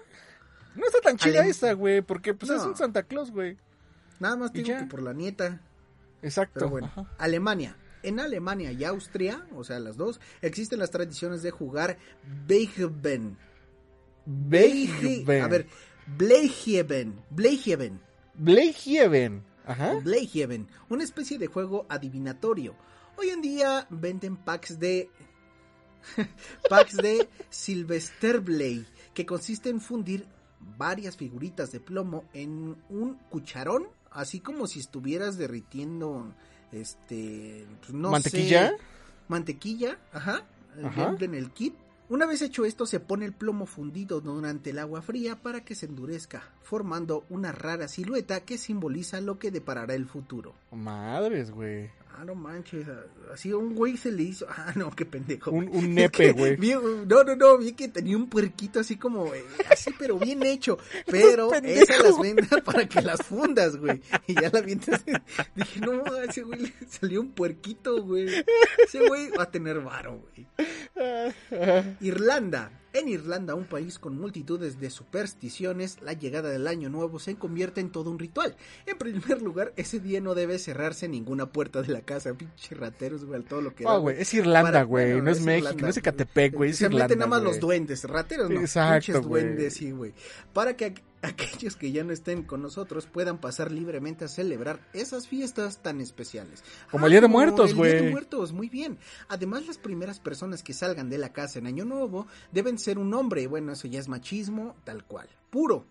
no 0.76 0.86
está 0.86 1.00
tan 1.02 1.18
chida 1.18 1.46
esa, 1.46 1.74
güey, 1.74 2.02
porque 2.02 2.34
pues 2.34 2.52
es 2.52 2.62
un 2.62 2.76
Santa 2.78 3.04
Claus, 3.04 3.32
güey. 3.32 3.58
Nada 4.22 4.38
más 4.38 4.52
¿Y 4.54 4.64
digo 4.64 4.78
que 4.78 4.86
por 4.86 5.02
la 5.04 5.12
nieta. 5.14 5.60
Exacto. 6.22 6.54
Pero 6.56 6.70
bueno. 6.70 6.88
Ajá. 6.88 7.06
Alemania. 7.18 7.76
En 8.02 8.20
Alemania 8.22 8.72
y 8.72 8.84
Austria, 8.86 9.46
o 9.56 9.64
sea, 9.66 9.80
las 9.80 9.98
dos, 9.98 10.22
existen 10.42 10.80
las 10.80 10.92
tradiciones 10.92 11.42
de 11.44 11.52
jugar 11.52 11.98
Beichben. 12.48 13.38
Beichben. 14.26 15.42
A 15.44 15.48
ver, 15.48 15.68
Bleicheben. 16.18 17.20
Bleicheben. 17.30 18.00
Bleicheben. 18.36 19.44
Ajá. 19.66 19.94
o 19.94 20.02
Blayhaven, 20.02 20.68
una 20.90 21.04
especie 21.04 21.38
de 21.38 21.48
juego 21.48 21.86
adivinatorio. 21.90 22.76
Hoy 23.18 23.30
en 23.30 23.42
día 23.42 23.88
venden 23.90 24.36
packs 24.38 24.80
de 24.80 25.10
packs 26.70 26.98
de 26.98 27.28
Sylvester 27.50 28.40
Blade, 28.42 28.86
que 29.14 29.26
consiste 29.26 29.70
en 29.70 29.82
fundir 29.82 30.26
varias 30.78 31.16
figuritas 31.18 31.72
de 31.72 31.80
plomo 31.80 32.26
en 32.34 32.76
un 32.90 33.16
cucharón, 33.30 33.88
así 34.12 34.40
como 34.40 34.68
si 34.68 34.80
estuvieras 34.80 35.38
derritiendo 35.38 36.34
este 36.72 37.66
pues, 37.82 37.94
no 37.94 38.12
¿Mantequilla? 38.12 38.70
sé, 38.70 38.78
mantequilla, 39.28 39.98
ajá, 40.12 40.44
Ajá. 40.84 41.08
venden 41.08 41.36
el 41.36 41.52
kit. 41.52 41.76
Una 42.08 42.28
vez 42.28 42.44
hecho 42.44 42.66
esto, 42.66 42.86
se 42.86 43.00
pone 43.00 43.26
el 43.26 43.34
plomo 43.34 43.66
fundido 43.66 44.22
durante 44.22 44.70
el 44.70 44.78
agua 44.78 45.02
fría 45.02 45.42
para 45.42 45.66
que 45.66 45.74
se 45.74 45.88
endurezca, 45.88 46.44
formando 46.62 47.26
una 47.30 47.52
rara 47.52 47.88
silueta 47.88 48.42
que 48.42 48.60
simboliza 48.60 49.22
lo 49.22 49.40
que 49.40 49.50
deparará 49.50 49.96
el 49.96 50.06
futuro. 50.06 50.54
Madres, 50.72 51.50
güey. 51.50 51.90
Ah, 52.18 52.24
no 52.24 52.34
manches, 52.34 52.88
así 53.34 53.52
un 53.52 53.76
güey 53.76 53.98
se 53.98 54.12
le 54.12 54.24
hizo. 54.24 54.46
Ah, 54.50 54.72
no, 54.76 54.90
qué 54.92 55.06
pendejo. 55.06 55.52
Un, 55.52 55.68
un 55.68 55.94
nepe, 55.96 56.32
güey. 56.32 56.56
vi- 56.56 56.74
no, 56.74 57.24
no, 57.24 57.36
no, 57.36 57.58
vi 57.58 57.74
que 57.74 57.88
tenía 57.90 58.16
un 58.16 58.30
puerquito 58.30 58.80
así 58.80 58.96
como, 58.96 59.34
eh, 59.34 59.44
así, 59.70 59.92
pero 60.00 60.18
bien 60.18 60.42
hecho. 60.44 60.78
Pero 61.08 61.54
esas 61.54 62.04
las 62.04 62.20
venden 62.20 62.48
para 62.66 62.88
que 62.88 63.02
las 63.02 63.22
fundas, 63.22 63.76
güey. 63.78 64.02
Y 64.28 64.34
ya 64.36 64.50
la 64.52 64.60
avientas. 64.60 65.04
Dije, 65.56 65.80
no, 65.82 66.04
a 66.06 66.24
ese 66.24 66.44
güey 66.44 66.60
le 66.62 66.74
salió 66.90 67.22
un 67.22 67.32
puerquito, 67.32 68.02
güey. 68.04 68.28
Ese 68.84 69.08
güey 69.08 69.30
va 69.32 69.44
a 69.44 69.52
tener 69.52 69.80
varo, 69.82 70.22
güey. 70.34 70.48
Irlanda. 72.02 72.72
En 72.98 73.10
Irlanda, 73.10 73.56
un 73.56 73.66
país 73.66 74.00
con 74.00 74.18
multitudes 74.18 74.80
de 74.80 74.90
supersticiones, 74.90 75.98
la 76.02 76.14
llegada 76.14 76.50
del 76.50 76.66
año 76.66 76.90
nuevo 76.90 77.20
se 77.20 77.36
convierte 77.36 77.82
en 77.82 77.90
todo 77.90 78.10
un 78.10 78.18
ritual. 78.18 78.56
En 78.86 78.98
primer 78.98 79.42
lugar, 79.42 79.74
ese 79.76 80.00
día 80.00 80.22
no 80.22 80.34
debe 80.34 80.58
cerrarse 80.60 81.10
ninguna 81.10 81.48
puerta 81.52 81.82
de 81.82 81.90
la 81.92 82.00
casa. 82.02 82.34
Pinche 82.36 82.74
rateros, 82.74 83.26
güey, 83.26 83.44
todo 83.44 83.60
lo 83.62 83.76
que 83.76 83.84
da, 83.84 83.96
Ah, 83.96 83.98
güey, 83.98 84.16
es 84.22 84.34
Irlanda, 84.34 84.84
güey. 84.84 85.08
bueno, 85.12 85.24
no 85.26 85.32
es, 85.32 85.40
es 85.40 85.44
México, 85.46 85.68
Irlanda, 85.68 85.82
no 85.84 85.90
es. 85.90 85.98
Ecatepec, 85.98 86.54
güey. 86.54 86.70
Es 86.70 86.78
se 86.78 86.86
Irlanda. 86.86 87.04
meten 87.06 87.20
nada 87.20 87.30
más 87.32 87.44
los 87.44 87.60
duendes, 87.60 88.04
rateros 88.06 88.50
no. 88.50 88.62
Exacto, 88.62 89.06
Pinches 89.08 89.22
duendes, 89.28 89.74
sí, 89.74 89.92
güey. 89.92 90.14
Para 90.54 90.78
que 90.78 90.94
aquellos 91.26 91.76
que 91.76 91.92
ya 91.92 92.04
no 92.04 92.14
estén 92.14 92.44
con 92.44 92.62
nosotros 92.62 93.08
puedan 93.08 93.40
pasar 93.40 93.72
libremente 93.72 94.26
a 94.26 94.28
celebrar 94.28 94.80
esas 94.94 95.28
fiestas 95.28 95.82
tan 95.82 96.02
especiales. 96.02 96.64
Como 96.92 97.06
el 97.06 97.12
Día 97.12 97.22
de 97.22 97.28
como 97.28 97.38
Muertos, 97.38 97.72
El 97.72 97.78
Día 97.78 97.86
de 97.86 98.00
güey. 98.00 98.12
Muertos, 98.12 98.54
muy 98.54 98.70
bien. 98.70 98.98
Además, 99.28 99.66
las 99.68 99.78
primeras 99.78 100.20
personas 100.20 100.64
que 100.64 100.74
salgan 100.74 101.10
de 101.10 101.18
la 101.18 101.34
casa 101.34 101.60
en 101.60 101.68
Año 101.68 101.86
Nuevo 101.86 102.28
deben 102.52 102.78
ser 102.78 102.98
un 102.98 103.14
hombre. 103.14 103.48
Bueno, 103.48 103.74
eso 103.74 103.88
ya 103.88 104.00
es 104.00 104.08
machismo, 104.08 104.76
tal 104.84 105.04
cual. 105.06 105.28
Puro. 105.50 105.86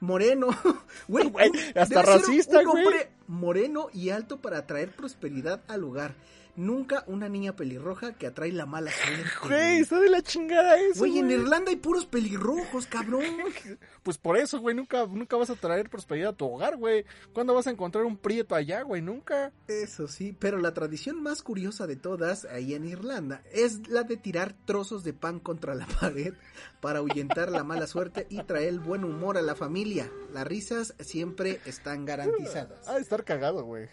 Moreno, 0.00 0.48
güey, 1.08 1.28
Güey, 1.28 1.50
hasta 1.74 2.00
racista, 2.00 2.62
güey. 2.62 2.86
hombre 2.86 3.10
moreno 3.28 3.88
y 3.92 4.08
alto 4.10 4.40
para 4.40 4.66
traer 4.66 4.96
prosperidad 4.96 5.62
al 5.68 5.82
lugar. 5.82 6.14
Nunca 6.60 7.04
una 7.06 7.30
niña 7.30 7.56
pelirroja 7.56 8.12
que 8.12 8.26
atrae 8.26 8.52
la 8.52 8.66
mala 8.66 8.90
suerte. 8.90 9.30
Güey, 9.48 9.78
está 9.78 9.98
de 9.98 10.10
la 10.10 10.20
chingada 10.20 10.78
eso. 10.78 10.98
Güey, 10.98 11.18
en. 11.18 11.30
Irlanda 11.30 11.70
hay 11.70 11.76
puros 11.76 12.04
pelirrojos, 12.04 12.86
cabrón. 12.86 13.24
Pues 14.02 14.16
por 14.16 14.38
eso, 14.38 14.58
güey, 14.60 14.74
nunca, 14.74 15.06
nunca 15.06 15.36
vas 15.36 15.50
a 15.50 15.56
traer 15.56 15.90
prosperidad 15.90 16.30
a 16.30 16.36
tu 16.36 16.46
hogar, 16.46 16.78
güey. 16.78 17.04
¿Cuándo 17.34 17.52
vas 17.52 17.66
a 17.66 17.70
encontrar 17.70 18.04
un 18.04 18.16
prieto 18.16 18.54
allá, 18.54 18.80
güey? 18.80 19.02
Nunca. 19.02 19.52
Eso 19.68 20.08
sí, 20.08 20.34
pero 20.38 20.58
la 20.58 20.72
tradición 20.72 21.22
más 21.22 21.42
curiosa 21.42 21.86
de 21.86 21.96
todas 21.96 22.46
ahí 22.46 22.74
en 22.74 22.86
Irlanda 22.86 23.42
es 23.52 23.88
la 23.88 24.02
de 24.02 24.16
tirar 24.16 24.54
trozos 24.64 25.04
de 25.04 25.12
pan 25.12 25.38
contra 25.38 25.74
la 25.74 25.86
pared 26.00 26.34
para 26.80 27.00
ahuyentar 27.00 27.50
la 27.50 27.62
mala 27.62 27.86
suerte 27.86 28.26
y 28.30 28.42
traer 28.42 28.68
el 28.68 28.80
buen 28.80 29.04
humor 29.04 29.36
a 29.36 29.42
la 29.42 29.54
familia. 29.54 30.10
Las 30.32 30.46
risas 30.46 30.94
siempre 30.98 31.60
están 31.66 32.04
garantizadas. 32.04 32.86
De 32.86 33.00
estar 33.00 33.24
cagado, 33.24 33.64
güey. 33.64 33.88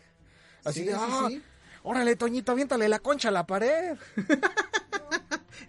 Así 0.64 0.82
Sí, 0.82 0.86
sí, 0.88 0.94
ah, 0.96 1.28
sí. 1.30 1.42
Órale, 1.84 2.16
Toñito, 2.16 2.52
aviéntale 2.52 2.90
la 2.90 3.00
concha 3.00 3.30
a 3.30 3.32
la 3.32 3.46
pared. 3.46 3.98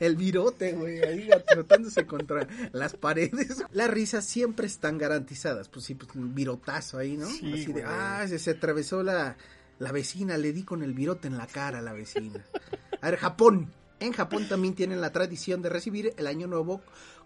El 0.01 0.17
virote, 0.17 0.73
güey, 0.73 1.01
ahí 1.01 1.29
trotándose 1.47 2.07
contra 2.07 2.47
las 2.73 2.95
paredes. 2.95 3.65
Las 3.73 3.91
risas 3.91 4.25
siempre 4.25 4.67
están 4.67 4.97
garantizadas. 4.97 5.69
Pues 5.69 5.87
sí, 5.87 5.95
pues 5.95 6.15
un 6.15 6.35
virotazo 6.35 6.99
ahí, 6.99 7.17
¿no? 7.17 7.27
Sí, 7.27 7.53
Así 7.53 7.73
de, 7.73 7.83
ah, 7.85 8.25
se, 8.29 8.39
se 8.39 8.53
atravesó 8.53 9.03
la, 9.03 9.37
la 9.79 9.93
vecina, 9.93 10.37
le 10.37 10.53
di 10.53 10.63
con 10.63 10.83
el 10.83 10.95
virote 10.95 11.29
en 11.29 11.37
la 11.37 11.47
cara 11.47 11.79
a 11.79 11.83
la 11.83 11.93
vecina. 11.93 12.45
A 13.01 13.11
ver, 13.11 13.19
Japón. 13.19 13.73
En 14.01 14.13
Japón 14.13 14.47
también 14.49 14.77
tienen 14.77 15.01
la 15.01 15.11
tradición 15.11 15.61
de 15.61 15.71
recibir 15.71 16.15
el 16.17 16.29
año 16.29 16.47
nuevo 16.47 16.81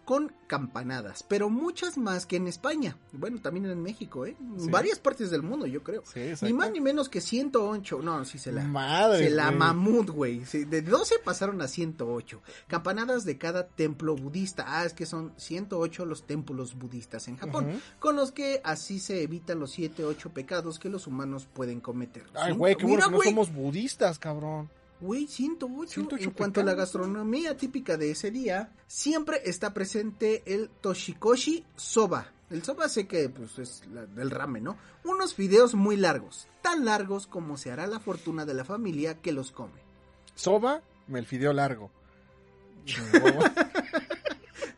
con 0.04 0.32
campanadas, 0.46 1.22
pero 1.22 1.48
muchas 1.48 1.96
más 1.96 2.26
que 2.26 2.36
en 2.36 2.46
España. 2.48 2.96
Bueno, 3.12 3.40
también 3.40 3.66
en 3.66 3.82
México, 3.82 4.26
¿eh? 4.26 4.36
Sí. 4.58 4.68
varias 4.68 4.98
partes 4.98 5.30
del 5.30 5.42
mundo, 5.42 5.66
yo 5.66 5.82
creo. 5.82 6.02
Sí. 6.04 6.32
Ni 6.42 6.52
más 6.52 6.70
ni 6.70 6.80
menos 6.80 7.08
que 7.08 7.20
108. 7.20 8.00
No, 8.02 8.24
sí 8.24 8.38
se 8.38 8.52
la. 8.52 8.64
Madre, 8.64 9.28
Se 9.28 9.30
la 9.30 9.50
mamut, 9.50 10.10
güey. 10.10 10.44
Sí, 10.44 10.64
de 10.64 10.82
12 10.82 11.20
pasaron 11.24 11.60
a 11.62 11.68
108. 11.68 12.42
Campanadas 12.66 13.24
de 13.24 13.38
cada 13.38 13.66
templo 13.66 14.16
budista. 14.16 14.64
Ah, 14.66 14.84
es 14.84 14.92
que 14.92 15.06
son 15.06 15.32
108 15.36 16.04
los 16.04 16.26
templos 16.26 16.76
budistas 16.76 17.28
en 17.28 17.36
Japón. 17.36 17.80
Con 17.98 18.16
los 18.16 18.32
que 18.32 18.60
así 18.64 18.98
se 18.98 19.22
evitan 19.22 19.60
los 19.60 19.70
7, 19.70 20.04
8 20.04 20.30
pecados 20.30 20.78
que 20.78 20.88
los 20.88 21.06
humanos 21.06 21.46
pueden 21.52 21.80
cometer. 21.80 22.24
Ay, 22.34 22.52
güey, 22.52 22.76
qué 22.76 22.84
bueno 22.86 23.06
que 23.06 23.10
no 23.12 23.22
somos 23.22 23.52
budistas, 23.52 24.18
cabrón. 24.18 24.68
Güey, 25.02 25.26
108. 25.26 25.90
108 25.90 26.24
en 26.24 26.30
cuanto 26.30 26.60
a 26.60 26.64
la 26.64 26.74
gastronomía 26.74 27.56
típica 27.56 27.96
de 27.96 28.12
ese 28.12 28.30
día, 28.30 28.72
siempre 28.86 29.40
está 29.44 29.74
presente 29.74 30.42
el 30.46 30.70
toshikoshi 30.80 31.64
soba. 31.76 32.28
El 32.50 32.62
soba 32.62 32.88
sé 32.88 33.06
que 33.08 33.28
pues, 33.28 33.58
es 33.58 33.82
la- 33.92 34.06
del 34.06 34.30
ramen, 34.30 34.62
¿no? 34.64 34.76
Unos 35.04 35.34
fideos 35.34 35.74
muy 35.74 35.96
largos, 35.96 36.46
tan 36.62 36.84
largos 36.84 37.26
como 37.26 37.56
se 37.56 37.72
hará 37.72 37.86
la 37.88 37.98
fortuna 37.98 38.44
de 38.46 38.54
la 38.54 38.64
familia 38.64 39.20
que 39.20 39.32
los 39.32 39.50
come. 39.50 39.80
Soba, 40.36 40.82
el 41.12 41.26
fideo 41.26 41.52
largo. 41.52 41.90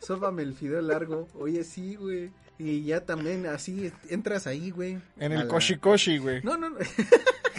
Sóbame 0.01 0.43
el 0.43 0.55
fideo 0.55 0.81
largo. 0.83 1.29
Oye, 1.35 1.65
sí, 1.65 1.97
güey. 1.97 2.31
Y 2.59 2.85
ya 2.85 3.05
también 3.05 3.47
así 3.47 3.91
entras 4.09 4.47
ahí, 4.47 4.71
güey. 4.71 4.99
en 5.19 5.33
el 5.33 5.41
la- 5.41 5.49
koshikoshi, 5.49 6.19
güey. 6.19 6.43
No, 6.43 6.57
no, 6.57 6.71
no. 6.71 6.77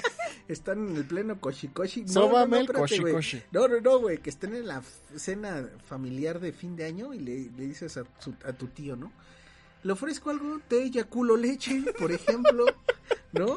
Están 0.47 0.89
en 0.89 0.95
el 0.97 1.05
pleno 1.05 1.39
koshikoshi. 1.39 2.01
No, 2.01 2.05
no, 2.27 2.47
no, 2.47 2.57
espérate. 2.61 3.45
No, 3.51 3.67
no, 3.67 3.81
no, 3.81 3.99
güey. 3.99 4.17
Que 4.19 4.29
estén 4.29 4.55
en 4.55 4.67
la 4.67 4.81
cena 5.15 5.67
familiar 5.87 6.39
de 6.39 6.51
fin 6.51 6.75
de 6.75 6.85
año 6.85 7.13
y 7.13 7.19
le, 7.19 7.49
le 7.57 7.65
dices 7.65 7.97
a, 7.97 8.03
su- 8.19 8.35
a 8.45 8.53
tu 8.53 8.67
tío, 8.67 8.95
¿no? 8.95 9.11
Le 9.83 9.91
ofrezco 9.93 10.29
algo, 10.29 10.59
té, 10.67 10.89
yaculo, 10.91 11.35
leche, 11.37 11.83
por 11.99 12.11
ejemplo, 12.11 12.65
¿no? 13.33 13.55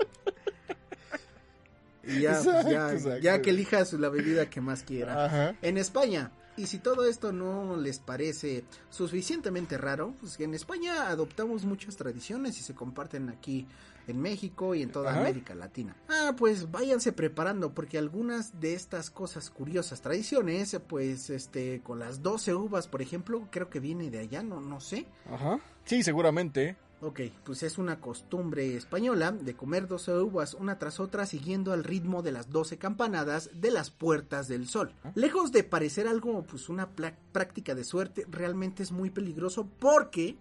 Y 2.05 2.21
ya, 2.21 2.39
Exacto, 2.39 2.71
ya, 2.71 2.93
exacto. 2.93 3.19
ya 3.19 3.43
que 3.43 3.51
elijas 3.51 3.93
la 3.93 4.09
bebida 4.09 4.49
que 4.49 4.61
más 4.63 4.83
quiera 4.83 5.27
Ajá. 5.27 5.55
en 5.61 5.77
España. 5.77 6.31
Y 6.59 6.67
si 6.67 6.79
todo 6.79 7.07
esto 7.07 7.33
no 7.33 7.77
les 7.77 8.01
parece 8.01 8.65
suficientemente 8.91 9.79
raro, 9.79 10.13
pues 10.19 10.39
en 10.41 10.55
España 10.55 11.09
adoptamos 11.09 11.65
muchas 11.65 11.97
tradiciones 11.97 12.59
y 12.59 12.63
se 12.63 12.75
comparten 12.75 13.29
aquí 13.29 13.65
en 14.09 14.21
México 14.21 14.75
y 14.75 14.83
en 14.83 14.91
toda 14.91 15.11
Ajá. 15.13 15.21
América 15.21 15.55
Latina. 15.55 15.95
Ah, 16.09 16.35
pues 16.37 16.71
váyanse 16.71 17.13
preparando 17.13 17.73
porque 17.73 17.97
algunas 17.97 18.59
de 18.61 18.75
estas 18.75 19.11
cosas 19.11 19.51
curiosas, 19.51 20.01
tradiciones, 20.01 20.77
pues 20.89 21.31
este 21.31 21.81
con 21.83 22.01
las 22.01 22.23
12 22.23 22.55
uvas, 22.55 22.89
por 22.89 23.03
ejemplo, 23.03 23.47
creo 23.53 23.71
que 23.71 23.79
viene 23.79 24.11
de 24.11 24.19
allá, 24.19 24.43
no 24.43 24.61
no 24.61 24.81
sé. 24.81 25.07
Ajá. 25.31 25.61
Sí, 25.85 26.03
seguramente. 26.03 26.77
Ok, 27.01 27.21
pues 27.45 27.63
es 27.63 27.79
una 27.79 28.01
costumbre 28.01 28.77
española 28.77 29.31
de 29.31 29.55
comer 29.55 29.87
12 29.87 30.19
uvas 30.19 30.55
una 30.55 30.81
tras 30.81 30.99
otra 30.99 31.27
siguiendo 31.27 31.73
al 31.73 31.85
ritmo 31.85 32.23
de 32.23 32.33
las 32.33 32.51
12 32.51 32.77
campanadas 32.79 33.51
de 33.55 33.71
las 33.71 33.91
puertas 33.91 34.49
del 34.49 34.67
sol. 34.67 34.93
Lejos 35.15 35.53
de 35.53 35.63
parecer 35.63 36.09
algo, 36.09 36.43
pues 36.43 36.69
una 36.69 36.91
práctica 36.91 37.77
de 37.77 37.85
suerte, 37.85 38.27
realmente 38.29 38.83
es 38.83 38.91
muy 38.91 39.11
peligroso 39.11 39.69
porque 39.79 40.37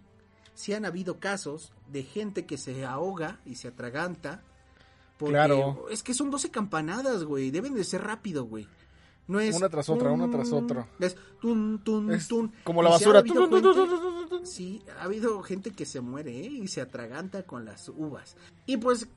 si 0.56 0.74
han 0.74 0.86
habido 0.86 1.20
casos 1.20 1.74
de 1.92 2.02
gente 2.02 2.48
que 2.48 2.58
se 2.58 2.84
ahoga 2.86 3.40
y 3.46 3.56
se 3.56 3.68
atraganta. 3.68 4.42
Porque 5.20 5.34
Claro. 5.34 5.86
Es 5.92 6.02
que 6.02 6.16
son 6.16 6.32
12 6.32 6.50
campanadas, 6.50 7.24
güey, 7.24 7.52
deben 7.52 7.76
de 7.76 7.84
ser 7.84 8.04
rápido, 8.04 8.46
güey. 8.46 8.68
No 9.28 9.40
es 9.40 9.56
Una 9.56 9.70
tras 9.70 9.90
otra, 9.90 10.12
una 10.12 10.32
tras 10.32 10.52
otra. 10.52 10.88
Es 11.00 11.16
tun, 11.40 11.82
tun, 11.84 12.12
Es 12.12 12.28
tun. 12.28 12.52
como 12.64 12.82
la 12.82 12.90
basura. 12.90 13.22
Tun, 13.22 13.50
Sí, 14.46 14.84
ha 15.00 15.04
habido 15.04 15.42
gente 15.44 15.72
que 15.72 15.86
se 15.86 16.02
muere 16.02 16.32
¿eh? 16.40 16.46
y 16.50 16.68
se 16.68 16.82
atraganta 16.82 17.44
con 17.44 17.66
las 17.66 17.90
uvas. 17.90 18.36
Y 18.66 18.78
pues, 18.78 19.08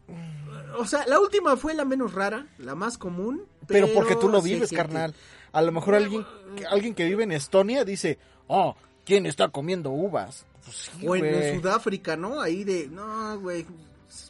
o 0.78 0.84
sea, 0.86 1.06
la 1.06 1.20
última 1.20 1.56
fue 1.56 1.74
la 1.74 1.84
menos 1.84 2.14
rara, 2.14 2.46
la 2.58 2.74
más 2.74 2.98
común. 2.98 3.42
Pero 3.66 3.88
porque 3.94 4.16
tú 4.16 4.28
lo 4.28 4.40
vives, 4.42 4.70
carnal. 4.70 5.14
A 5.52 5.62
lo 5.62 5.72
mejor 5.72 5.94
alguien, 5.96 6.24
que- 6.56 6.66
alguien 6.66 6.94
que 6.94 7.04
vive 7.04 7.24
en 7.24 7.32
Estonia 7.32 7.84
dice, 7.84 8.18
oh, 8.46 8.76
¿quién 9.04 9.26
está 9.26 9.48
comiendo 9.48 9.90
uvas? 9.90 10.44
Pues 10.64 10.76
sí, 10.98 11.06
O 11.08 11.16
en, 11.16 11.24
en. 11.24 11.60
Sudáfrica, 11.60 12.16
¿no? 12.16 12.40
Ahí 12.40 12.64
de, 12.64 12.88
no, 12.88 13.38
güey, 13.40 13.66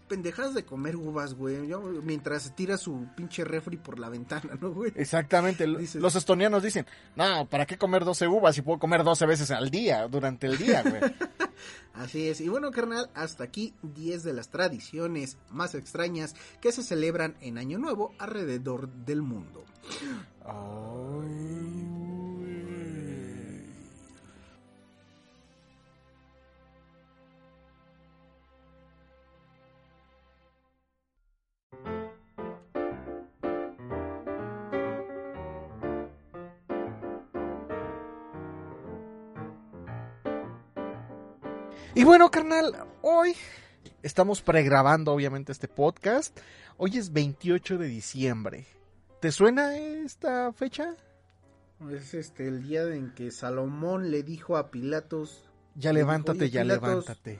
pendejas 0.09 0.55
de 0.55 0.65
comer 0.65 0.97
uvas, 0.97 1.35
güey. 1.35 1.67
Yo, 1.67 1.81
mientras 1.81 2.55
tira 2.55 2.77
su 2.77 3.07
pinche 3.17 3.45
refri 3.45 3.77
por 3.77 3.99
la 3.99 4.09
ventana, 4.09 4.57
¿no, 4.61 4.73
güey? 4.73 4.93
Exactamente. 4.97 5.67
Dices- 5.67 6.01
Los 6.01 6.17
estonianos 6.17 6.63
dicen, 6.63 6.87
no, 7.17 7.47
¿para 7.47 7.67
qué 7.67 7.79
comer 7.79 8.05
12 8.05 8.29
uvas 8.29 8.55
si 8.55 8.63
puedo 8.63 8.79
comer 8.79 9.05
12 9.05 9.27
veces 9.27 9.51
al 9.51 9.71
día, 9.71 10.07
durante 10.09 10.47
el 10.47 10.59
día, 10.59 10.83
güey? 10.83 11.01
Así 11.95 12.29
es. 12.29 12.41
Y 12.41 12.49
bueno, 12.49 12.71
carnal, 12.71 13.11
hasta 13.15 13.45
aquí 13.45 13.75
10 13.83 14.23
de 14.23 14.33
las 14.33 14.49
tradiciones 14.49 15.37
más 15.51 15.75
extrañas 15.75 16.35
que 16.61 16.73
se 16.73 16.83
celebran 16.83 17.37
en 17.41 17.59
Año 17.59 17.79
Nuevo 17.79 18.15
alrededor 18.19 18.89
del 18.89 19.23
mundo. 19.23 19.65
Y 42.01 42.05
bueno, 42.05 42.31
carnal, 42.31 42.75
hoy 43.03 43.35
estamos 44.03 44.41
pregrabando 44.41 45.13
obviamente 45.13 45.53
este 45.53 45.69
podcast. 45.69 46.35
Hoy 46.79 46.97
es 46.97 47.13
28 47.13 47.77
de 47.77 47.89
diciembre. 47.89 48.65
¿Te 49.21 49.31
suena 49.31 49.77
esta 49.77 50.51
fecha? 50.55 50.95
Es 51.91 52.15
este 52.15 52.49
el 52.49 52.63
día 52.67 52.85
en 52.85 53.13
que 53.13 53.31
Salomón 53.31 54.11
le 54.11 54.23
dijo 54.23 54.57
a 54.57 54.71
Pilatos, 54.71 55.45
Ya 55.75 55.91
dijo, 55.91 55.99
levántate, 55.99 56.45
"Oye, 56.45 56.51
ya 56.51 56.63
Pilatos, 56.63 56.89
levántate. 56.89 57.39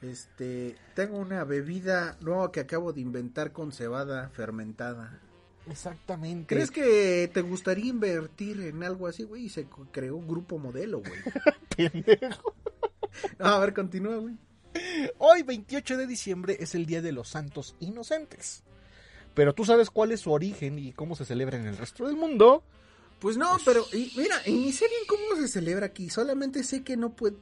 este, 0.00 0.76
tengo 0.94 1.18
una 1.18 1.44
bebida 1.44 2.16
nueva 2.22 2.52
que 2.52 2.60
acabo 2.60 2.94
de 2.94 3.02
inventar 3.02 3.52
con 3.52 3.70
cebada 3.70 4.30
fermentada. 4.30 5.20
Exactamente. 5.68 6.54
¿Crees 6.54 6.70
que 6.70 7.30
te 7.34 7.42
gustaría 7.42 7.90
invertir 7.90 8.62
en 8.62 8.82
algo 8.82 9.08
así, 9.08 9.24
güey? 9.24 9.44
Y 9.44 9.48
se 9.50 9.66
creó 9.92 10.16
un 10.16 10.26
grupo 10.26 10.56
modelo, 10.56 11.00
güey. 11.00 11.12
pendejo? 11.76 12.54
No, 13.38 13.46
a 13.46 13.58
ver, 13.60 13.74
continúa, 13.74 14.16
güey. 14.16 14.36
Hoy, 15.18 15.42
28 15.42 15.96
de 15.96 16.06
diciembre, 16.06 16.56
es 16.60 16.74
el 16.74 16.86
Día 16.86 17.00
de 17.00 17.12
los 17.12 17.28
Santos 17.28 17.76
Inocentes. 17.80 18.64
Pero 19.34 19.54
tú 19.54 19.64
sabes 19.64 19.90
cuál 19.90 20.12
es 20.12 20.20
su 20.20 20.32
origen 20.32 20.78
y 20.78 20.92
cómo 20.92 21.16
se 21.16 21.24
celebra 21.24 21.58
en 21.58 21.66
el 21.66 21.76
resto 21.76 22.06
del 22.06 22.16
mundo. 22.16 22.64
Pues 23.18 23.36
no, 23.36 23.56
pero 23.64 23.84
y 23.92 24.12
mira, 24.16 24.36
ni 24.46 24.72
sé 24.72 24.86
bien 24.88 25.02
cómo 25.06 25.40
se 25.40 25.48
celebra 25.48 25.86
aquí. 25.86 26.10
Solamente 26.10 26.62
sé 26.62 26.82
que 26.82 26.96
no 26.96 27.10
puede, 27.10 27.36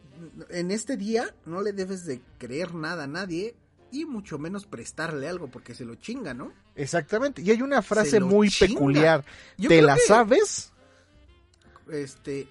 en 0.51 0.71
este 0.71 0.97
día 0.97 1.35
no 1.45 1.61
le 1.61 1.73
debes 1.73 2.05
de 2.07 2.21
creer 2.39 2.75
nada 2.75 3.05
a 3.05 3.09
nadie 3.09 3.57
y 3.91 4.05
mucho 4.05 4.39
menos 4.39 4.65
prestarle 4.65 5.29
algo 5.29 5.49
porque 5.49 5.75
se 5.75 5.85
lo 5.85 5.97
chinga, 5.97 6.35
¿no? 6.35 6.53
Exactamente. 6.77 7.43
Y 7.43 7.51
hay 7.51 7.63
una 7.63 7.83
frase 7.83 8.21
muy 8.21 8.49
chinga. 8.49 8.75
peculiar. 8.75 9.25
Yo 9.59 9.69
¿Te 9.69 9.83
la 9.83 9.95
que, 9.97 10.01
sabes? 10.03 10.73
Este, 11.91 12.47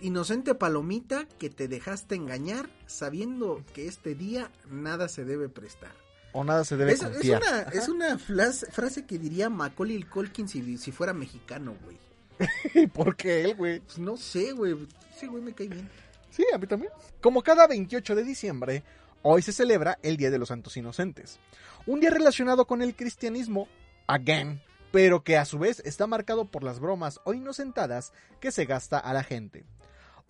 inocente 0.00 0.54
palomita 0.54 1.26
que 1.38 1.50
te 1.50 1.68
dejaste 1.68 2.14
engañar 2.14 2.68
sabiendo 2.86 3.62
que 3.74 3.86
este 3.86 4.14
día 4.14 4.50
nada 4.70 5.08
se 5.08 5.24
debe 5.24 5.48
prestar. 5.48 5.92
¿O 6.32 6.42
nada 6.42 6.64
se 6.64 6.76
debe 6.76 6.92
Es, 6.92 7.02
es 7.02 7.08
confiar? 7.08 7.42
una, 7.42 7.60
es 7.62 7.88
una 7.88 8.18
frase 8.18 9.06
que 9.06 9.18
diría 9.18 9.48
Macaulay 9.48 10.02
Culkin 10.02 10.48
si, 10.48 10.78
si 10.78 10.90
fuera 10.92 11.12
mexicano, 11.12 11.76
güey. 11.84 12.88
¿Por 12.88 13.14
qué 13.16 13.42
él, 13.42 13.54
güey? 13.54 13.80
Pues 13.80 13.98
no 13.98 14.16
sé, 14.16 14.52
güey. 14.52 14.76
Ese 15.14 15.28
güey 15.28 15.42
me 15.42 15.52
cae 15.52 15.68
bien. 15.68 15.88
Sí, 16.30 16.44
a 16.52 16.58
mí 16.58 16.66
también. 16.66 16.92
Como 17.20 17.42
cada 17.42 17.68
28 17.68 18.16
de 18.16 18.24
diciembre, 18.24 18.82
hoy 19.22 19.42
se 19.42 19.52
celebra 19.52 19.98
el 20.02 20.16
Día 20.16 20.32
de 20.32 20.38
los 20.38 20.48
Santos 20.48 20.76
Inocentes. 20.76 21.38
Un 21.86 22.00
día 22.00 22.10
relacionado 22.10 22.66
con 22.66 22.82
el 22.82 22.96
cristianismo, 22.96 23.68
again, 24.08 24.60
pero 24.90 25.22
que 25.22 25.36
a 25.36 25.44
su 25.44 25.60
vez 25.60 25.80
está 25.84 26.08
marcado 26.08 26.46
por 26.46 26.64
las 26.64 26.80
bromas 26.80 27.20
o 27.24 27.34
inocentadas 27.34 28.12
que 28.40 28.50
se 28.50 28.64
gasta 28.64 28.98
a 28.98 29.12
la 29.12 29.22
gente. 29.22 29.64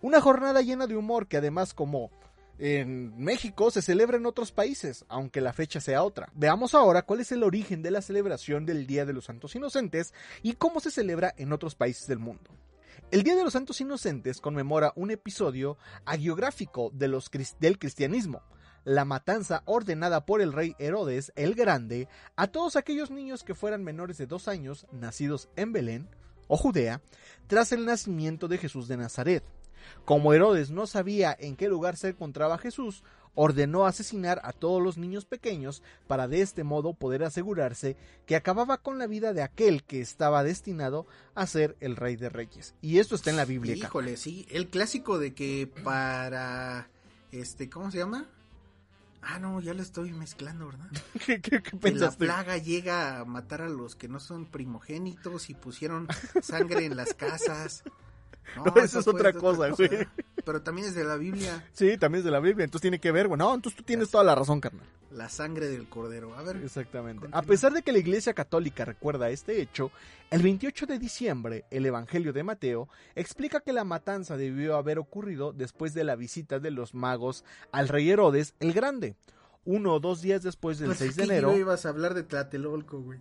Una 0.05 0.21
jornada 0.21 0.61
llena 0.61 0.85
de 0.85 0.95
humor 0.95 1.25
que 1.27 1.37
además 1.37 1.73
como 1.73 2.11
en 2.59 3.17
México 3.17 3.71
se 3.71 3.81
celebra 3.81 4.17
en 4.17 4.27
otros 4.27 4.51
países, 4.51 5.03
aunque 5.09 5.41
la 5.41 5.51
fecha 5.51 5.81
sea 5.81 6.03
otra. 6.03 6.29
Veamos 6.35 6.75
ahora 6.75 7.01
cuál 7.01 7.21
es 7.21 7.31
el 7.31 7.41
origen 7.41 7.81
de 7.81 7.89
la 7.89 8.03
celebración 8.03 8.67
del 8.67 8.85
Día 8.85 9.07
de 9.07 9.13
los 9.13 9.25
Santos 9.25 9.55
Inocentes 9.55 10.13
y 10.43 10.53
cómo 10.53 10.79
se 10.79 10.91
celebra 10.91 11.33
en 11.37 11.51
otros 11.53 11.73
países 11.73 12.05
del 12.05 12.19
mundo. 12.19 12.51
El 13.09 13.23
Día 13.23 13.35
de 13.35 13.43
los 13.43 13.53
Santos 13.53 13.81
Inocentes 13.81 14.41
conmemora 14.41 14.93
un 14.95 15.09
episodio 15.09 15.79
cris- 16.05 17.57
del 17.59 17.79
cristianismo, 17.79 18.43
la 18.83 19.05
matanza 19.05 19.63
ordenada 19.65 20.27
por 20.27 20.39
el 20.39 20.53
rey 20.53 20.75
Herodes 20.77 21.31
el 21.35 21.55
Grande 21.55 22.07
a 22.35 22.45
todos 22.45 22.75
aquellos 22.75 23.09
niños 23.09 23.43
que 23.43 23.55
fueran 23.55 23.83
menores 23.83 24.19
de 24.19 24.27
dos 24.27 24.47
años 24.49 24.85
nacidos 24.91 25.49
en 25.55 25.73
Belén 25.73 26.07
o 26.47 26.57
Judea 26.57 27.01
tras 27.47 27.71
el 27.71 27.85
nacimiento 27.87 28.47
de 28.47 28.59
Jesús 28.59 28.87
de 28.87 28.97
Nazaret. 28.97 29.43
Como 30.05 30.33
Herodes 30.33 30.71
no 30.71 30.87
sabía 30.87 31.35
en 31.39 31.55
qué 31.55 31.67
lugar 31.67 31.97
se 31.97 32.09
encontraba 32.09 32.57
Jesús, 32.57 33.03
ordenó 33.37 33.85
asesinar 33.85 34.39
a 34.45 34.53
todos 34.53 34.81
los 34.81 34.97
niños 34.97 35.25
pequeños 35.25 35.83
para 36.07 36.27
de 36.29 36.41
este 36.41 36.63
modo 36.63 36.93
poder 36.93 37.23
asegurarse 37.23 37.97
que 38.25 38.37
acababa 38.37 38.77
con 38.77 38.97
la 38.97 39.07
vida 39.07 39.33
de 39.33 39.41
aquel 39.43 39.83
que 39.83 39.99
estaba 39.99 40.43
destinado 40.43 41.05
a 41.33 41.45
ser 41.45 41.75
el 41.81 41.97
rey 41.97 42.15
de 42.15 42.29
reyes. 42.29 42.75
Y 42.81 42.99
esto 42.99 43.15
está 43.15 43.31
en 43.31 43.35
la 43.37 43.43
Biblia. 43.45 43.75
Híjole, 43.75 44.15
sí. 44.15 44.45
El 44.49 44.67
clásico 44.69 45.19
de 45.19 45.33
que 45.33 45.69
para. 45.83 46.89
Este, 47.31 47.69
¿cómo 47.69 47.91
se 47.91 47.97
llama? 47.97 48.25
Ah, 49.27 49.39
no, 49.39 49.59
ya 49.59 49.73
lo 49.73 49.81
estoy 49.81 50.13
mezclando, 50.13 50.67
¿verdad? 50.67 50.87
¿Qué, 51.25 51.41
qué- 51.41 51.61
qué 51.61 51.61
Que 51.61 51.75
la 51.75 51.79
pensaste? 51.81 52.25
plaga 52.25 52.57
llega 52.57 53.19
a 53.19 53.25
matar 53.25 53.63
a 53.63 53.69
los 53.69 53.95
que 53.95 54.07
no 54.07 54.19
son 54.21 54.45
primogénitos 54.45 55.49
y 55.49 55.55
pusieron 55.55 56.07
sangre 56.41 56.85
en 56.85 56.95
las 56.95 57.13
casas. 57.15 57.83
No, 58.55 58.81
esa 58.81 58.99
es 58.99 59.07
otra 59.07 59.33
cosa, 59.33 59.69
güey. 59.69 59.89
Pero 60.43 60.61
también 60.61 60.87
es 60.87 60.95
de 60.95 61.03
la 61.03 61.15
Biblia, 61.15 61.67
Sí, 61.73 61.97
también 61.97 62.19
es 62.19 62.25
de 62.25 62.31
la 62.31 62.39
Biblia, 62.39 62.63
entonces 62.65 62.81
tiene 62.81 62.99
que 62.99 63.11
ver, 63.11 63.27
güey. 63.27 63.37
No, 63.37 63.53
entonces 63.53 63.77
tú 63.77 63.83
tienes 63.83 64.09
toda 64.09 64.23
la 64.23 64.35
razón, 64.35 64.61
carnal. 64.61 64.85
la 65.11 65.29
sangre 65.29 65.67
del 65.67 65.87
cordero. 65.87 66.35
A 66.37 66.43
ver, 66.43 66.57
Exactamente. 66.57 67.21
Continúa. 67.21 67.39
A 67.39 67.43
pesar 67.43 67.73
de 67.73 67.81
que 67.81 67.91
la 67.91 67.97
Iglesia 67.99 68.33
Católica 68.33 68.85
recuerda 68.85 69.29
este 69.29 69.61
hecho, 69.61 69.91
el 70.29 70.41
28 70.41 70.85
de 70.85 70.99
diciembre 70.99 71.65
el 71.71 71.85
Evangelio 71.85 72.33
de 72.33 72.43
Mateo 72.43 72.89
explica 73.15 73.61
que 73.61 73.73
la 73.73 73.83
matanza 73.83 74.37
debió 74.37 74.75
haber 74.75 74.99
ocurrido 74.99 75.51
después 75.53 75.93
de 75.93 76.03
la 76.03 76.15
visita 76.15 76.59
de 76.59 76.71
los 76.71 76.93
magos 76.93 77.43
al 77.71 77.87
rey 77.87 78.09
Herodes 78.09 78.53
el 78.59 78.73
Grande, 78.73 79.15
uno 79.63 79.93
o 79.93 79.99
dos 79.99 80.21
días 80.21 80.43
después 80.43 80.77
del 80.77 80.89
pues 80.89 80.99
6 80.99 81.15
de 81.15 81.23
enero, 81.23 81.51
yo 81.51 81.57
ibas 81.57 81.85
a 81.85 81.89
hablar 81.89 82.13
de 82.13 82.23
Tlatelolco, 82.23 83.01
güey. 83.01 83.19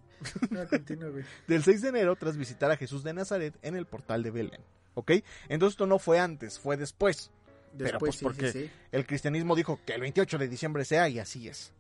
No, 0.51 0.66
continúa, 0.68 1.09
güey. 1.11 1.24
del 1.49 1.62
6 1.62 1.80
de 1.82 1.89
enero 1.89 2.16
tras 2.16 2.37
visitar 2.37 2.70
a 2.70 2.76
Jesús 2.76 3.03
de 3.03 3.14
Nazaret 3.14 3.55
en 3.62 3.76
el 3.76 3.87
portal 3.87 4.22
de 4.22 4.30
Belén. 4.30 4.61
¿Ok? 4.95 5.13
Entonces 5.49 5.75
esto 5.75 5.87
no 5.87 5.99
fue 5.99 6.19
antes, 6.19 6.59
fue 6.59 6.77
después. 6.77 7.31
Pero 7.77 7.99
pues 7.99 8.15
Después, 8.15 8.17
sí, 8.17 8.25
porque 8.25 8.53
sí, 8.53 8.65
sí. 8.67 8.71
el 8.93 9.05
cristianismo 9.07 9.57
dijo 9.57 9.81
que 9.85 9.95
el 9.95 10.01
28 10.01 10.39
de 10.39 10.49
diciembre 10.49 10.85
sea 10.85 11.09
y 11.09 11.19
así 11.19 11.49
es. 11.49 11.73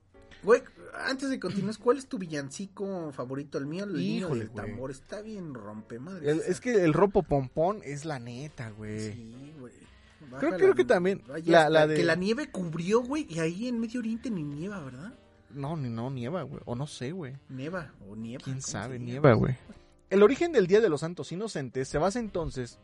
Güey, 0.42 0.60
antes 0.92 1.30
de 1.30 1.38
continuar, 1.40 1.76
¿cuál 1.78 1.96
es 1.98 2.06
tu 2.08 2.18
villancico 2.18 3.12
favorito? 3.12 3.58
El 3.58 3.66
mío, 3.66 3.84
el 3.84 4.00
Híjole, 4.00 4.40
del 4.40 4.48
güey. 4.50 4.66
tambor. 4.66 4.90
Está 4.90 5.22
bien 5.22 5.54
rompe, 5.54 5.98
madre. 6.00 6.28
El- 6.32 6.40
es 6.40 6.60
que 6.60 6.84
el 6.84 6.92
ropo 6.92 7.22
pompón 7.22 7.80
es 7.84 8.04
la 8.04 8.18
neta, 8.18 8.70
güey. 8.70 9.12
Sí, 9.12 9.54
güey. 9.58 9.72
Creo- 10.40 10.74
que 10.74 10.84
también 10.84 11.22
la- 11.44 11.70
la 11.70 11.86
de- 11.86 11.94
Que 11.94 12.02
la 12.04 12.16
nieve 12.16 12.50
cubrió, 12.50 13.00
güey, 13.00 13.26
y 13.30 13.38
ahí 13.38 13.68
en 13.68 13.78
Medio 13.78 14.00
Oriente 14.00 14.30
ni 14.30 14.42
nieva, 14.42 14.80
¿verdad? 14.80 15.14
No, 15.50 15.76
ni 15.76 15.88
no, 15.88 16.10
nieva, 16.10 16.42
güey. 16.42 16.60
O 16.64 16.74
no 16.74 16.86
sé, 16.88 17.12
güey. 17.12 17.36
Nieva 17.48 17.92
o 18.10 18.16
nieva. 18.16 18.42
¿Quién 18.42 18.56
¿cómo 18.56 18.66
sabe? 18.66 18.98
Nieva, 18.98 19.32
güey. 19.34 19.56
El 20.10 20.22
origen 20.24 20.50
del 20.52 20.66
Día 20.66 20.80
de 20.80 20.88
los 20.88 21.00
Santos 21.00 21.30
Inocentes 21.30 21.88
se 21.88 21.98
basa 21.98 22.18
entonces 22.18 22.78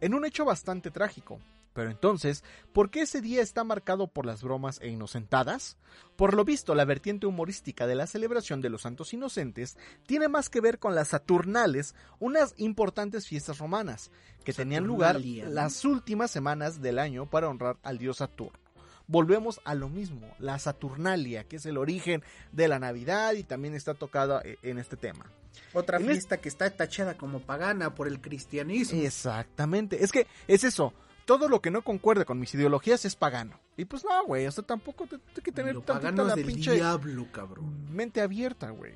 en 0.00 0.14
un 0.14 0.24
hecho 0.24 0.44
bastante 0.44 0.90
trágico. 0.90 1.38
Pero 1.76 1.90
entonces, 1.90 2.42
¿por 2.72 2.90
qué 2.90 3.02
ese 3.02 3.20
día 3.20 3.42
está 3.42 3.62
marcado 3.62 4.06
por 4.06 4.24
las 4.24 4.42
bromas 4.42 4.80
e 4.80 4.88
inocentadas? 4.88 5.76
Por 6.16 6.32
lo 6.32 6.42
visto, 6.42 6.74
la 6.74 6.86
vertiente 6.86 7.26
humorística 7.26 7.86
de 7.86 7.94
la 7.94 8.06
celebración 8.06 8.62
de 8.62 8.70
los 8.70 8.82
Santos 8.82 9.12
Inocentes 9.12 9.76
tiene 10.06 10.28
más 10.28 10.48
que 10.48 10.62
ver 10.62 10.78
con 10.78 10.94
las 10.94 11.08
Saturnales, 11.08 11.94
unas 12.18 12.54
importantes 12.56 13.26
fiestas 13.26 13.58
romanas, 13.58 14.10
que 14.42 14.54
tenían 14.54 14.84
lugar 14.84 15.20
las 15.20 15.84
últimas 15.84 16.30
semanas 16.30 16.80
del 16.80 16.98
año 16.98 17.28
para 17.28 17.50
honrar 17.50 17.76
al 17.82 17.98
dios 17.98 18.16
Saturno. 18.18 18.65
Volvemos 19.08 19.60
a 19.64 19.74
lo 19.74 19.88
mismo, 19.88 20.34
la 20.38 20.58
Saturnalia, 20.58 21.44
que 21.44 21.56
es 21.56 21.66
el 21.66 21.78
origen 21.78 22.22
de 22.52 22.66
la 22.68 22.78
Navidad 22.78 23.34
y 23.34 23.44
también 23.44 23.74
está 23.74 23.94
tocada 23.94 24.42
eh, 24.44 24.58
en 24.62 24.78
este 24.78 24.96
tema. 24.96 25.26
Otra 25.72 25.98
En 25.98 26.06
fiesta 26.06 26.38
que 26.38 26.48
está 26.48 26.68
tachada 26.70 27.16
como 27.16 27.40
pagana 27.40 27.94
por 27.94 28.08
el 28.08 28.20
cristianismo. 28.20 29.00
Exactamente. 29.00 30.02
Es 30.04 30.12
que 30.12 30.26
es 30.48 30.64
eso. 30.64 30.92
Todo 31.24 31.48
lo 31.48 31.60
que 31.60 31.70
no 31.70 31.82
concuerde 31.82 32.24
con 32.24 32.38
mis 32.38 32.54
ideologías 32.54 33.04
es 33.04 33.16
pagano. 33.16 33.58
Y 33.76 33.84
pues 33.84 34.04
no, 34.04 34.24
güey. 34.26 34.46
O 34.46 34.52
sea, 34.52 34.64
tampoco 34.64 35.06
te- 35.06 35.16
hay 35.16 35.42
que 35.42 35.52
tener 35.52 35.74
Lo 35.74 35.82
tantita 35.82 36.00
pagano 36.10 36.24
la 36.24 36.30
es 36.30 36.36
del 36.36 36.46
pinche 36.46 36.72
diablo, 36.74 37.26
cabrón. 37.32 37.86
mente 37.94 38.20
abierta, 38.20 38.70
güey. 38.70 38.94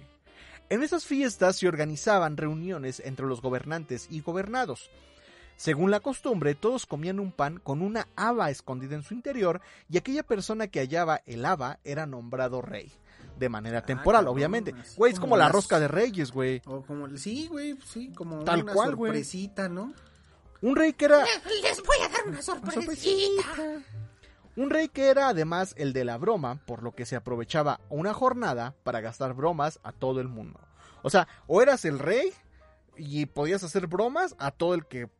En 0.68 0.82
esas 0.84 1.04
fiestas 1.04 1.56
se 1.56 1.66
organizaban 1.66 2.36
reuniones 2.36 3.00
entre 3.04 3.26
los 3.26 3.40
gobernantes 3.42 4.06
y 4.11 4.20
gobernados. 4.20 4.90
Según 5.61 5.90
la 5.90 6.00
costumbre, 6.00 6.54
todos 6.54 6.86
comían 6.86 7.20
un 7.20 7.32
pan 7.32 7.61
con 7.62 7.82
una 7.82 8.08
haba 8.16 8.48
escondida 8.48 8.94
en 8.94 9.02
su 9.02 9.12
interior 9.12 9.61
y 9.90 9.98
aquella 9.98 10.22
persona 10.22 10.68
que 10.68 10.80
hallaba 10.80 11.20
el 11.26 11.44
haba 11.44 11.80
era 11.84 12.06
nombrado 12.06 12.62
rey. 12.62 12.90
De 13.38 13.50
manera 13.50 13.84
temporal, 13.84 14.20
Ah, 14.20 14.24
cabrón, 14.24 14.36
obviamente. 14.36 14.74
Güey, 14.96 15.12
es 15.12 15.18
como 15.18 15.32
como 15.32 15.36
la 15.36 15.50
rosca 15.50 15.78
de 15.78 15.86
reyes, 15.86 16.32
güey. 16.32 16.62
O 16.64 16.80
como, 16.80 17.14
sí, 17.18 17.46
güey, 17.48 17.76
sí, 17.84 18.11
como 18.16 18.42
Tal 18.42 18.62
una 18.62 18.72
cual, 18.72 18.90
sorpresita, 18.92 19.68
¿no? 19.68 19.92
Un 20.62 20.76
rey 20.76 20.94
que 20.94 21.04
era... 21.04 21.26
Les 21.62 21.82
voy 21.82 21.96
a 22.06 22.08
dar 22.08 22.26
una 22.26 22.40
sorpresita. 22.40 23.42
Un 24.56 24.70
rey 24.70 24.88
que 24.88 25.08
era 25.08 25.28
además 25.28 25.74
el 25.76 25.92
de 25.92 26.06
la 26.06 26.16
broma, 26.16 26.58
por 26.64 26.82
lo 26.82 26.92
que 26.92 27.04
se 27.04 27.16
aprovechaba 27.16 27.80
una 27.90 28.14
jornada 28.14 28.74
para 28.82 29.02
gastar 29.02 29.34
bromas 29.34 29.78
a 29.82 29.92
todo 29.92 30.22
el 30.22 30.28
mundo. 30.28 30.58
O 31.02 31.11
sea, 31.11 31.28
o 31.46 31.61
eras 31.61 31.84
el 31.84 31.98
rey 31.98 32.32
y 32.96 33.26
podías 33.26 33.62
hacer 33.62 33.88
bromas 33.88 34.34
a 34.38 34.52
todo 34.52 34.72
el 34.72 34.86
que 34.86 35.11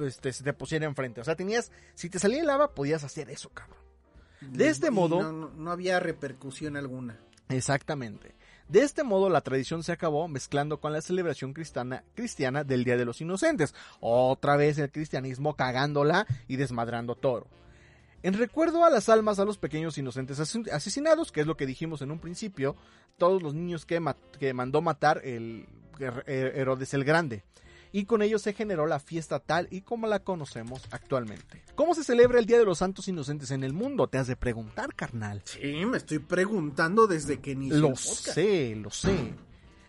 este, 0.00 0.32
se 0.32 0.42
te 0.44 0.52
pusiera 0.52 0.86
enfrente. 0.86 1.20
O 1.20 1.24
sea, 1.24 1.36
tenías, 1.36 1.70
si 1.94 2.08
te 2.10 2.18
salía 2.18 2.42
lava, 2.44 2.74
podías 2.74 3.04
hacer 3.04 3.30
eso, 3.30 3.48
cabrón. 3.50 3.78
De 4.40 4.68
este 4.68 4.88
Y 4.88 4.90
modo- 4.90 5.32
No, 5.32 5.70
había 5.70 6.00
repercusión 6.00 6.76
alguna. 6.76 7.18
Exactamente. 7.48 8.34
De 8.68 8.80
este 8.80 9.02
modo 9.04 9.28
la 9.28 9.42
tradición 9.42 9.82
se 9.82 9.92
acabó 9.92 10.26
mezclando 10.28 10.80
con 10.80 10.92
la 10.92 11.02
celebración 11.02 11.52
cristiana, 11.52 12.04
cristiana 12.14 12.64
del 12.64 12.84
Día 12.84 12.96
de 12.96 13.04
los 13.04 13.20
Inocentes. 13.20 13.74
Otra 14.00 14.56
vez 14.56 14.78
el 14.78 14.90
cristianismo 14.90 15.54
cagándola 15.56 16.26
y 16.48 16.56
desmadrando 16.56 17.14
todo. 17.14 17.46
En 18.22 18.34
recuerdo 18.34 18.84
a 18.84 18.90
las 18.90 19.08
almas 19.08 19.38
a 19.40 19.44
los 19.44 19.58
pequeños 19.58 19.98
inocentes 19.98 20.38
asesin- 20.40 20.70
asesinados, 20.72 21.32
que 21.32 21.40
es 21.42 21.46
lo 21.46 21.56
que 21.56 21.66
dijimos 21.66 22.02
en 22.02 22.12
un 22.12 22.20
principio, 22.20 22.76
todos 23.18 23.42
los 23.42 23.52
niños 23.52 23.84
que, 23.84 24.00
que 24.38 24.54
mandó 24.54 24.80
matar 24.80 25.20
el 25.24 25.66
Her- 25.98 26.22
Herodes 26.26 26.94
el 26.94 27.04
Grande. 27.04 27.42
Y 27.92 28.06
con 28.06 28.22
ello 28.22 28.38
se 28.38 28.54
generó 28.54 28.86
la 28.86 28.98
fiesta 28.98 29.38
tal 29.38 29.68
y 29.70 29.82
como 29.82 30.06
la 30.06 30.20
conocemos 30.20 30.82
actualmente. 30.90 31.62
¿Cómo 31.74 31.94
se 31.94 32.04
celebra 32.04 32.38
el 32.38 32.46
Día 32.46 32.58
de 32.58 32.64
los 32.64 32.78
Santos 32.78 33.06
Inocentes 33.08 33.50
en 33.50 33.64
el 33.64 33.74
mundo? 33.74 34.08
Te 34.08 34.18
has 34.18 34.26
de 34.26 34.36
preguntar, 34.36 34.94
carnal. 34.94 35.42
Sí, 35.44 35.84
me 35.84 35.98
estoy 35.98 36.18
preguntando 36.18 37.06
desde 37.06 37.40
que 37.40 37.52
inició 37.52 37.78
Lo 37.78 37.96
sé, 37.96 38.74
lo 38.76 38.90
sé. 38.90 39.34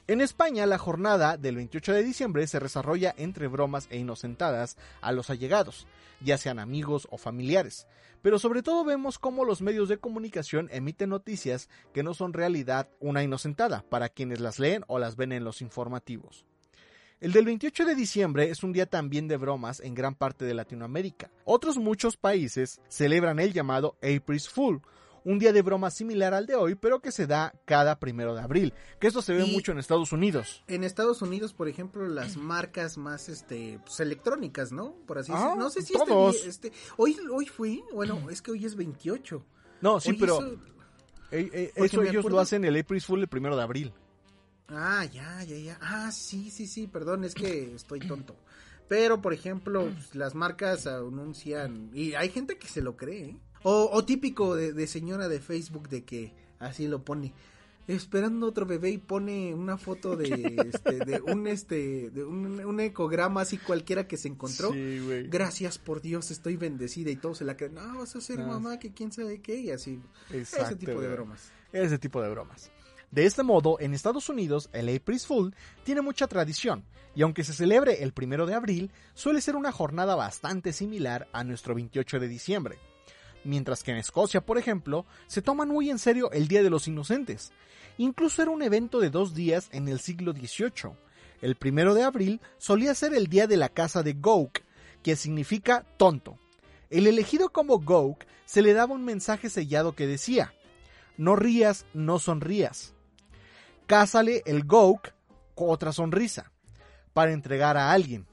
En 0.05 0.19
España, 0.19 0.65
la 0.65 0.77
jornada 0.77 1.37
del 1.37 1.55
28 1.55 1.93
de 1.93 2.03
diciembre 2.03 2.45
se 2.45 2.59
desarrolla 2.59 3.15
entre 3.17 3.47
bromas 3.47 3.87
e 3.89 3.97
inocentadas 3.97 4.75
a 4.99 5.13
los 5.13 5.29
allegados, 5.29 5.87
ya 6.19 6.37
sean 6.37 6.59
amigos 6.59 7.07
o 7.09 7.17
familiares. 7.17 7.87
Pero 8.21 8.37
sobre 8.37 8.63
todo 8.63 8.83
vemos 8.83 9.17
cómo 9.17 9.45
los 9.45 9.61
medios 9.61 9.87
de 9.87 9.99
comunicación 9.99 10.67
emiten 10.73 11.09
noticias 11.09 11.69
que 11.93 12.03
no 12.03 12.13
son 12.13 12.33
realidad 12.33 12.89
una 12.99 13.23
inocentada 13.23 13.85
para 13.89 14.09
quienes 14.09 14.41
las 14.41 14.59
leen 14.59 14.83
o 14.87 14.99
las 14.99 15.15
ven 15.15 15.31
en 15.31 15.45
los 15.45 15.61
informativos. 15.61 16.45
El 17.23 17.31
del 17.31 17.45
28 17.45 17.85
de 17.85 17.95
diciembre 17.95 18.49
es 18.49 18.63
un 18.63 18.73
día 18.73 18.85
también 18.85 19.29
de 19.29 19.37
bromas 19.37 19.79
en 19.79 19.93
gran 19.95 20.13
parte 20.13 20.43
de 20.43 20.53
Latinoamérica. 20.53 21.31
Otros 21.45 21.77
muchos 21.77 22.17
países 22.17 22.81
celebran 22.89 23.39
el 23.39 23.53
llamado 23.53 23.95
April's 24.01 24.49
Fool, 24.49 24.81
un 25.23 25.39
día 25.39 25.53
de 25.53 25.61
broma 25.61 25.89
similar 25.89 26.33
al 26.33 26.45
de 26.47 26.55
hoy, 26.55 26.75
pero 26.75 26.99
que 26.99 27.13
se 27.13 27.25
da 27.25 27.53
cada 27.63 27.97
primero 27.97 28.35
de 28.35 28.41
abril, 28.41 28.73
que 28.99 29.07
esto 29.07 29.21
se 29.21 29.31
ve 29.31 29.45
Y- 29.45 29.53
mucho 29.53 29.71
en 29.71 29.77
Estados 29.79 30.11
Unidos. 30.11 30.65
En 30.67 30.83
Estados 30.83 31.21
Unidos, 31.21 31.53
por 31.53 31.69
ejemplo, 31.69 32.05
las 32.09 32.35
marcas 32.35 32.97
más 32.97 33.29
este 33.29 33.79
pues, 33.85 34.01
electrónicas, 34.01 34.73
¿no? 34.73 34.93
Por 35.07 35.17
así 35.19 35.31
Ah, 35.33 35.37
decirlo. 35.37 35.55
No 35.63 35.69
sé 35.69 35.81
si 35.81 35.93
este 35.93 36.05
todos. 36.05 36.45
este, 36.45 36.73
hoy 36.97 37.15
hoy 37.31 37.45
fui, 37.45 37.85
bueno, 37.93 38.29
es 38.31 38.41
que 38.41 38.51
hoy 38.51 38.65
es 38.65 38.75
28. 38.75 39.45
No, 39.79 40.01
sí, 40.01 40.09
Hoy 40.09 40.17
pero 40.19 40.41
eh, 40.43 40.57
eh, 41.31 41.71
eso 41.77 42.01
me 42.01 42.09
ellos 42.09 42.19
acuerdo- 42.19 42.29
lo 42.35 42.39
hacen 42.41 42.65
el 42.65 42.77
April's 42.77 43.05
Fool 43.05 43.21
el 43.21 43.27
primero 43.29 43.55
de 43.55 43.63
abril. 43.63 43.93
Ah, 44.67 45.05
ya, 45.05 45.43
ya, 45.43 45.57
ya. 45.57 45.77
Ah, 45.81 46.11
sí, 46.11 46.49
sí, 46.49 46.67
sí, 46.67 46.87
perdón, 46.87 47.23
es 47.23 47.35
que 47.35 47.75
estoy 47.75 47.99
tonto. 47.99 48.35
Pero, 48.87 49.21
por 49.21 49.33
ejemplo, 49.33 49.89
pues, 49.91 50.15
las 50.15 50.35
marcas 50.35 50.87
anuncian, 50.87 51.89
y 51.93 52.13
hay 52.13 52.29
gente 52.29 52.57
que 52.57 52.67
se 52.67 52.81
lo 52.81 52.95
cree, 52.97 53.25
¿eh? 53.29 53.37
O, 53.63 53.89
o 53.91 54.03
típico 54.05 54.55
de, 54.55 54.73
de 54.73 54.87
señora 54.87 55.29
de 55.29 55.39
Facebook 55.39 55.87
de 55.89 56.03
que 56.03 56.33
así 56.59 56.87
lo 56.87 57.03
pone. 57.03 57.33
Esperando 57.87 58.47
otro 58.47 58.65
bebé 58.65 58.91
y 58.91 58.97
pone 58.97 59.53
una 59.53 59.77
foto 59.77 60.15
de, 60.15 60.27
este, 60.73 60.99
de 61.05 61.21
un 61.21 61.47
este, 61.47 62.09
de 62.11 62.23
un, 62.23 62.59
un 62.63 62.79
ecograma 62.79 63.41
así 63.41 63.57
cualquiera 63.57 64.07
que 64.07 64.15
se 64.17 64.27
encontró. 64.29 64.71
Sí. 64.71 64.99
Gracias 65.29 65.77
por 65.79 66.01
Dios, 66.01 66.31
estoy 66.31 66.55
bendecida 66.57 67.09
y 67.11 67.15
todos 67.17 67.37
se 67.39 67.45
la 67.45 67.55
creen. 67.57 67.75
No, 67.75 67.99
vas 67.99 68.15
a 68.15 68.21
ser 68.21 68.39
No. 68.39 68.47
mamá, 68.47 68.79
que 68.79 68.93
quién 68.93 69.11
sabe 69.11 69.41
qué, 69.41 69.57
y 69.59 69.71
así. 69.71 69.99
Ese 70.29 70.39
Exacto, 70.57 70.77
tipo 70.77 70.99
de 71.01 71.07
bromas. 71.09 71.51
ese 71.73 71.97
tipo 71.99 72.21
de 72.21 72.29
bromas. 72.29 72.71
De 73.13 73.27
este 73.27 73.43
modo, 73.43 73.79
en 73.79 73.93
Estados 73.93 74.27
Unidos, 74.27 74.71
el 74.73 74.89
April's 74.89 75.27
Fool 75.27 75.53
tiene 75.83 76.01
mucha 76.01 76.25
tradición, 76.25 76.83
y 77.13 77.21
aunque 77.21 77.43
se 77.43 77.53
celebre 77.53 78.01
el 78.01 78.11
primero 78.11 78.47
de 78.47 78.55
abril, 78.55 78.89
suele 79.13 79.39
ser 79.39 79.55
una 79.55 79.71
jornada 79.71 80.15
bastante 80.15 80.73
similar 80.73 81.27
a 81.31 81.43
nuestro 81.43 81.75
28 81.75 82.19
de 82.19 82.27
diciembre. 82.27 82.79
Mientras 83.43 83.83
que 83.83 83.91
en 83.91 83.97
Escocia, 83.97 84.41
por 84.41 84.57
ejemplo, 84.57 85.05
se 85.27 85.43
toman 85.43 85.67
muy 85.69 85.91
en 85.91 85.99
serio 85.99 86.31
el 86.31 86.47
Día 86.47 86.63
de 86.63 86.71
los 86.71 86.87
Inocentes. 86.87 87.51
Incluso 87.99 88.41
era 88.41 88.49
un 88.49 88.63
evento 88.63 88.99
de 88.99 89.11
dos 89.11 89.35
días 89.35 89.69
en 89.73 89.87
el 89.89 89.99
siglo 89.99 90.31
XVIII. 90.33 90.93
El 91.43 91.53
primero 91.53 91.93
de 91.93 92.01
abril 92.01 92.41
solía 92.57 92.95
ser 92.95 93.13
el 93.13 93.27
día 93.27 93.45
de 93.45 93.57
la 93.57 93.69
casa 93.69 94.01
de 94.01 94.13
Gouk, 94.13 94.61
que 95.03 95.15
significa 95.15 95.85
tonto. 95.97 96.39
El 96.89 97.05
elegido 97.05 97.49
como 97.49 97.77
Gouk 97.77 98.23
se 98.45 98.63
le 98.63 98.73
daba 98.73 98.95
un 98.95 99.05
mensaje 99.05 99.51
sellado 99.51 99.93
que 99.93 100.07
decía: 100.07 100.51
No 101.15 101.35
rías, 101.35 101.85
no 101.93 102.17
sonrías. 102.17 102.92
Cásale 103.85 104.43
el 104.45 104.63
Gouk 104.63 105.09
con 105.55 105.69
otra 105.69 105.91
sonrisa 105.91 106.51
para 107.11 107.33
entregar 107.33 107.75
a 107.75 107.91
alguien. 107.91 108.25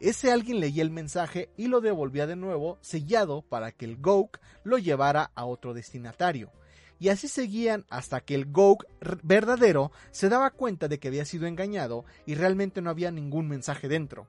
Ese 0.00 0.32
alguien 0.32 0.58
leía 0.58 0.82
el 0.82 0.90
mensaje 0.90 1.48
y 1.56 1.68
lo 1.68 1.80
devolvía 1.80 2.26
de 2.26 2.36
nuevo 2.36 2.76
sellado 2.80 3.42
para 3.42 3.70
que 3.70 3.84
el 3.84 3.96
Gouk 3.96 4.38
lo 4.64 4.78
llevara 4.78 5.30
a 5.34 5.44
otro 5.44 5.74
destinatario. 5.74 6.50
Y 6.98 7.10
así 7.10 7.28
seguían 7.28 7.86
hasta 7.88 8.20
que 8.20 8.34
el 8.34 8.46
Gouk 8.46 8.84
verdadero 9.22 9.92
se 10.10 10.28
daba 10.28 10.50
cuenta 10.50 10.88
de 10.88 10.98
que 10.98 11.08
había 11.08 11.24
sido 11.24 11.46
engañado 11.46 12.04
y 12.26 12.34
realmente 12.34 12.82
no 12.82 12.90
había 12.90 13.10
ningún 13.10 13.48
mensaje 13.48 13.86
dentro. 13.86 14.26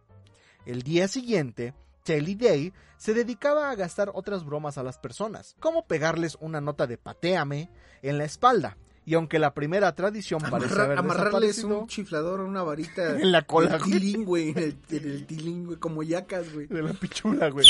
El 0.66 0.84
día 0.84 1.08
siguiente, 1.08 1.74
Telly 2.04 2.36
Day 2.36 2.74
se 2.98 3.14
dedicaba 3.14 3.72
a 3.72 3.76
gastar 3.76 4.12
otras 4.14 4.46
bromas 4.46 4.78
a 4.78 4.84
las 4.84 5.00
personas, 5.00 5.56
como 5.60 5.88
pegarles 5.88 6.38
una 6.40 6.62
nota 6.62 6.88
de 6.88 6.98
pateame 6.98 7.70
en 8.02 8.18
la 8.18 8.26
espalda. 8.26 8.78
Y 9.08 9.14
aunque 9.14 9.40
la 9.40 9.54
primera 9.54 9.96
tradición 9.96 10.42
parece 10.42 10.76
Amarrar- 10.76 10.84
haber 10.86 10.98
amarrarles 11.00 11.64
un 11.64 11.88
chiflador, 11.88 12.42
una 12.42 12.62
varita 12.62 13.12
En 13.22 13.32
la 13.32 13.42
cola, 13.44 13.80
güey, 14.26 14.50
en 14.50 14.58
el, 14.58 14.78
en 14.90 15.10
el 15.10 15.26
tilín, 15.26 15.66
güey, 15.66 15.78
como 15.80 16.04
yacas, 16.04 16.54
güey. 16.54 16.68
de 16.68 16.84
la 16.84 16.92
pichula, 16.92 17.50
güey. 17.50 17.66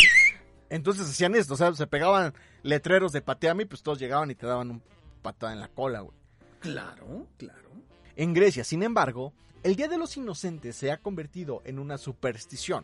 Entonces 0.72 1.08
hacían 1.08 1.36
esto, 1.36 1.54
o 1.54 1.58
sea, 1.58 1.72
se 1.76 1.86
pegaban 1.86 2.34
letreros 2.64 3.12
de 3.12 3.22
pateame 3.22 3.64
y 3.64 3.66
pues 3.68 3.84
todos 3.84 4.00
llegaban 4.00 4.32
y 4.32 4.36
te 4.36 4.48
daban 4.48 4.72
un 4.72 4.82
patada 5.22 5.54
en 5.54 5.60
la 5.60 5.68
cola, 5.68 6.00
güey. 6.02 6.18
Claro, 6.60 7.28
claro. 7.38 7.70
En 8.16 8.34
Grecia, 8.34 8.64
sin 8.64 8.82
embargo, 8.82 9.32
el 9.62 9.76
Día 9.76 9.88
de 9.88 10.00
los 10.00 10.18
Inocentes 10.18 10.76
se 10.76 10.92
ha 10.92 10.98
convertido 10.98 11.62
en 11.66 11.78
una 11.78 12.00
superstición. 12.00 12.84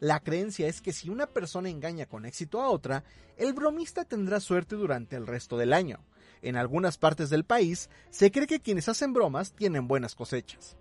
La 0.00 0.18
creencia 0.18 0.66
es 0.66 0.80
que 0.82 0.92
si 0.92 1.08
una 1.08 1.28
persona 1.28 1.68
engaña 1.68 2.06
con 2.06 2.26
éxito 2.26 2.60
a 2.60 2.68
otra, 2.68 3.04
el 3.36 3.52
bromista 3.52 4.04
tendrá 4.04 4.40
suerte 4.40 4.74
durante 4.74 5.14
el 5.14 5.28
resto 5.28 5.56
del 5.56 5.72
año. 5.72 6.00
En 6.42 6.56
algunas 6.56 6.98
partes 6.98 7.30
del 7.30 7.44
país 7.44 7.88
se 8.10 8.30
cree 8.30 8.46
que 8.46 8.60
quienes 8.60 8.88
hacen 8.88 9.12
bromas 9.12 9.52
tienen 9.52 9.86
buenas 9.88 10.14
cosechas. 10.14 10.76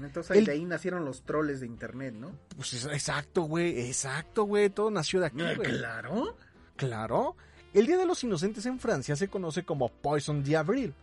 Entonces 0.00 0.36
El- 0.36 0.44
de 0.44 0.52
ahí 0.52 0.64
nacieron 0.64 1.04
los 1.04 1.22
troles 1.22 1.60
de 1.60 1.66
internet, 1.66 2.14
¿no? 2.14 2.32
Pues 2.56 2.72
es- 2.74 2.84
exacto, 2.86 3.42
güey, 3.42 3.80
exacto, 3.88 4.44
güey, 4.44 4.70
todo 4.70 4.90
nació 4.90 5.20
de 5.20 5.26
aquí, 5.26 5.38
güey. 5.38 5.56
Claro. 5.56 6.36
Claro. 6.76 7.36
El 7.74 7.86
Día 7.86 7.96
de 7.98 8.06
los 8.06 8.22
Inocentes 8.24 8.64
en 8.66 8.78
Francia 8.78 9.16
se 9.16 9.28
conoce 9.28 9.64
como 9.64 9.88
Poisson 9.88 10.42
d'Avril, 10.44 10.94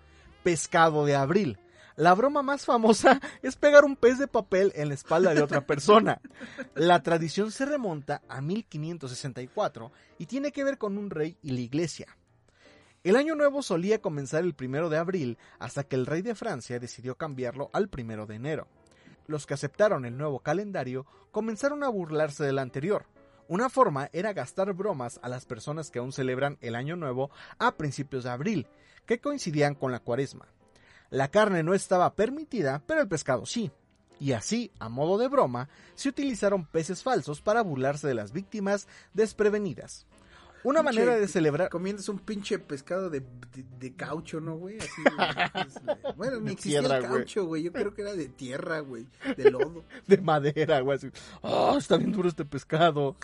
pescado 0.44 1.06
de 1.06 1.16
abril. 1.16 1.60
La 1.98 2.14
broma 2.14 2.42
más 2.42 2.66
famosa 2.66 3.20
es 3.42 3.56
pegar 3.56 3.86
un 3.86 3.96
pez 3.96 4.18
de 4.20 4.28
papel 4.28 4.72
en 4.76 4.90
la 4.90 4.94
espalda 4.96 5.34
de 5.34 5.42
otra 5.42 5.66
persona. 5.66 6.20
La 6.74 7.02
tradición 7.04 7.52
se 7.52 7.66
remonta 7.66 8.22
a 8.28 8.42
1564 8.42 9.92
y 10.18 10.26
tiene 10.26 10.52
que 10.52 10.64
ver 10.64 10.78
con 10.78 10.98
un 10.98 11.10
rey 11.10 11.38
y 11.42 11.52
la 11.52 11.62
iglesia. 11.62 12.08
El 13.06 13.18
año 13.18 13.36
nuevo 13.36 13.62
solía 13.62 14.02
comenzar 14.02 14.44
el 14.44 14.56
primero 14.56 14.90
de 14.90 14.98
abril 14.98 15.38
hasta 15.60 15.84
que 15.84 15.96
el 15.96 16.08
rey 16.08 16.24
de 16.24 16.34
Francia 16.34 16.80
decidió 16.80 17.14
cambiarlo 17.14 17.70
al 17.72 17.88
primero 17.88 18.26
de 18.26 18.34
enero. 18.34 18.68
Los 19.28 19.46
que 19.46 19.54
aceptaron 19.54 20.06
el 20.06 20.18
nuevo 20.18 20.40
calendario 20.40 21.06
comenzaron 21.30 21.84
a 21.84 21.90
burlarse 21.90 22.44
del 22.44 22.58
anterior. 22.58 23.06
Una 23.48 23.70
forma 23.70 24.10
era 24.12 24.34
gastar 24.34 24.74
bromas 24.74 25.20
a 25.22 25.30
las 25.30 25.46
personas 25.46 25.92
que 25.92 26.00
aún 26.00 26.14
celebran 26.14 26.58
el 26.62 26.74
año 26.74 26.96
nuevo 26.96 27.30
a 27.60 27.76
principios 27.76 28.24
de 28.24 28.32
abril, 28.32 28.68
que 29.06 29.22
coincidían 29.22 29.76
con 29.76 29.92
la 29.92 30.00
cuaresma. 30.00 30.48
La 31.12 31.30
carne 31.30 31.62
no 31.62 31.76
estaba 31.76 32.16
permitida, 32.16 32.82
pero 32.88 33.02
el 33.02 33.08
pescado 33.08 33.46
sí. 33.46 33.70
Y 34.20 34.32
así, 34.32 34.72
a 34.80 34.90
modo 34.90 35.20
de 35.20 35.28
broma, 35.28 35.70
se 35.94 36.10
utilizaron 36.10 36.66
peces 36.66 37.04
falsos 37.04 37.40
para 37.40 37.62
burlarse 37.62 38.08
de 38.08 38.16
las 38.16 38.32
víctimas 38.32 38.88
desprevenidas. 39.14 40.08
Una 40.66 40.82
Pinche- 40.82 40.84
manera 40.84 41.16
de 41.16 41.28
celebrar... 41.28 41.70
Comiendas 41.70 42.10
un 42.10 42.20
pinche 42.20 42.60
pescado 42.60 43.10
de, 43.10 43.22
de, 43.22 43.64
de 43.80 43.94
caucho, 43.96 44.42
¿no, 44.42 44.58
güey? 44.58 44.78
Así, 44.80 44.90
es- 45.68 46.16
bueno, 46.18 46.40
ni 46.42 46.52
existía 46.52 46.82
piedra, 46.82 46.98
el 46.98 47.04
caucho, 47.06 47.46
güey. 47.46 47.64
Yo 47.64 47.72
creo 47.72 47.94
que 47.94 48.02
era 48.02 48.14
de 48.14 48.28
tierra, 48.28 48.80
güey. 48.80 49.06
De 49.38 49.50
lodo. 49.52 49.84
de 50.08 50.18
madera, 50.18 50.82
güey. 50.82 50.98
así, 50.98 51.10
"Ah, 51.44 51.76
está 51.78 51.96
bien 51.98 52.12
duro 52.12 52.28
este 52.28 52.44
pescado. 52.46 53.16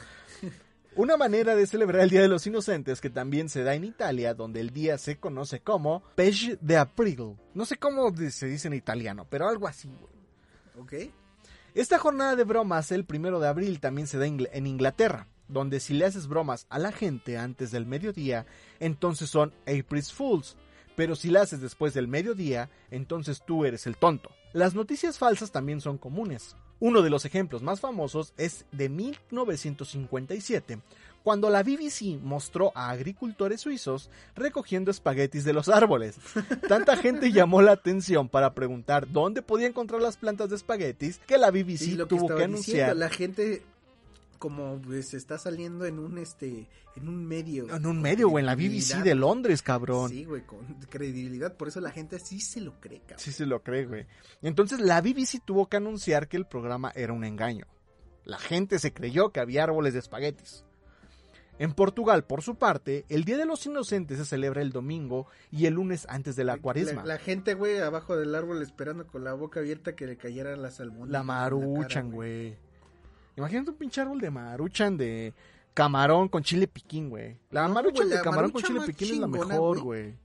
Una 0.96 1.16
manera 1.16 1.56
de 1.56 1.66
celebrar 1.68 2.02
el 2.02 2.10
Día 2.10 2.22
de 2.22 2.28
los 2.28 2.46
Inocentes 2.48 3.00
que 3.00 3.10
también 3.10 3.48
se 3.48 3.64
da 3.64 3.76
en 3.76 3.86
Italia, 3.86 4.34
donde 4.34 4.60
el 4.60 4.72
día 4.72 4.98
se 4.98 5.18
conoce 5.18 5.62
como 5.62 6.04
Pege 6.16 6.58
de 6.60 6.76
April. 6.78 7.38
No 7.54 7.66
sé 7.66 7.78
cómo 7.78 8.14
se 8.30 8.48
dice 8.48 8.68
en 8.68 8.74
italiano, 8.74 9.26
pero 9.30 9.48
algo 9.48 9.68
así, 9.70 9.88
güey. 9.88 10.12
¿Ok? 11.08 11.14
Esta 11.76 11.98
jornada 11.98 12.36
de 12.36 12.44
bromas 12.44 12.92
el 12.92 13.06
primero 13.06 13.40
de 13.40 13.48
abril 13.48 13.80
también 13.80 14.06
se 14.06 14.18
da 14.18 14.26
en 14.28 14.68
Inglaterra, 14.68 15.28
donde 15.52 15.80
si 15.80 15.94
le 15.94 16.06
haces 16.06 16.28
bromas 16.28 16.66
a 16.70 16.80
la 16.80 16.92
gente 16.92 17.38
antes 17.38 17.72
del 17.72 17.86
mediodía, 17.86 18.46
entonces 18.80 19.30
son 19.30 19.54
April's 19.68 20.12
Fools, 20.12 20.58
pero 20.96 21.16
si 21.16 21.30
la 21.30 21.42
haces 21.42 21.62
después 21.62 21.94
del 21.94 22.08
mediodía, 22.08 22.70
entonces 22.90 23.44
tú 23.46 23.66
eres 23.66 23.88
el 23.88 23.98
tonto. 23.98 24.32
Las 24.54 24.76
noticias 24.76 25.18
falsas 25.18 25.52
también 25.52 25.82
son 25.82 25.98
comunes. 25.98 26.56
Uno 26.80 27.02
de 27.02 27.10
los 27.10 27.26
ejemplos 27.26 27.62
más 27.62 27.80
famosos 27.80 28.34
es 28.38 28.66
de 28.72 28.90
1957, 28.90 30.80
cuando 31.24 31.50
la 31.50 31.64
BBC 31.64 32.20
mostró 32.22 32.72
a 32.76 32.90
agricultores 32.90 33.62
suizos 33.62 34.10
recogiendo 34.36 34.90
espaguetis 34.90 35.44
de 35.44 35.54
los 35.54 35.70
árboles. 35.70 36.18
Tanta 36.68 36.98
gente 36.98 37.32
llamó 37.32 37.62
la 37.62 37.74
atención 37.74 38.28
para 38.28 38.54
preguntar 38.54 39.08
dónde 39.12 39.42
podía 39.44 39.68
encontrar 39.68 40.02
las 40.02 40.18
plantas 40.18 40.50
de 40.50 40.56
espaguetis 40.56 41.20
que 41.20 41.38
la 41.38 41.52
BBC 41.52 41.78
Sí, 41.78 41.96
lo 41.96 42.08
tuvo 42.08 42.22
que 42.22 42.26
estaba 42.34 42.44
anunciar 42.46 42.76
diciendo, 42.76 42.96
la 42.96 43.10
gente 43.10 43.64
como 44.42 44.82
pues 44.82 45.14
está 45.14 45.38
saliendo 45.38 45.86
en 45.86 46.00
un 46.00 46.18
este 46.18 46.68
en 46.96 47.08
un 47.08 47.24
medio 47.24 47.74
en 47.74 47.86
un 47.86 48.02
medio, 48.02 48.28
güey, 48.28 48.42
en 48.42 48.48
la 48.48 48.56
BBC 48.56 49.04
de 49.04 49.14
Londres, 49.14 49.62
cabrón. 49.62 50.10
Sí, 50.10 50.26
güey, 50.26 50.42
con 50.42 50.66
credibilidad, 50.90 51.56
por 51.56 51.68
eso 51.68 51.80
la 51.80 51.92
gente 51.92 52.18
sí 52.18 52.42
se 52.42 52.60
lo 52.60 52.82
cree, 52.82 53.02
cabrón. 53.02 53.20
Sí 53.20 53.32
se 53.32 53.46
lo 53.46 53.62
cree, 53.62 53.86
güey. 53.86 54.08
Entonces 54.42 54.80
la 54.80 55.00
BBC 55.00 55.46
tuvo 55.46 55.70
que 55.70 55.78
anunciar 55.78 56.28
que 56.28 56.38
el 56.38 56.48
programa 56.48 56.92
era 56.96 57.14
un 57.14 57.24
engaño. 57.24 57.68
La 58.26 58.40
gente 58.40 58.80
se 58.80 58.94
creyó 58.94 59.30
que 59.30 59.42
había 59.42 59.64
árboles 59.64 59.94
de 59.94 60.00
espaguetis. 60.00 60.66
En 61.60 61.74
Portugal, 61.74 62.24
por 62.24 62.42
su 62.42 62.56
parte, 62.56 63.06
el 63.10 63.24
Día 63.24 63.38
de 63.38 63.46
los 63.46 63.64
Inocentes 63.68 64.18
se 64.18 64.26
celebra 64.26 64.64
el 64.64 64.72
domingo 64.72 65.28
y 65.52 65.68
el 65.68 65.76
lunes 65.76 66.08
antes 66.10 66.36
de 66.36 66.46
la 66.46 66.58
cuaresma. 66.58 67.04
La, 67.04 67.14
la 67.14 67.20
gente, 67.20 67.54
güey, 67.54 67.78
abajo 67.78 68.18
del 68.18 68.34
árbol 68.34 68.64
esperando 68.64 69.06
con 69.06 69.24
la 69.24 69.34
boca 69.34 69.60
abierta 69.60 69.96
que 69.96 70.08
le 70.08 70.18
cayeran 70.18 70.64
las 70.64 70.80
albóndigas. 70.80 71.12
La 71.12 71.22
maruchan, 71.22 72.10
güey. 72.10 72.58
Imagínate 73.36 73.72
un 73.72 73.78
pinche 73.78 74.02
árbol 74.02 74.20
de 74.20 74.30
maruchan 74.30 74.98
de 74.98 75.34
camarón 75.74 76.28
con 76.28 76.44
chile 76.44 76.68
piquín, 76.68 77.10
güey. 77.10 77.38
La 77.50 77.68
No, 77.68 77.74
maruchan 77.74 78.10
de 78.10 78.16
la 78.16 78.22
camarón 78.22 78.52
con 78.52 78.62
chile 78.62 78.82
piquín 78.86 79.14
es 79.14 79.20
la 79.20 79.28
mejor, 79.28 79.80
güey. 79.82 80.16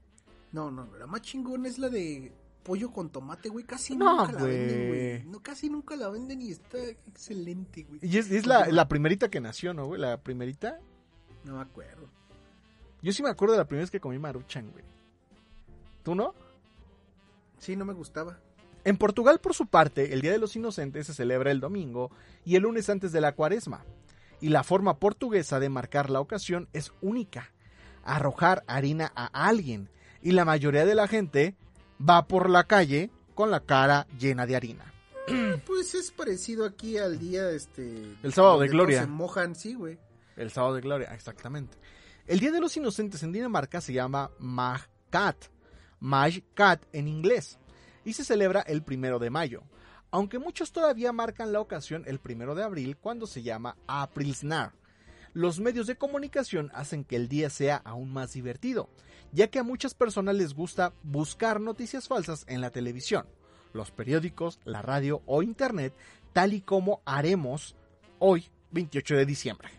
No, 0.51 0.71
no, 0.71 0.87
la 0.97 1.07
más 1.07 1.21
chingona 1.21 1.67
es 1.67 1.77
la 1.77 1.89
de 1.89 2.31
pollo 2.63 2.91
con 2.91 3.09
tomate, 3.09 3.49
güey. 3.49 3.65
Casi 3.65 3.95
No, 3.95 4.25
nunca 4.25 4.33
la 4.33 4.43
venden, 4.43 4.87
güey. 4.87 5.23
No, 5.25 5.41
casi 5.41 5.69
nunca 5.69 5.95
la 5.95 6.09
venden 6.09 6.41
y 6.41 6.51
está 6.51 6.77
excelente, 6.79 7.83
güey. 7.83 7.99
Y 8.01 8.17
es, 8.17 8.29
es 8.31 8.45
la, 8.45 8.67
la 8.67 8.87
primerita 8.87 9.29
que 9.29 9.39
nació, 9.39 9.73
¿no, 9.73 9.85
güey? 9.85 10.01
La 10.01 10.17
primerita. 10.17 10.79
No 11.43 11.55
me 11.55 11.61
acuerdo. 11.61 12.09
Yo 13.01 13.13
sí 13.13 13.23
me 13.23 13.29
acuerdo 13.29 13.53
de 13.53 13.59
la 13.59 13.65
primera 13.65 13.83
vez 13.83 13.91
que 13.91 13.99
comí 14.01 14.19
maruchan, 14.19 14.69
güey. 14.71 14.83
¿Tú 16.03 16.15
no? 16.15 16.33
Sí, 17.59 17.75
no 17.75 17.85
me 17.85 17.93
gustaba. 17.93 18.37
En 18.87 18.95
Portugal, 18.95 19.41
por 19.41 19.53
su 19.53 19.65
parte, 19.65 20.13
el 20.13 20.21
Día 20.21 20.31
de 20.31 20.37
los 20.37 20.55
Inocentes 20.55 21.07
se 21.07 21.13
celebra 21.13 21.51
el 21.51 21.59
domingo 21.59 22.09
y 22.45 22.55
el 22.55 22.63
lunes 22.63 22.89
antes 22.89 23.11
de 23.11 23.19
la 23.19 23.33
cuaresma. 23.33 23.83
Y 24.39 24.47
la 24.47 24.63
forma 24.63 24.97
portuguesa 24.97 25.59
de 25.59 25.67
marcar 25.67 26.09
la 26.09 26.21
ocasión 26.21 26.69
es 26.71 26.93
única. 27.01 27.51
Arrojar 28.05 28.63
harina 28.65 29.11
a 29.13 29.25
alguien. 29.45 29.89
Y 30.21 30.31
la 30.31 30.45
mayoría 30.45 30.85
de 30.85 30.95
la 30.95 31.09
gente 31.09 31.57
va 31.99 32.29
por 32.29 32.49
la 32.49 32.63
calle 32.63 33.11
con 33.35 33.51
la 33.51 33.59
cara 33.59 34.07
llena 34.17 34.45
de 34.45 34.55
harina. 34.55 34.93
Pues 35.65 35.93
es 35.93 36.09
parecido 36.11 36.63
aquí 36.65 36.97
al 36.97 37.19
día, 37.19 37.49
este... 37.49 38.15
El 38.23 38.31
sábado 38.31 38.61
de 38.61 38.69
gloria. 38.69 39.01
Se 39.01 39.07
mojan, 39.07 39.53
sí, 39.53 39.73
güey. 39.73 39.99
El 40.37 40.49
sábado 40.49 40.75
de 40.75 40.79
gloria, 40.79 41.13
exactamente. 41.13 41.77
El 42.25 42.39
Día 42.39 42.51
de 42.51 42.61
los 42.61 42.77
Inocentes 42.77 43.21
en 43.21 43.33
Dinamarca 43.33 43.81
se 43.81 43.91
llama 43.91 44.31
Magkat. 44.39 45.47
Magkat 45.99 46.85
en 46.93 47.09
inglés. 47.09 47.59
Y 48.07 48.13
se 48.13 48.23
celebra 48.23 48.61
el 48.61 48.83
primero 48.83 49.19
de 49.19 49.29
mayo. 49.29 49.63
Aunque 50.11 50.39
muchos 50.39 50.71
todavía 50.71 51.11
marcan 51.11 51.51
la 51.51 51.59
ocasión 51.59 52.05
el 52.07 52.19
primero 52.19 52.55
de 52.55 52.63
abril 52.63 52.95
cuando 52.95 53.27
se 53.27 53.43
llama 53.43 53.75
Aprilsnar. 53.85 54.71
Los 55.33 55.59
medios 55.59 55.87
de 55.87 55.97
comunicación 55.97 56.71
hacen 56.73 57.03
que 57.03 57.17
el 57.17 57.27
día 57.27 57.49
sea 57.49 57.75
aún 57.83 58.13
más 58.13 58.31
divertido, 58.31 58.89
ya 59.33 59.49
que 59.49 59.59
a 59.59 59.63
muchas 59.63 59.93
personas 59.93 60.35
les 60.35 60.53
gusta 60.53 60.93
buscar 61.03 61.59
noticias 61.59 62.07
falsas 62.07 62.45
en 62.47 62.61
la 62.61 62.69
televisión, 62.69 63.27
los 63.73 63.91
periódicos, 63.91 64.61
la 64.63 64.81
radio 64.81 65.21
o 65.25 65.43
internet, 65.43 65.93
tal 66.31 66.53
y 66.53 66.61
como 66.61 67.01
haremos 67.03 67.75
hoy, 68.19 68.45
28 68.71 69.17
de 69.17 69.25
diciembre. 69.25 69.69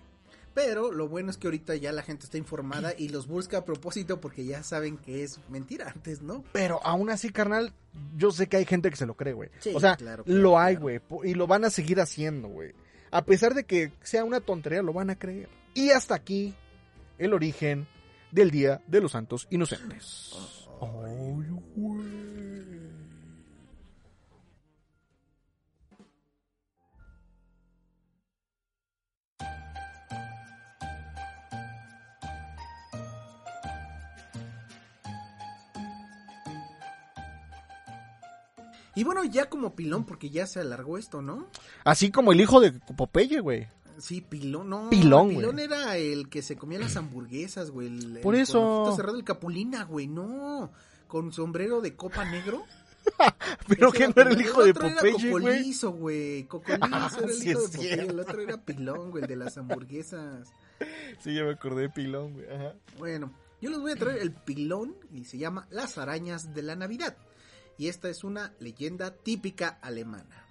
Pero 0.59 0.91
lo 0.91 1.07
bueno 1.07 1.31
es 1.31 1.37
que 1.37 1.47
ahorita 1.47 1.77
ya 1.77 1.93
la 1.93 2.03
gente 2.03 2.25
está 2.25 2.37
informada 2.37 2.93
y 2.99 3.11
los 3.11 3.29
busca 3.29 3.59
a 3.59 3.65
propósito 3.65 4.21
porque 4.21 4.45
ya 4.45 4.65
saben 4.65 4.97
que 4.99 5.23
es 5.23 5.39
mentira 5.49 5.89
antes, 5.89 6.21
¿no? 6.21 6.43
Pero 6.51 6.85
aún 6.85 7.11
así, 7.11 7.31
carnal, 7.31 7.73
yo 8.17 8.33
sé 8.33 8.49
que 8.49 8.57
hay 8.57 8.65
gente 8.65 8.91
que 8.91 8.97
se 8.97 9.07
lo 9.07 9.15
cree, 9.15 9.35
güey. 9.35 9.51
Sí, 9.61 9.71
o 9.73 9.79
sea, 9.79 9.95
claro, 9.95 10.25
claro, 10.25 10.41
lo 10.41 10.59
hay, 10.59 10.75
güey. 10.75 11.01
Y 11.23 11.35
lo 11.35 11.47
van 11.47 11.65
a 11.65 11.71
seguir 11.71 12.01
haciendo, 12.01 12.49
güey. 12.49 12.73
A 13.13 13.25
pesar 13.25 13.55
de 13.55 13.67
que 13.67 13.93
sea 14.03 14.25
una 14.25 14.41
tontería, 14.41 14.83
lo 14.83 14.93
van 14.93 15.11
a 15.11 15.17
creer. 15.17 15.49
Y 15.75 15.91
hasta 15.91 16.17
aquí 16.17 16.57
el 17.19 17.35
origen 17.35 17.87
del 18.33 18.51
Día 18.51 18.83
de 18.89 19.01
los 19.01 19.13
Santos 19.13 19.47
Inocentes. 19.51 20.33
Ay, 20.81 21.53
güey. 21.77 22.78
Y 38.99 39.05
bueno, 39.05 39.23
ya 39.25 39.49
como 39.49 39.77
pilón, 39.77 40.05
porque 40.05 40.29
ya 40.31 40.45
se 40.47 40.59
alargó 40.59 40.99
esto, 40.99 41.23
¿no? 41.23 41.47
Así 41.85 42.11
como 42.11 42.33
el 42.33 42.41
hijo 42.41 42.61
de 42.61 42.73
Popeye, 42.73 43.39
güey. 43.41 43.69
Sí, 43.99 44.21
pilón, 44.21 44.69
no. 44.71 44.91
Pilón, 44.91 45.29
Pilón 45.29 45.53
güey. 45.55 45.65
era 45.67 45.97
el 45.97 46.29
que 46.29 46.43
se 46.43 46.57
comía 46.57 46.81
las 46.81 46.97
hamburguesas, 46.97 47.71
güey. 47.71 47.87
el- 47.89 48.19
Por 48.21 48.35
el 48.35 48.41
eso. 48.43 48.93
cerrado, 48.97 49.17
el 49.17 49.23
capulina, 49.25 49.85
güey, 49.85 50.09
no. 50.09 50.71
Con 51.07 51.33
sombrero 51.33 51.81
de 51.81 51.95
copa 51.95 52.25
negro. 52.25 52.65
Pero 53.69 53.93
que 53.93 54.09
no 54.09 54.15
era 54.17 54.31
el 54.31 54.41
hijo 54.41 54.63
de 54.65 54.71
otro 54.73 54.87
era 54.89 54.97
Popeye, 54.97 55.31
güey. 55.31 55.45
Cocolizo, 55.45 55.91
güey. 55.93 56.45
Cocolizo 56.45 56.79
Ah, 56.93 57.11
era 57.19 57.27
el 57.27 57.33
sí 57.35 57.51
hijo 57.51 57.61
de 57.61 57.67
Popeye. 57.69 57.89
cierto. 57.95 58.13
El 58.13 58.21
otro 58.21 58.41
era 58.41 58.57
pilón, 58.57 59.11
güey, 59.13 59.23
el 59.23 59.29
de 59.29 59.37
las 59.37 59.57
hamburguesas. 59.59 60.49
Sí, 61.21 61.35
ya 61.35 61.45
me 61.45 61.53
acordé 61.53 61.83
de 61.83 61.89
Pilón, 61.91 62.35
güey. 62.35 62.47
Ajá. 62.53 62.75
Bueno, 62.99 63.33
yo 63.61 63.71
les 63.71 63.79
voy 63.81 63.93
a 63.93 63.97
traer 63.97 64.19
el 64.23 64.33
pilón 64.33 64.95
y 65.13 65.25
se 65.25 65.39
llama 65.39 65.67
Las 65.71 65.99
arañas 65.99 66.55
de 66.55 66.63
la 66.63 66.77
Navidad. 66.77 67.17
Y 67.79 67.89
esta 67.89 68.09
es 68.09 68.25
una 68.25 68.53
leyenda 68.61 69.15
típica 69.15 69.79
alemana. 69.81 70.45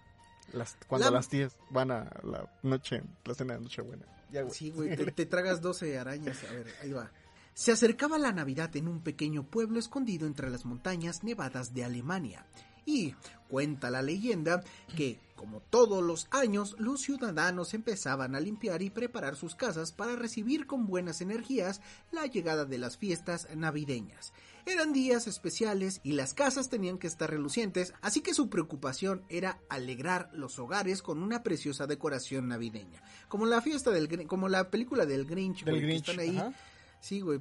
Las, 0.53 0.77
cuando 0.87 1.07
La- 1.11 1.17
las 1.17 1.27
tías 1.29 1.55
van 1.69 1.91
a 1.91 2.09
la 2.23 2.49
noche, 2.63 3.03
la 3.25 3.33
cena 3.35 3.55
de 3.55 3.61
Nochebuena. 3.61 4.05
Güey. 4.31 4.49
Sí, 4.51 4.71
güey, 4.71 4.95
te, 4.95 5.11
te 5.11 5.25
tragas 5.25 5.61
12 5.61 5.97
arañas. 5.99 6.41
A 6.49 6.53
ver, 6.53 6.73
ahí 6.81 6.91
va. 6.93 7.11
Se 7.53 7.71
acercaba 7.71 8.17
la 8.17 8.31
Navidad 8.31 8.73
en 8.75 8.87
un 8.87 9.01
pequeño 9.01 9.43
pueblo 9.43 9.79
escondido 9.79 10.25
entre 10.27 10.49
las 10.49 10.63
montañas 10.63 11.23
nevadas 11.23 11.73
de 11.73 11.83
Alemania. 11.83 12.45
Y 12.85 13.15
cuenta 13.49 13.89
la 13.89 14.01
leyenda 14.01 14.63
que, 14.95 15.19
como 15.35 15.59
todos 15.59 16.01
los 16.01 16.27
años, 16.31 16.75
los 16.79 17.01
ciudadanos 17.01 17.73
empezaban 17.73 18.33
a 18.35 18.39
limpiar 18.39 18.81
y 18.81 18.89
preparar 18.89 19.35
sus 19.35 19.55
casas 19.55 19.91
para 19.91 20.15
recibir 20.15 20.65
con 20.67 20.85
buenas 20.87 21.19
energías 21.19 21.81
la 22.11 22.25
llegada 22.27 22.63
de 22.63 22.77
las 22.77 22.95
fiestas 22.97 23.49
navideñas. 23.55 24.31
Eran 24.67 24.91
días 24.91 25.27
especiales 25.27 26.01
y 26.03 26.11
las 26.11 26.33
casas 26.33 26.69
tenían 26.69 26.97
que 26.97 27.07
estar 27.07 27.29
relucientes, 27.29 27.93
así 28.01 28.19
que 28.19 28.33
su 28.33 28.49
preocupación 28.49 29.23
era 29.29 29.59
alegrar 29.69 30.29
los 30.33 30.59
hogares 30.59 31.01
con 31.01 31.23
una 31.23 31.41
preciosa 31.41 31.87
decoración 31.87 32.49
navideña. 32.49 33.01
Como 33.29 33.45
la 33.45 33.61
fiesta 33.61 33.91
del 33.91 34.27
como 34.27 34.49
la 34.49 34.69
película 34.69 35.05
del 35.05 35.25
Grinch, 35.25 35.63
Del 35.63 35.75
güey, 35.75 35.81
que 35.81 35.87
Grinch. 35.87 36.09
están 36.09 36.19
ahí. 36.19 36.37
ajá. 36.37 36.53
Sí, 36.99 37.21
güey, 37.21 37.39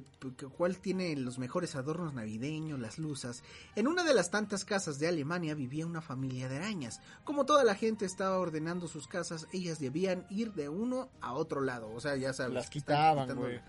cuál 0.55 0.77
tiene 0.77 1.15
los 1.17 1.39
mejores 1.39 1.75
adornos 1.75 2.13
navideños, 2.13 2.79
las 2.79 2.99
luces. 2.99 3.43
En 3.75 3.87
una 3.87 4.03
de 4.03 4.13
las 4.13 4.29
tantas 4.29 4.63
casas 4.63 4.99
de 4.99 5.07
Alemania 5.07 5.55
vivía 5.55 5.85
una 5.87 6.01
familia 6.01 6.47
de 6.47 6.57
arañas. 6.57 7.01
Como 7.23 7.45
toda 7.45 7.63
la 7.63 7.73
gente 7.75 8.05
estaba 8.05 8.37
ordenando 8.37 8.87
sus 8.87 9.07
casas, 9.07 9.47
ellas 9.51 9.79
debían 9.79 10.25
ir 10.29 10.53
de 10.53 10.69
uno 10.69 11.09
a 11.21 11.33
otro 11.33 11.59
lado. 11.61 11.91
O 11.91 11.99
sea, 11.99 12.15
ya 12.15 12.33
sabes. 12.33 12.53
Las 12.53 12.69
quitaban, 12.69 13.35
güey. 13.35 13.59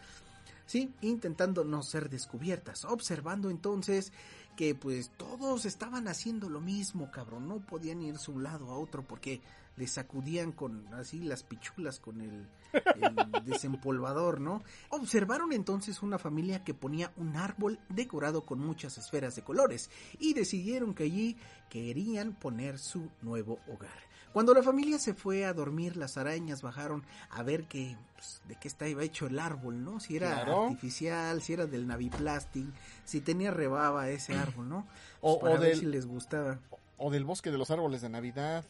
Sí, 0.69 0.93
intentando 1.01 1.64
no 1.64 1.83
ser 1.83 2.11
descubiertas, 2.11 2.85
observando 2.85 3.49
entonces 3.49 4.12
que 4.55 4.75
pues 4.75 5.11
todos 5.16 5.64
estaban 5.64 6.09
haciendo 6.09 6.51
lo 6.51 6.61
mismo, 6.61 7.11
cabrón, 7.11 7.49
no 7.49 7.61
podían 7.61 8.03
irse 8.03 8.31
un 8.31 8.43
lado 8.43 8.71
a 8.71 8.77
otro 8.79 9.03
porque 9.03 9.41
les 9.79 9.93
sacudían 9.93 10.53
con 10.53 10.93
así 10.93 11.21
las 11.21 11.43
pichulas 11.43 12.01
con 12.01 12.21
el, 12.21 12.47
el 12.75 13.45
desempolvador, 13.47 14.43
¿no? 14.43 14.62
Observaron 14.91 15.55
entonces 15.55 16.03
una 16.03 16.19
familia 16.19 16.62
que 16.64 16.75
ponía 16.75 17.12
un 17.16 17.37
árbol 17.37 17.79
decorado 17.89 18.45
con 18.45 18.59
muchas 18.59 18.99
esferas 18.99 19.37
de 19.37 19.45
colores 19.45 19.89
y 20.19 20.35
decidieron 20.35 20.93
que 20.93 21.05
allí 21.05 21.39
querían 21.71 22.35
poner 22.35 22.79
su 22.79 23.09
nuevo 23.23 23.59
hogar. 23.69 24.07
Cuando 24.33 24.55
la 24.55 24.62
familia 24.62 24.99
se 24.99 25.14
fue 25.14 25.45
a 25.45 25.53
dormir, 25.53 25.97
las 25.97 26.16
arañas 26.16 26.62
bajaron 26.62 27.05
a 27.31 27.43
ver 27.43 27.64
que, 27.66 27.97
pues, 28.14 28.41
de 28.47 28.57
qué 28.57 28.68
estaba 28.68 29.03
hecho 29.03 29.26
el 29.26 29.39
árbol, 29.39 29.83
¿no? 29.85 30.01
Si 30.01 30.16
era 30.16 30.35
Claro. 30.43 30.64
artificial, 30.64 31.43
si 31.43 31.53
era 31.55 31.66
del 31.66 31.87
Naviplastic, 31.87 32.66
si 33.05 33.20
tenía 33.20 33.51
rebaba 33.51 34.09
ese 34.11 34.35
árbol, 34.35 34.68
¿no? 34.68 34.87
O- 35.20 35.39
Pues 35.41 35.51
para 35.53 35.55
o 35.55 35.61
ver 35.62 35.70
del- 35.70 35.81
si 35.81 35.87
les 35.87 36.07
gustaba. 36.07 36.59
O 36.97 37.11
del 37.11 37.24
bosque 37.24 37.51
de 37.51 37.59
los 37.59 37.70
árboles 37.70 38.01
de 38.03 38.09
Navidad. 38.09 38.64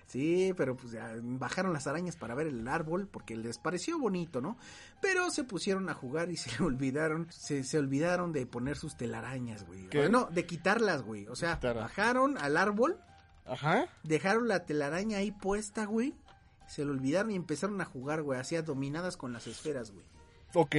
Sí, 0.06 0.52
pero 0.56 0.76
pues 0.76 0.92
ya 0.92 1.12
bajaron 1.22 1.72
las 1.72 1.86
arañas 1.86 2.16
para 2.16 2.34
ver 2.34 2.46
el 2.48 2.66
árbol 2.66 3.06
porque 3.06 3.36
les 3.36 3.58
pareció 3.58 3.98
bonito, 3.98 4.40
¿no? 4.40 4.56
Pero 5.00 5.30
se 5.30 5.44
pusieron 5.44 5.88
a 5.88 5.94
jugar 5.94 6.30
y 6.30 6.36
se 6.38 6.62
olvidaron, 6.62 7.26
se, 7.30 7.64
se 7.64 7.78
olvidaron 7.78 8.32
de 8.32 8.46
poner 8.46 8.76
sus 8.76 8.96
telarañas, 8.96 9.66
güey. 9.66 9.88
¿Qué? 9.88 10.08
No, 10.08 10.26
de 10.26 10.46
quitarlas, 10.46 11.02
güey. 11.02 11.26
O 11.28 11.36
sea, 11.36 11.56
bajaron 11.62 12.38
al 12.38 12.56
árbol, 12.56 12.98
Ajá. 13.50 13.88
dejaron 14.04 14.48
la 14.48 14.64
telaraña 14.64 15.18
ahí 15.18 15.32
puesta, 15.32 15.84
güey. 15.84 16.14
Se 16.68 16.84
lo 16.84 16.92
olvidaron 16.92 17.32
y 17.32 17.36
empezaron 17.36 17.80
a 17.80 17.84
jugar, 17.84 18.22
güey, 18.22 18.38
así 18.38 18.56
dominadas 18.56 19.16
con 19.16 19.32
las 19.32 19.46
esferas, 19.48 19.90
güey. 19.90 20.04
Ok. 20.54 20.76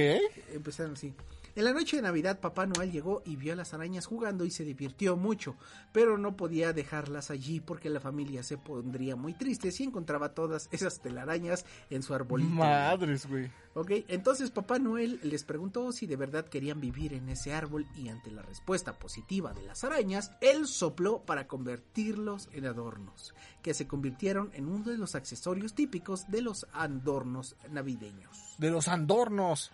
Empezaron 0.52 0.94
así. 0.94 1.14
En 1.54 1.64
la 1.64 1.74
noche 1.74 1.96
de 1.96 2.02
Navidad, 2.02 2.40
Papá 2.40 2.64
Noel 2.64 2.90
llegó 2.90 3.22
y 3.26 3.36
vio 3.36 3.52
a 3.52 3.56
las 3.56 3.74
arañas 3.74 4.06
jugando 4.06 4.46
y 4.46 4.50
se 4.50 4.64
divirtió 4.64 5.18
mucho, 5.18 5.56
pero 5.92 6.16
no 6.16 6.34
podía 6.34 6.72
dejarlas 6.72 7.30
allí 7.30 7.60
porque 7.60 7.90
la 7.90 8.00
familia 8.00 8.42
se 8.42 8.56
pondría 8.56 9.16
muy 9.16 9.34
triste 9.34 9.70
si 9.70 9.84
encontraba 9.84 10.32
todas 10.32 10.70
esas 10.72 11.02
telarañas 11.02 11.66
en 11.90 12.02
su 12.02 12.14
arbolito. 12.14 12.54
Madres, 12.54 13.26
güey. 13.26 13.50
Ok, 13.74 13.90
entonces 14.08 14.50
Papá 14.50 14.78
Noel 14.78 15.20
les 15.22 15.44
preguntó 15.44 15.92
si 15.92 16.06
de 16.06 16.16
verdad 16.16 16.46
querían 16.46 16.80
vivir 16.80 17.12
en 17.12 17.28
ese 17.28 17.52
árbol 17.52 17.86
y 17.96 18.08
ante 18.08 18.30
la 18.30 18.42
respuesta 18.42 18.98
positiva 18.98 19.52
de 19.52 19.62
las 19.62 19.84
arañas, 19.84 20.32
él 20.40 20.66
sopló 20.66 21.20
para 21.20 21.46
convertirlos 21.46 22.48
en 22.52 22.64
adornos, 22.64 23.34
que 23.60 23.74
se 23.74 23.86
convirtieron 23.86 24.50
en 24.54 24.68
uno 24.68 24.90
de 24.90 24.96
los 24.96 25.14
accesorios 25.14 25.74
típicos 25.74 26.30
de 26.30 26.40
los 26.40 26.66
adornos 26.72 27.56
navideños. 27.70 28.56
De 28.56 28.70
los 28.70 28.88
andornos. 28.88 29.70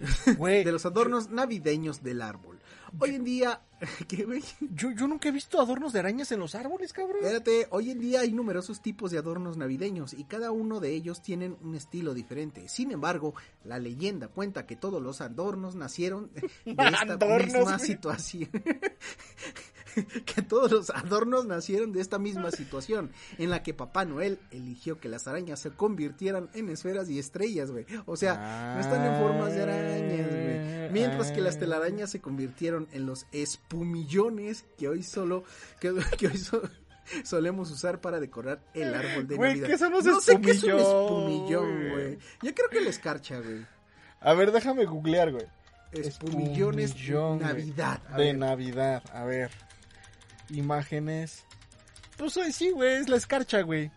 De 0.00 0.72
los 0.72 0.86
adornos 0.86 1.30
navideños 1.30 2.02
del 2.02 2.22
árbol. 2.22 2.58
Hoy 2.98 3.14
en 3.14 3.24
día, 3.24 3.60
¿qué 4.08 4.24
güey? 4.24 4.42
Yo, 4.74 4.90
yo 4.90 5.06
nunca 5.08 5.28
he 5.28 5.32
visto 5.32 5.60
adornos 5.60 5.92
de 5.92 6.00
arañas 6.00 6.30
en 6.32 6.40
los 6.40 6.54
árboles, 6.54 6.92
cabrón. 6.92 7.18
Espérate, 7.22 7.66
hoy 7.70 7.90
en 7.90 8.00
día 8.00 8.20
hay 8.20 8.32
numerosos 8.32 8.80
tipos 8.80 9.10
de 9.10 9.18
adornos 9.18 9.56
navideños 9.56 10.12
y 10.12 10.24
cada 10.24 10.50
uno 10.50 10.80
de 10.80 10.90
ellos 10.92 11.22
tienen 11.22 11.56
un 11.62 11.74
estilo 11.74 12.14
diferente. 12.14 12.68
Sin 12.68 12.92
embargo, 12.92 13.34
la 13.64 13.78
leyenda 13.78 14.28
cuenta 14.28 14.66
que 14.66 14.76
todos 14.76 15.02
los 15.02 15.20
adornos 15.20 15.74
nacieron 15.74 16.30
de 16.34 16.50
esta 16.64 17.16
misma 17.16 17.60
güey. 17.60 17.78
situación. 17.78 18.50
que 20.24 20.42
todos 20.42 20.70
los 20.70 20.90
adornos 20.90 21.46
nacieron 21.46 21.92
de 21.92 22.00
esta 22.00 22.18
misma 22.18 22.50
situación 22.50 23.10
en 23.38 23.50
la 23.50 23.62
que 23.62 23.74
Papá 23.74 24.04
Noel 24.04 24.38
eligió 24.50 25.00
que 25.00 25.08
las 25.08 25.26
arañas 25.26 25.60
se 25.60 25.70
convirtieran 25.70 26.48
en 26.54 26.68
esferas 26.68 27.08
y 27.08 27.18
estrellas, 27.18 27.70
güey. 27.70 27.86
O 28.06 28.16
sea, 28.16 28.74
no 28.74 28.80
están 28.80 29.04
en 29.04 29.20
formas 29.20 29.54
de 29.54 29.62
arañas, 29.62 30.28
güey. 30.30 30.90
Mientras 30.90 31.30
que 31.32 31.40
las 31.40 31.58
telarañas 31.58 32.10
se 32.10 32.20
convirtieron 32.20 32.88
en 32.92 33.06
los 33.06 33.26
espumillones 33.74 34.64
que 34.76 34.88
hoy 34.88 35.02
solo 35.02 35.44
que, 35.80 35.94
que 36.18 36.26
hoy 36.28 36.38
so- 36.38 36.62
solemos 37.24 37.70
usar 37.70 38.00
para 38.00 38.18
decorar 38.20 38.60
el 38.74 38.92
árbol 38.94 39.26
de 39.28 39.36
Güey, 39.36 39.50
Navidad. 39.52 39.68
¿qué 39.68 39.78
son 39.78 39.92
los 39.92 40.04
no 40.04 40.20
sé 40.20 40.40
qué 40.40 40.50
es 40.50 40.62
un 40.64 40.70
espumillón, 40.78 41.88
güey? 41.90 42.18
Yo 42.42 42.54
creo 42.54 42.68
que 42.70 42.80
la 42.80 42.90
escarcha, 42.90 43.38
güey. 43.38 43.64
A 44.20 44.34
ver, 44.34 44.52
déjame 44.52 44.84
googlear, 44.86 45.30
güey. 45.32 45.46
Espumillones 45.92 46.90
Espumillón, 46.90 47.38
güey. 47.38 47.48
Navidad. 47.48 48.00
De 48.16 48.24
ver. 48.24 48.38
Navidad. 48.38 49.02
A 49.12 49.24
ver. 49.24 49.50
Imágenes. 50.50 51.44
Pues 52.16 52.36
hoy 52.36 52.52
sí, 52.52 52.70
güey. 52.70 52.94
Es 52.96 53.08
la 53.08 53.16
escarcha, 53.16 53.62
güey. 53.62 53.90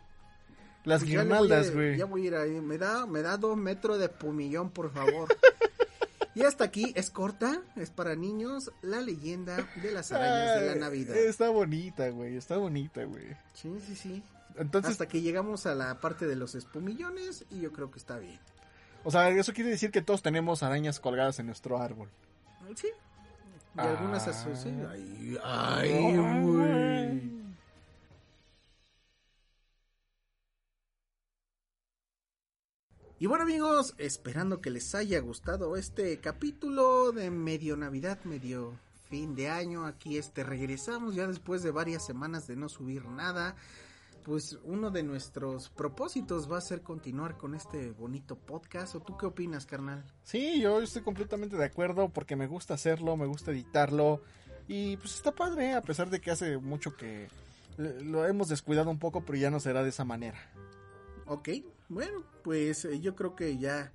Las 0.86 1.02
Pues 1.02 1.12
guirnaldas, 1.12 1.72
güey. 1.74 1.98
Ya 1.98 2.06
voy 2.06 2.24
a 2.24 2.28
ir 2.28 2.36
ahí. 2.36 2.62
Me 2.62 2.78
da, 2.78 3.06
me 3.06 3.22
da 3.22 3.38
dos 3.38 3.58
metros 3.58 4.00
de 4.00 4.06
espumillón, 4.06 4.70
por 4.72 4.92
favor. 4.92 5.28
y 6.36 6.44
hasta 6.44 6.64
aquí 6.64 6.92
es 6.96 7.10
corta, 7.12 7.62
es 7.76 7.90
para 7.92 8.16
niños, 8.16 8.72
la 8.82 9.02
leyenda 9.02 9.58
de 9.82 9.92
las 9.92 10.12
arañas 10.12 10.60
de 10.62 10.68
la 10.68 10.76
Navidad. 10.76 11.16
Está 11.16 11.50
bonita, 11.50 12.10
güey. 12.10 12.36
Está 12.38 12.58
bonita, 12.58 13.04
güey. 13.04 13.36
Sí, 13.54 13.72
sí, 13.86 13.96
sí. 13.96 14.24
Entonces, 14.58 14.92
Hasta 14.92 15.08
que 15.08 15.22
llegamos 15.22 15.66
a 15.66 15.74
la 15.76 16.00
parte 16.00 16.28
de 16.28 16.36
los 16.36 16.54
espumillones 16.56 17.46
y 17.50 17.62
yo 17.62 17.72
creo 17.72 17.90
que 17.92 18.00
está 18.00 18.18
bien. 18.20 18.40
o 19.04 19.12
sea, 19.12 19.30
eso 19.30 19.52
quiere 19.54 19.70
decir 19.72 19.92
que 19.92 20.02
todos 20.02 20.22
tenemos 20.22 20.64
arañas 20.64 21.00
colgadas 21.00 21.40
en 21.40 21.48
nuestro 21.48 21.78
árbol. 21.82 22.10
Sí. 22.76 22.88
Y 23.76 23.80
algunas 23.80 24.28
Ah. 24.28 24.32
asocian. 24.32 24.88
Ay, 24.92 25.38
ay, 25.44 26.18
güey. 26.42 27.43
Y 33.24 33.26
bueno 33.26 33.46
amigos, 33.46 33.96
esperando 34.00 34.60
que 34.60 34.70
les 34.70 34.94
haya 34.96 35.22
gustado 35.22 35.78
este 35.78 36.20
capítulo 36.20 37.14
de 37.14 37.32
medio 37.32 37.78
Navidad, 37.78 38.22
medio 38.26 38.78
fin 39.10 39.34
de 39.34 39.48
año. 39.48 39.86
Aquí 39.86 40.18
este 40.18 40.44
regresamos 40.44 41.16
ya 41.16 41.26
después 41.26 41.64
de 41.64 41.72
varias 41.72 42.06
semanas 42.06 42.48
de 42.48 42.58
no 42.58 42.68
subir 42.68 43.06
nada. 43.06 43.56
Pues 44.26 44.60
uno 44.66 44.92
de 44.92 45.04
nuestros 45.04 45.70
propósitos 45.70 46.52
va 46.52 46.58
a 46.58 46.62
ser 46.62 46.82
continuar 46.82 47.38
con 47.38 47.56
este 47.56 47.92
bonito 47.92 48.36
podcast. 48.36 48.96
¿O 48.96 49.00
tú 49.00 49.16
qué 49.16 49.26
opinas, 49.26 49.66
carnal? 49.66 50.04
Sí, 50.26 50.60
yo 50.60 50.82
estoy 50.82 51.02
completamente 51.02 51.56
de 51.56 51.64
acuerdo 51.64 52.10
porque 52.10 52.36
me 52.36 52.48
gusta 52.48 52.74
hacerlo, 52.74 53.16
me 53.16 53.26
gusta 53.26 53.52
editarlo 53.52 54.22
y 54.68 54.98
pues 54.98 55.16
está 55.16 55.32
padre, 55.32 55.76
a 55.76 55.82
pesar 55.82 56.10
de 56.10 56.20
que 56.20 56.30
hace 56.30 56.58
mucho 56.58 56.98
que 56.98 57.30
lo 57.78 58.26
hemos 58.26 58.50
descuidado 58.50 58.92
un 58.92 59.00
poco, 59.00 59.24
pero 59.24 59.38
ya 59.38 59.50
no 59.50 59.62
será 59.62 59.82
de 59.82 59.92
esa 59.92 60.04
manera. 60.04 60.52
Ok, 61.26 61.48
bueno, 61.94 62.24
pues 62.44 62.86
eh, 62.86 63.00
yo 63.00 63.16
creo 63.16 63.36
que 63.36 63.58
ya 63.58 63.92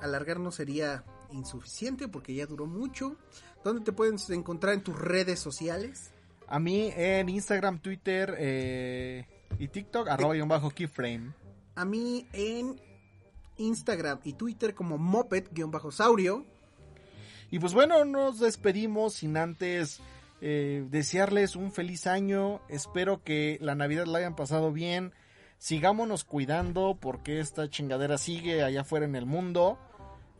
alargarnos 0.00 0.54
sería 0.54 1.04
insuficiente 1.30 2.08
porque 2.08 2.34
ya 2.34 2.46
duró 2.46 2.66
mucho. 2.66 3.16
¿Dónde 3.64 3.84
te 3.84 3.92
pueden 3.92 4.16
encontrar 4.30 4.74
en 4.74 4.82
tus 4.82 4.98
redes 4.98 5.38
sociales? 5.38 6.10
A 6.46 6.58
mí 6.58 6.92
en 6.96 7.28
Instagram, 7.28 7.80
Twitter 7.80 8.34
eh, 8.38 9.26
y 9.58 9.68
TikTok, 9.68 10.08
arroba 10.08 10.36
y 10.36 10.40
un 10.40 10.48
bajo 10.48 10.70
keyframe. 10.70 11.32
A 11.74 11.84
mí 11.84 12.26
en 12.32 12.80
Instagram 13.56 14.20
y 14.24 14.32
Twitter 14.32 14.74
como 14.74 14.98
moped-saurio. 14.98 16.44
Y 17.50 17.58
pues 17.58 17.74
bueno, 17.74 18.04
nos 18.04 18.40
despedimos 18.40 19.14
sin 19.14 19.36
antes 19.36 20.00
eh, 20.40 20.86
desearles 20.90 21.56
un 21.56 21.70
feliz 21.72 22.06
año. 22.06 22.60
Espero 22.68 23.22
que 23.22 23.58
la 23.60 23.74
Navidad 23.74 24.06
la 24.06 24.18
hayan 24.18 24.36
pasado 24.36 24.72
bien. 24.72 25.12
Sigámonos 25.60 26.24
cuidando 26.24 26.96
porque 26.98 27.38
esta 27.38 27.68
chingadera 27.68 28.16
sigue 28.16 28.62
allá 28.62 28.80
afuera 28.80 29.04
en 29.04 29.14
el 29.14 29.26
mundo. 29.26 29.78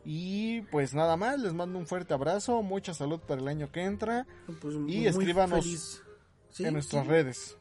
Y 0.03 0.61
pues 0.63 0.95
nada 0.95 1.15
más, 1.15 1.39
les 1.39 1.53
mando 1.53 1.77
un 1.77 1.85
fuerte 1.85 2.15
abrazo, 2.15 2.63
mucha 2.63 2.95
salud 2.95 3.19
para 3.19 3.39
el 3.39 3.47
año 3.47 3.71
que 3.71 3.83
entra 3.83 4.25
Pues, 4.59 4.75
Y 4.87 5.05
escríbanos 5.05 6.01
Sí, 6.49 6.65
en 6.65 6.73
nuestras 6.73 7.03
sí, 7.03 7.09
redes. 7.09 7.57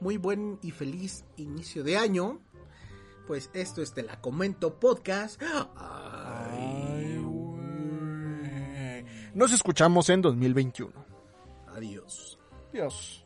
Muy 0.00 0.16
buen 0.16 0.58
y 0.62 0.72
feliz 0.72 1.24
inicio 1.36 1.84
de 1.84 1.96
año. 1.96 2.40
Pues 3.28 3.50
esto 3.54 3.82
es 3.82 3.94
Te 3.94 4.02
la 4.02 4.20
Comento 4.20 4.80
Podcast. 4.80 5.40
Ay. 5.76 7.24
Nos 9.32 9.52
escuchamos 9.52 10.10
en 10.10 10.22
2021. 10.22 10.92
Adiós. 11.68 12.36
Dios. 12.72 13.25